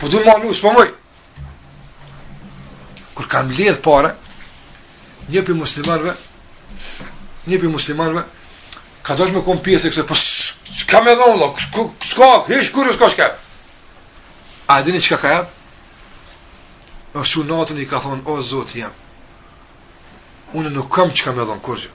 po 0.00 0.08
du 0.08 0.18
ma 0.26 0.34
lu, 0.40 0.54
s'po 0.54 0.72
moj. 0.72 0.88
Kur 3.14 3.26
kanë 3.28 3.50
mledhë 3.52 3.82
pare, 3.84 4.10
një 5.28 5.42
për 5.46 5.54
muslimarve, 5.60 6.14
një 7.46 7.58
për 7.62 7.68
muslimanve 7.70 8.22
ka 9.06 9.16
dojsh 9.16 9.32
me 9.36 9.42
kom 9.44 9.60
pjesë 9.64 9.88
e 9.88 9.92
kështë, 9.92 10.06
për 10.08 10.22
shkë 10.80 11.02
me 11.04 11.14
dhonë, 11.18 11.50
shkë 11.62 12.30
hish, 12.48 12.70
shkë 12.70 12.80
kërë, 12.80 12.94
shkë 12.96 13.10
kërë. 13.20 13.44
A 14.74 14.80
e 14.80 14.84
dini 14.88 15.00
që 15.06 15.18
ka 15.22 15.30
jep? 15.34 15.54
O 17.16 17.22
shu 17.24 17.44
natën 17.48 17.78
i 17.80 17.86
ka 17.88 18.00
thonë, 18.04 18.24
o 18.28 18.36
zotë 18.50 18.80
jem, 18.82 18.98
unë 20.58 20.72
nuk 20.74 20.90
kam 20.94 21.14
që 21.14 21.28
kam 21.28 21.40
e 21.40 21.46
dhonë, 21.48 21.64
kërgjë. 21.64 21.94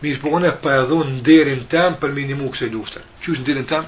Mirë 0.00 0.22
po 0.22 0.32
unë 0.38 0.48
e 0.48 0.54
për 0.64 0.94
e 0.96 0.98
në 1.10 1.20
derin 1.26 1.64
tem 1.70 1.96
për 2.00 2.14
minimu 2.16 2.48
kësë 2.50 2.66
e 2.66 2.72
luftën. 2.72 3.04
Qështë 3.20 3.38
në 3.44 3.46
derin 3.50 3.68
tem? 3.68 3.86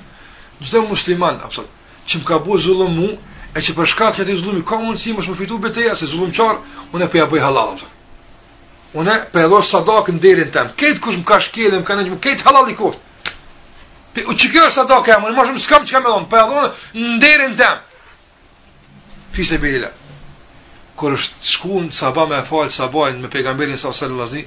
Gjithë 0.61 0.76
dhe 0.76 0.84
musliman, 0.93 1.40
apësot, 1.49 1.72
që 2.07 2.20
më 2.20 2.26
ka 2.28 2.38
bu 2.45 2.59
zullë 2.62 2.88
mu, 2.99 3.09
e 3.57 3.64
që 3.64 3.74
për 3.78 3.88
shkatë 3.95 4.16
që 4.18 4.22
ati 4.26 4.38
zullë 4.45 4.62
ka 4.68 4.76
mundë 4.84 5.01
si 5.01 5.16
më 5.16 5.38
fitu 5.40 5.59
beteja, 5.59 5.97
se 5.97 6.07
zullë 6.12 6.36
qarë, 6.36 6.76
unë 6.93 7.05
e 7.09 7.12
për 7.14 7.24
e 7.24 7.28
bëj 7.32 7.43
halal, 7.43 7.80
Unë 9.01 9.12
për 9.32 9.47
do 9.49 9.59
sadak 9.64 10.11
ndërin 10.12 10.51
tan. 10.53 10.68
Këtë 10.76 11.01
kush 11.05 11.16
më 11.20 11.24
ka 11.28 11.38
shkëlë, 11.40 11.78
më 11.80 11.86
kanë 11.88 12.05
më 12.11 12.18
kët 12.26 12.43
halal 12.45 12.68
i 12.68 12.74
kot. 12.76 12.99
Ti 14.12 14.26
u 14.28 14.34
çikë 14.36 14.66
sadak 14.74 15.07
jam, 15.09 15.24
unë 15.28 15.36
mëshëm 15.38 15.61
skam 15.64 15.86
çka 15.88 16.01
më 16.05 16.11
don, 16.12 16.26
për 16.28 16.43
do 16.51 16.64
ndërin 17.16 17.55
tan. 17.57 17.78
Fisë 19.32 19.55
se 19.55 19.59
bëjë 19.62 19.80
la. 19.84 19.90
Kur 20.99 21.16
shkuan 21.40 21.88
sa 21.93 22.11
ba 22.12 22.26
me 22.28 22.43
fal 22.49 22.70
sa 22.70 22.90
me 23.20 23.28
pejgamberin 23.28 23.78
sa 23.78 23.93
sallallazi 23.93 24.45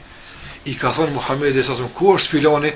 i 0.65 0.75
ka 0.77 0.91
thon 0.91 1.11
Muhamedi 1.13 1.63
sa 1.63 1.75
zon 1.75 1.89
kush 1.89 2.29
filani 2.29 2.71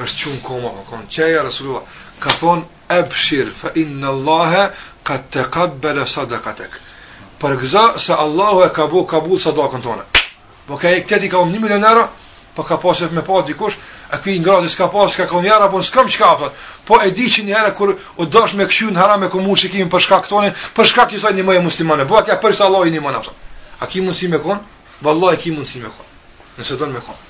është 0.00 0.16
çum 0.16 0.40
koma 0.40 0.68
ka 0.74 0.82
kon 0.90 1.06
çaja 1.08 1.42
rasulullah 1.44 1.82
ka 2.20 2.30
thon 2.40 2.64
abshir 2.88 3.50
fa 3.52 3.68
inna 3.74 4.08
allah 4.08 4.72
qad 5.04 5.28
taqabbala 5.30 6.06
sadaqatak 6.06 6.70
për 7.40 7.56
gjë 7.60 7.84
se 7.98 8.12
allah 8.14 8.66
e 8.66 8.70
ka 8.72 8.86
bu 8.90 9.06
kabul 9.06 9.38
sadakën 9.40 9.82
tonë 9.84 10.04
Po 10.66 10.76
ka 10.80 10.90
e 10.90 11.00
këtë 11.06 11.20
di 11.22 11.28
ka 11.30 11.38
unë 11.44 11.52
një 11.54 11.60
milion 11.62 11.84
po 12.56 12.62
ka 12.64 12.76
pas 12.80 13.00
me 13.12 13.20
pa 13.22 13.42
dikush, 13.44 13.76
a 14.10 14.16
i 14.24 14.38
në 14.40 14.44
gradi 14.44 14.68
s'ka 14.72 14.86
pas, 14.88 15.12
s'ka 15.12 15.26
ka 15.28 15.36
unë 15.36 15.46
jara, 15.48 15.68
po 15.68 15.76
në 15.78 15.84
s'kam 15.84 16.08
ka 16.08 16.30
aftat. 16.32 16.52
Po 16.88 16.96
e 17.04 17.10
di 17.12 17.26
që 17.28 17.42
një 17.44 17.52
herë 17.54 17.72
kër 17.76 17.90
o 18.16 18.24
dosh 18.24 18.54
me 18.56 18.64
këshu 18.66 18.88
në 18.90 18.98
haram 18.98 19.22
e 19.24 19.28
që 19.28 19.42
mund 19.44 19.58
që 19.60 19.68
kemi 19.74 19.90
për 19.92 20.06
këtonin, 20.24 20.54
përshka 20.74 21.04
këtë 21.04 21.18
jësaj 21.18 21.34
një 21.36 21.44
mëjë 21.44 21.62
muslimane, 21.66 22.06
po 22.08 22.16
atja 22.16 22.38
përsa 22.40 22.64
Allah 22.66 22.88
i 22.88 22.90
një 22.96 23.02
mëna. 23.04 23.20
A 23.80 23.84
ki 23.86 24.00
mundësi 24.00 24.30
me 24.32 24.40
konë? 24.40 24.62
Vë 25.04 25.10
Allah 25.12 25.36
e 25.36 25.40
ki 25.42 25.52
mundësi 25.52 25.82
me 25.84 25.92
konë, 25.92 26.58
nëse 26.58 26.78
dënë 26.80 26.94
me 26.96 27.02
konë. 27.04 27.20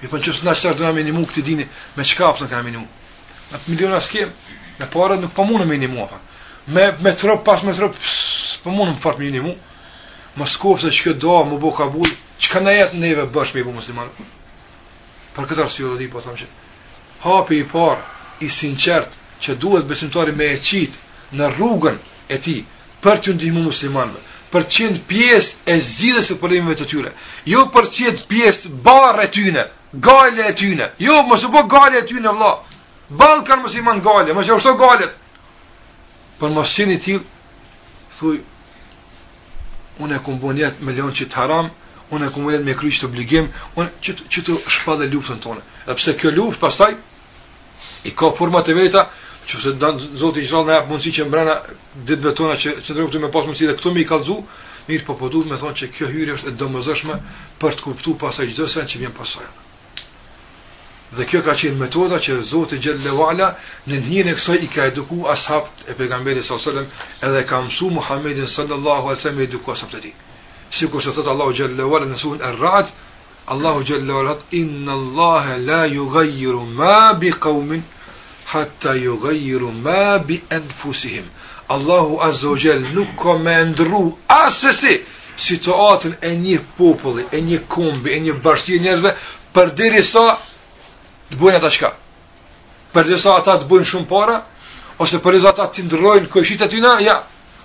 Mi 0.00 0.08
për 0.08 0.18
në 0.18 0.24
qësë 0.24 0.46
qëtër 0.48 0.80
dëna 3.76 4.02
me 4.80 4.86
qka 4.88 4.94
po 4.96 5.52
me 5.62 5.76
me, 6.64 6.94
me 7.02 7.10
pas 7.44 7.62
me 7.66 7.72
trëp, 7.74 7.94
pëmunë 8.62 8.62
po 8.64 8.70
më 9.00 9.02
fartë 9.02 9.54
mos 10.36 10.52
se 10.56 10.90
që 10.90 11.02
këtë 11.04 11.18
doa 11.20 11.44
më 11.46 11.58
bo 11.60 11.70
kabul, 11.72 12.08
që 12.40 12.48
ka 12.50 12.60
në 12.60 12.72
jetë 12.76 12.98
neve 12.98 13.24
bësh 13.34 13.54
me 13.54 13.60
i 13.60 13.64
bu 13.64 13.72
musliman. 13.72 14.08
Për 15.34 15.46
këtë 15.48 15.64
arsio 15.64 15.92
dhe 15.94 15.98
ti, 15.98 16.08
po 16.12 16.20
thamë 16.20 16.38
që, 16.40 16.46
hapi 17.24 17.58
i 17.60 17.66
par, 17.72 17.98
i 18.40 18.48
sinqert, 18.48 19.10
që 19.40 19.56
duhet 19.60 19.86
besimtari 19.88 20.32
me 20.32 20.46
e 20.54 20.58
qitë 20.58 21.36
në 21.36 21.48
rrugën 21.56 21.96
e 22.28 22.36
ti, 22.38 22.62
për 23.02 23.18
të 23.20 23.34
ndihmu 23.36 23.62
muslimanve, 23.66 24.20
për 24.52 24.62
të 24.64 24.74
qenë 24.76 25.00
pjesë 25.08 25.56
e 25.72 25.76
zidhës 25.80 26.30
e 26.32 26.36
problemeve 26.40 26.76
të 26.80 26.86
tyre, 26.90 27.12
jo 27.48 27.64
për 27.74 27.86
të 27.88 27.96
qenë 28.04 28.26
pjesë 28.30 28.72
barë 28.86 29.24
e 29.26 29.30
tyne, 29.34 29.64
gale 29.94 30.46
e 30.48 30.52
tyne, 30.56 30.88
jo, 30.98 31.18
më 31.28 31.38
së 31.42 31.50
po 31.52 31.64
gale 31.68 31.98
e 32.00 32.06
tyne, 32.08 32.32
vla, 32.36 32.54
balë 33.12 33.44
kanë 33.48 33.66
musliman 33.66 34.00
gale, 34.04 34.32
më 34.32 34.44
që 34.48 34.56
është 34.60 34.74
gale, 34.80 35.10
për 36.40 36.54
më 36.56 36.64
sinë 36.74 36.96
i 36.96 37.02
thuj, 37.04 38.38
unë 40.00 40.14
e 40.18 40.20
kumë 40.24 40.40
bon 40.42 40.58
jetë 40.58 40.84
me 40.88 40.92
leon 40.96 41.12
që 41.16 41.26
të 41.32 41.36
haram, 41.40 41.66
unë 42.16 42.28
e 42.28 42.32
kumë 42.34 42.44
bon 42.46 42.54
jetë 42.54 42.66
me 42.68 42.74
kryqë 42.80 43.00
të 43.02 43.08
obligim, 43.08 43.48
unë 43.80 43.90
që, 44.06 44.14
që 44.32 44.44
të 44.46 44.56
shpa 44.74 44.94
dhe 45.00 45.08
luftën 45.12 45.40
tonë. 45.44 45.62
E 45.90 45.96
pëse 45.98 46.14
kjo 46.20 46.32
luftë, 46.38 46.60
pastaj, 46.62 46.92
i 48.08 48.12
ka 48.18 48.30
format 48.38 48.68
e 48.72 48.76
veta, 48.78 49.02
që 49.48 49.56
se 49.62 49.72
danë 49.82 50.10
zotë 50.22 50.40
i 50.40 50.46
qëralë 50.48 50.68
në 50.70 50.74
japë 50.78 50.88
mundësi 50.92 51.12
që 51.16 51.26
mbrena 51.28 51.56
ditëve 52.08 52.34
tona 52.38 52.54
që 52.62 52.70
që 52.84 52.94
nërëku 52.96 53.22
me 53.24 53.32
pasë 53.34 53.46
mundësi 53.50 53.68
dhe 53.72 53.76
këto 53.80 53.94
i 53.98 54.06
kalzu, 54.12 54.36
mirë 54.88 55.06
po 55.08 55.18
përdu 55.20 55.42
po 55.44 55.50
me 55.52 55.58
thonë 55.62 55.78
që 55.80 55.90
kjo 55.96 56.12
hyrë 56.14 56.38
është 56.38 56.50
e 56.52 56.56
dëmëzëshme 56.62 57.18
për 57.60 57.76
të 57.78 57.82
kuptu 57.88 58.14
pasaj 58.24 58.48
gjithësën 58.52 58.88
që 58.92 59.02
vjen 59.04 59.18
pasajnë. 59.20 59.54
Dhe 61.12 61.26
kjo 61.28 61.42
ka 61.44 61.52
qenë 61.60 61.76
metoda 61.80 62.16
që 62.24 62.36
Zoti 62.50 62.78
xhallahu 62.84 63.24
ala 63.30 63.46
në 63.90 63.98
hijen 64.06 64.28
e 64.32 64.34
kësaj 64.38 64.56
i 64.64 64.68
ka 64.72 64.86
edukuar 64.90 65.32
ashabët 65.34 65.82
e 65.92 65.94
pejgamberit 65.98 66.46
sallallahu 66.46 66.70
alajhi 66.70 66.88
wasallam 66.88 67.26
edhe 67.28 67.40
ka 67.50 67.56
mësuar 67.66 67.92
Muhamedit 67.96 68.48
sallallahu 68.52 69.08
alajhi 69.08 69.18
wasallam 69.18 69.42
edukuar 69.46 69.76
ashabët 69.76 69.98
e 69.98 70.00
tij. 70.06 70.14
Sikur 70.78 71.02
se 71.04 71.12
thot 71.12 71.26
Allahu 71.32 71.52
xhallahu 71.58 71.96
ala 71.98 72.06
në 72.12 72.16
surën 72.22 72.44
Ar-Ra'd, 72.50 72.92
Allahu 73.52 73.84
xhallahu 73.90 74.18
ala 74.24 74.34
inna 74.60 74.92
Allah 74.98 75.44
la 75.70 75.82
yughayyiru 75.96 76.64
ma 76.80 77.12
biqaumin 77.20 77.82
hatta 78.52 78.96
yughayyiru 78.96 79.68
ma 79.84 80.18
bi 80.26 80.40
anfusihim. 80.58 81.26
Allahu 81.68 82.20
azza 82.28 82.48
wa 82.48 82.58
jall 82.64 82.80
nuk 82.96 83.10
ka 83.22 83.36
më 83.44 83.56
ndru 83.70 84.06
asesi 84.28 84.96
situatën 85.36 86.12
e 86.24 86.30
një 86.46 86.58
populli, 86.78 87.24
e 87.36 87.38
një 87.48 87.58
kombi, 87.74 88.10
e 88.16 88.18
një 88.24 88.32
bashkie 88.44 88.80
njerëzve 88.80 89.12
përderisa 89.54 90.24
të 91.32 91.38
bëjnë 91.40 91.56
ata 91.60 91.70
çka. 91.72 91.90
Për 92.92 93.06
disa 93.12 93.34
ata 93.40 93.54
të 93.62 93.68
bëjnë 93.70 93.88
shumë 93.94 94.08
para 94.08 94.34
ose 95.00 95.18
për 95.24 95.34
disa 95.38 95.48
ata 95.52 95.66
të 95.72 95.86
ndrojnë 95.88 96.28
kohëshit 96.30 96.60
e 96.62 96.68
tyre, 96.74 96.92
ja. 97.08 97.16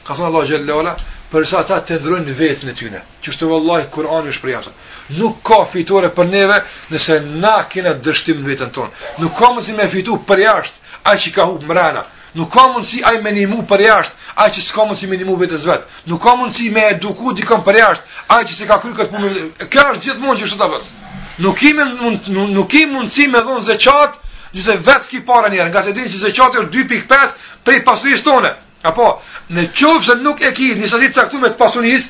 Ka 0.08 0.16
thënë 0.16 0.30
Allah 0.32 0.46
xhalla 0.48 0.76
wala, 0.78 0.94
për 1.32 1.44
disa 1.46 1.58
ata 1.62 1.80
të 1.84 1.98
ndrojnë 2.02 2.36
veten 2.40 2.70
e 2.72 2.76
tyre. 2.80 3.02
Qoftë 3.24 3.50
vallahi 3.52 3.90
Kur'ani 3.94 4.32
është 4.34 4.44
për 4.46 4.54
jashtë. 4.56 4.72
Nuk 5.20 5.40
ka 5.44 5.58
fitore 5.74 6.10
për 6.18 6.30
neve 6.32 6.60
nëse 6.94 7.20
na 7.44 7.56
kena 7.72 7.92
dështim 8.04 8.40
veten 8.48 8.72
tonë. 8.72 8.92
Nuk 9.20 9.36
ka 9.40 9.52
mundësi 9.54 9.76
me 9.76 9.90
fitu 9.92 10.16
për 10.28 10.46
jashtë 10.48 10.78
ai 11.10 11.18
që 11.22 11.30
ka 11.36 11.50
humbë 11.52 11.68
mrena. 11.68 12.06
Nuk 12.36 12.52
ka 12.54 12.68
mundësi 12.74 13.04
ai 13.08 13.20
me 13.24 13.32
nimu 13.32 13.64
për 13.68 13.82
jashtë, 13.82 14.16
ai 14.44 14.50
që 14.54 14.62
s'ka 14.62 14.86
mundësi 14.86 15.08
me 15.12 15.18
nimu 15.20 15.36
vetes 15.40 15.64
vet. 15.68 15.84
Nuk 16.08 16.22
ka 16.24 16.36
mundësi 16.36 16.70
me 16.76 16.84
eduku 16.94 17.34
dikon 17.34 17.64
për 17.68 17.80
jashtë, 17.82 18.06
ai 18.34 18.44
që 18.46 18.68
ka 18.68 18.78
kryer 18.78 18.96
këtë 19.00 19.12
punë. 19.16 19.34
Kjo 19.72 19.88
është 19.94 20.04
gjithmonë 20.06 20.40
që 20.40 20.48
është 20.52 20.60
ta 20.64 20.68
bëjmë. 20.74 20.92
Nuk 21.38 21.62
i 21.64 21.74
mund 21.74 22.28
nuk 22.54 22.74
i 22.74 22.86
mundsi 22.86 23.28
me 23.28 23.40
dhon 23.46 23.62
zeqat, 23.62 24.16
nëse 24.54 24.78
vetë 24.82 25.06
ski 25.06 25.20
para 25.28 25.50
njëherë, 25.54 25.70
nga 25.70 25.84
të 25.86 25.94
dinë 25.94 26.10
se 26.16 26.22
zeqati 26.24 26.62
është 26.64 26.86
2.5 26.90 27.36
për 27.66 27.82
pasurisë 27.86 28.26
tone. 28.26 28.52
Apo, 28.90 29.08
në 29.54 29.68
qovë 29.76 30.06
se 30.06 30.16
nuk 30.24 30.42
e 30.48 30.52
ki 30.58 30.72
njësë 30.82 31.00
ditë 31.04 31.28
me 31.42 31.50
të 31.54 31.58
pasunis, 31.60 32.08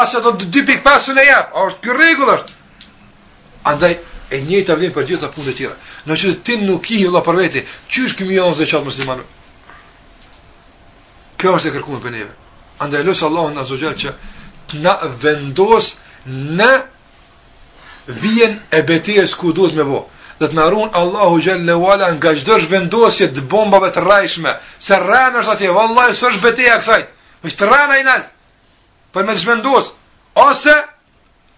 asë 0.00 0.20
do 0.26 0.32
të 0.38 0.50
dy 0.54 0.64
pikë 0.68 0.82
pasu 0.84 1.12
a 1.12 1.64
është 1.66 1.80
kërë 1.86 1.98
regullë 2.02 2.34
është. 2.38 2.52
Andaj, 3.72 3.92
e 4.34 4.40
një 4.42 4.60
të 4.66 4.74
vlinë 4.78 4.94
për 4.94 5.06
gjithë 5.08 5.24
të 5.26 5.32
punë 5.34 5.46
të 5.50 5.56
tjera. 5.58 5.74
Në 6.06 6.12
që 6.20 6.26
të 6.30 6.38
ti 6.46 6.56
nuk 6.62 6.90
i 6.90 7.02
hëllë 7.02 7.22
për 7.26 7.34
veti, 7.42 7.62
që 7.90 8.04
është 8.06 8.18
këmi 8.18 8.34
janë 8.34 8.54
zë 8.54 8.66
qatë 8.70 9.24
Kjo 11.38 11.50
është 11.58 11.68
e 11.68 11.72
kërkumë 11.74 12.00
për 12.04 12.10
neve. 12.14 12.32
Andaj, 12.84 13.02
lësë 13.04 13.24
Allahun 13.26 13.54
në 13.54 13.94
që 14.02 14.12
na 14.84 14.94
vendos 15.20 15.86
në 16.26 16.70
vjen 18.06 18.58
e 18.70 18.82
betejes 18.82 19.34
ku 19.34 19.52
duhet 19.52 19.74
me 19.76 19.84
bo. 19.84 20.04
Dhe 20.38 20.48
të 20.50 20.54
narun 20.58 20.88
Allahu 20.92 21.38
Gjelle 21.42 21.76
Walla 21.78 22.12
nga 22.16 22.34
qdo 22.34 22.58
shvendosje 22.60 23.28
të 23.34 23.40
bombave 23.48 23.92
të 23.94 24.00
rajshme. 24.04 24.50
Se 24.80 24.94
rrana 24.98 25.38
është 25.42 25.52
atje, 25.52 25.70
vallaj, 25.70 26.14
së 26.14 26.26
është 26.32 26.42
beteja 26.42 26.78
kësajt. 26.82 27.06
është 27.44 27.58
të 27.60 27.66
rrana 27.68 27.98
i 27.98 28.04
nalë. 28.04 28.26
Për 29.12 29.24
me 29.26 29.34
të 29.34 29.84
Ose, 30.36 30.74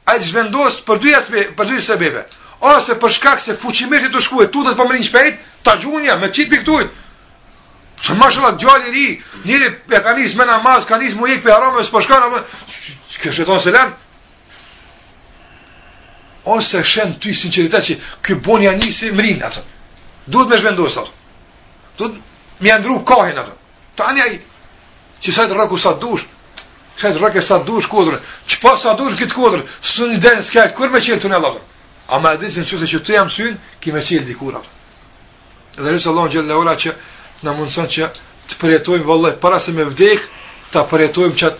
a 0.04 0.12
të 0.18 0.70
për 0.86 0.98
dy, 0.98 1.10
sebeve 1.20 1.54
për 1.56 1.66
dy 1.66 2.24
Ose 2.60 2.94
për 2.98 3.10
shkak 3.12 3.40
se 3.40 3.56
fuqimisht 3.56 4.04
i 4.06 4.08
të 4.12 4.20
shkuet, 4.20 4.50
tu 4.52 4.64
dhe 4.64 4.74
po 4.76 4.82
të 4.82 4.86
pëmërin 4.88 5.04
shpejt, 5.04 5.34
ta 5.62 5.76
gjunja, 5.80 6.16
me 6.16 6.28
qitë 6.28 6.50
piktujt. 6.50 6.88
Se 8.00 8.14
ma 8.14 8.30
shëllat, 8.30 8.56
gjallë 8.58 8.86
i 8.86 8.90
ri, 8.92 9.22
njëri 9.44 9.66
e 9.92 10.00
ka 10.02 10.12
njës 10.16 10.34
me 10.36 10.44
namaz, 10.44 10.84
ka 10.86 10.96
njës 10.98 11.14
mu 11.16 11.26
për 13.16 13.22
kështë 13.22 13.42
e 13.42 13.44
tonë 13.44 13.60
se 13.62 13.70
ose 16.46 16.82
shën 16.84 17.14
ty 17.20 17.34
sinqeritet 17.34 17.82
që 17.84 17.94
ky 18.24 18.36
bon 18.46 18.62
ja 18.62 18.72
nisi 18.76 19.10
mrin 19.12 19.42
atë. 19.42 19.62
Duhet 20.30 20.48
më 20.50 20.60
zhvendos 20.62 20.94
sot. 20.94 21.10
Duhet 21.98 22.14
më 22.62 22.72
andru 22.76 23.00
kohën 23.04 23.38
atë. 23.42 23.52
Tani 23.98 24.20
ai 24.22 24.38
që 25.22 25.32
sa 25.34 25.46
të 25.48 25.56
rroku 25.56 25.76
sa 25.78 25.92
dush, 26.00 26.24
sa 26.96 27.10
të 27.12 27.18
rroku 27.18 27.42
sa 27.42 27.58
dush 27.66 27.88
kodër, 27.90 28.18
çpo 28.54 28.76
sa 28.78 28.94
dush 28.94 29.16
kit 29.18 29.32
kodër, 29.34 29.64
suni 29.82 30.18
den 30.22 30.42
skajt 30.42 30.74
kur 30.78 30.88
më 30.90 31.00
çel 31.02 31.18
tunë 31.20 31.40
lavë. 31.42 31.60
A 32.08 32.20
më 32.22 32.36
dizin 32.38 32.64
çu 32.64 32.78
se 32.78 32.86
çtu 32.86 33.12
jam 33.16 33.30
syn, 33.30 33.58
ki 33.82 33.90
më 33.92 34.04
çel 34.06 34.24
dikur 34.26 34.54
atë. 34.54 34.70
Dhe 35.82 35.92
nëse 35.92 36.08
Allah 36.08 36.30
gjen 36.30 36.46
Laura 36.48 36.76
që 36.78 36.94
na 37.42 37.52
mundson 37.52 37.86
që 37.90 38.04
të 38.48 38.54
përjetojm 38.60 39.02
vallë 39.06 39.34
para 39.42 39.58
se 39.58 39.72
më 39.74 39.84
vdek, 39.90 40.22
ta 40.70 40.86
përjetojm 40.88 41.34
çat 41.36 41.54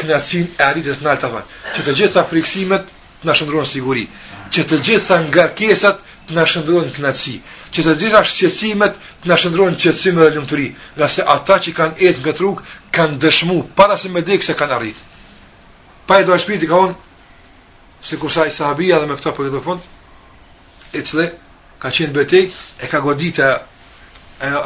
knasin 0.00 0.46
e 0.58 0.62
arritës 0.64 1.02
në 1.02 1.08
altavat. 1.12 1.44
Që 1.76 1.82
të 1.84 1.92
gjitha 1.98 2.24
friksimet 2.32 2.84
të 3.22 3.26
na 3.28 3.34
shndruan 3.34 3.66
siguri, 3.68 4.04
që 4.52 4.62
të 4.68 4.78
gjitha 4.84 5.18
ngarkesat 5.28 5.98
të 6.28 6.34
na 6.34 6.44
shndruan 6.48 6.88
kënaqësi, 6.96 7.34
që 7.74 7.80
të 7.84 7.94
gjitha 8.00 8.22
shqetësimet 8.30 8.94
të 9.22 9.28
na 9.28 9.36
shndruan 9.42 9.76
qetësim 9.82 10.16
dhe 10.20 10.30
lumturi, 10.34 10.68
nga 10.96 11.08
se 11.14 11.22
ata 11.34 11.58
që 11.62 11.70
kanë 11.78 11.96
ecë 12.08 12.20
nga 12.22 12.32
rrugë 12.38 12.62
kanë 12.96 13.18
dëshmu 13.24 13.58
para 13.76 13.96
se 14.00 14.08
me 14.14 14.22
dikë 14.28 14.44
se 14.48 14.54
kanë 14.60 14.74
arrit. 14.78 14.96
Pa 16.06 16.20
e 16.20 16.24
do 16.24 16.38
shpirti 16.38 16.66
ka 16.66 16.78
thonë, 16.80 16.94
se 18.08 18.16
kursa 18.16 18.46
i 18.48 18.52
sahabia 18.52 19.00
dhe 19.00 19.06
me 19.10 19.16
këta 19.18 19.32
për 19.36 19.52
po 19.56 19.60
këtë 19.68 20.98
e 20.98 21.02
cilë, 21.08 21.26
ka 21.82 21.88
qenë 21.96 22.16
betej, 22.16 22.44
e 22.80 22.86
ka 22.90 22.98
godita 23.04 23.46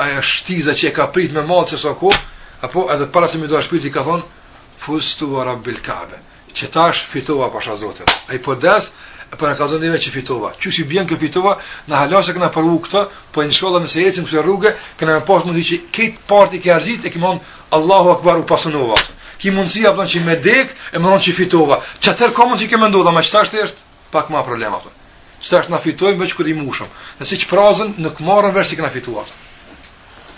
ajo, 0.05 0.21
shtiza 0.23 0.73
që 0.79 0.87
e 0.89 0.95
ka 0.97 1.11
prit 1.15 1.33
me 1.35 1.43
malë 1.43 1.75
që 1.75 1.93
apo 2.65 2.87
edhe 2.95 3.11
para 3.13 3.29
se 3.29 3.37
me 3.39 3.47
do 3.47 3.61
shpirti 3.63 3.91
ka 3.93 4.03
thonë, 4.07 4.23
fustu 4.87 5.27
vë 5.33 5.43
rabbi 5.45 5.73
l'kabe 5.77 6.19
që 6.57 6.69
është 6.71 7.11
fitova 7.13 7.51
pasha 7.51 7.77
Zotit. 7.77 8.11
Ai 8.31 8.39
po 8.39 8.55
des, 8.55 8.87
po 9.39 9.47
na 9.47 9.55
ka 9.59 9.65
thënë 9.67 9.99
që 10.05 10.11
fitova. 10.15 10.53
Që 10.61 10.69
si 10.73 10.85
bien 10.87 11.07
kë 11.07 11.19
fitova, 11.19 11.57
na 11.89 11.97
hala 12.03 12.23
se 12.23 12.33
kena 12.37 12.51
për 12.55 12.69
këtë, 12.87 13.03
po 13.35 13.45
shkolla 13.51 13.81
nëse 13.83 14.05
cimë 14.15 14.27
këse 14.29 14.43
rrugë, 14.47 14.73
kena 15.01 15.15
më 15.19 15.25
pas 15.29 15.45
mundi 15.49 15.63
që 15.71 15.79
këtë 15.91 16.19
parti 16.31 16.61
që 16.65 16.73
arrit 16.77 17.05
e 17.05 17.11
kimon 17.15 17.41
Allahu 17.77 18.11
Akbar 18.15 18.39
u 18.39 18.47
pasunova. 18.47 18.95
Ki 19.39 19.51
mundsi 19.51 19.83
apo 19.91 20.03
që 20.07 20.23
me 20.25 20.35
dekë, 20.41 20.71
e 20.95 20.99
mëron 21.03 21.21
që 21.25 21.35
fitova. 21.41 21.81
Çfarë 21.99 22.33
ka 22.37 22.45
mundi 22.49 22.69
që 22.71 22.77
më 22.79 22.89
ndodha, 22.93 23.11
më 23.19 23.23
qëta 23.27 23.63
është 23.67 23.79
pak 24.15 24.29
më 24.31 24.45
problem 24.47 24.73
apo. 24.79 24.91
Çfarë 25.45 25.71
na 25.75 25.79
fitojmë 25.83 26.31
kur 26.37 26.49
i 26.49 26.55
na 26.55 26.63
fituat. 28.95 29.31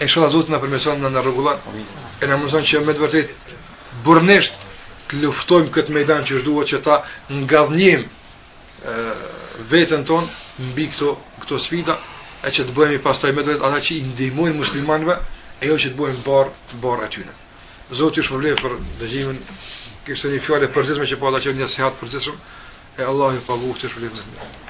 E 0.01 0.07
në 2.27 2.27
E 2.27 2.27
me 2.31 2.37
burnisht 4.05 4.55
të 5.11 5.19
luftojmë 5.23 5.71
këtë 5.75 5.95
mejdan 5.95 6.25
që 6.27 6.37
është 6.39 6.47
duhet 6.47 6.71
që 6.71 6.79
ta 6.87 6.95
dhënjim 7.51 8.05
vetën 9.73 10.05
ton 10.09 10.27
mbi 10.73 10.87
këto, 10.93 11.13
këto 11.43 11.59
sfida 11.67 11.95
e 12.47 12.51
që 12.55 12.67
të 12.69 12.75
bëhemi 12.77 13.01
pastaj 13.07 13.33
me 13.37 13.45
dretë 13.47 13.65
ata 13.69 13.81
që 13.87 13.95
i 13.99 14.03
ndihmojnë 14.11 14.57
muslimanve 14.61 15.17
e 15.63 15.71
jo 15.71 15.79
që 15.83 15.93
të 15.93 15.99
bëhem 16.01 16.23
barë 16.27 16.81
bar 16.85 17.05
atyne 17.09 17.35
Zotë 17.99 18.19
ju 18.21 18.25
shpërblej 18.29 18.57
për 18.63 18.77
dëgjimin 19.01 19.39
kështë 20.07 20.33
një 20.35 20.43
fjale 20.49 20.71
përzitme 20.77 21.07
që 21.11 21.21
po 21.23 21.31
ata 21.31 21.43
që 21.45 21.57
një 21.61 21.69
sehat 21.77 21.99
përzitme 22.03 22.39
e 23.01 23.11
Allah 23.15 23.35
ju 23.39 23.47
pavu 23.51 23.75
këtë 23.79 23.95
shpërblej 23.95 24.55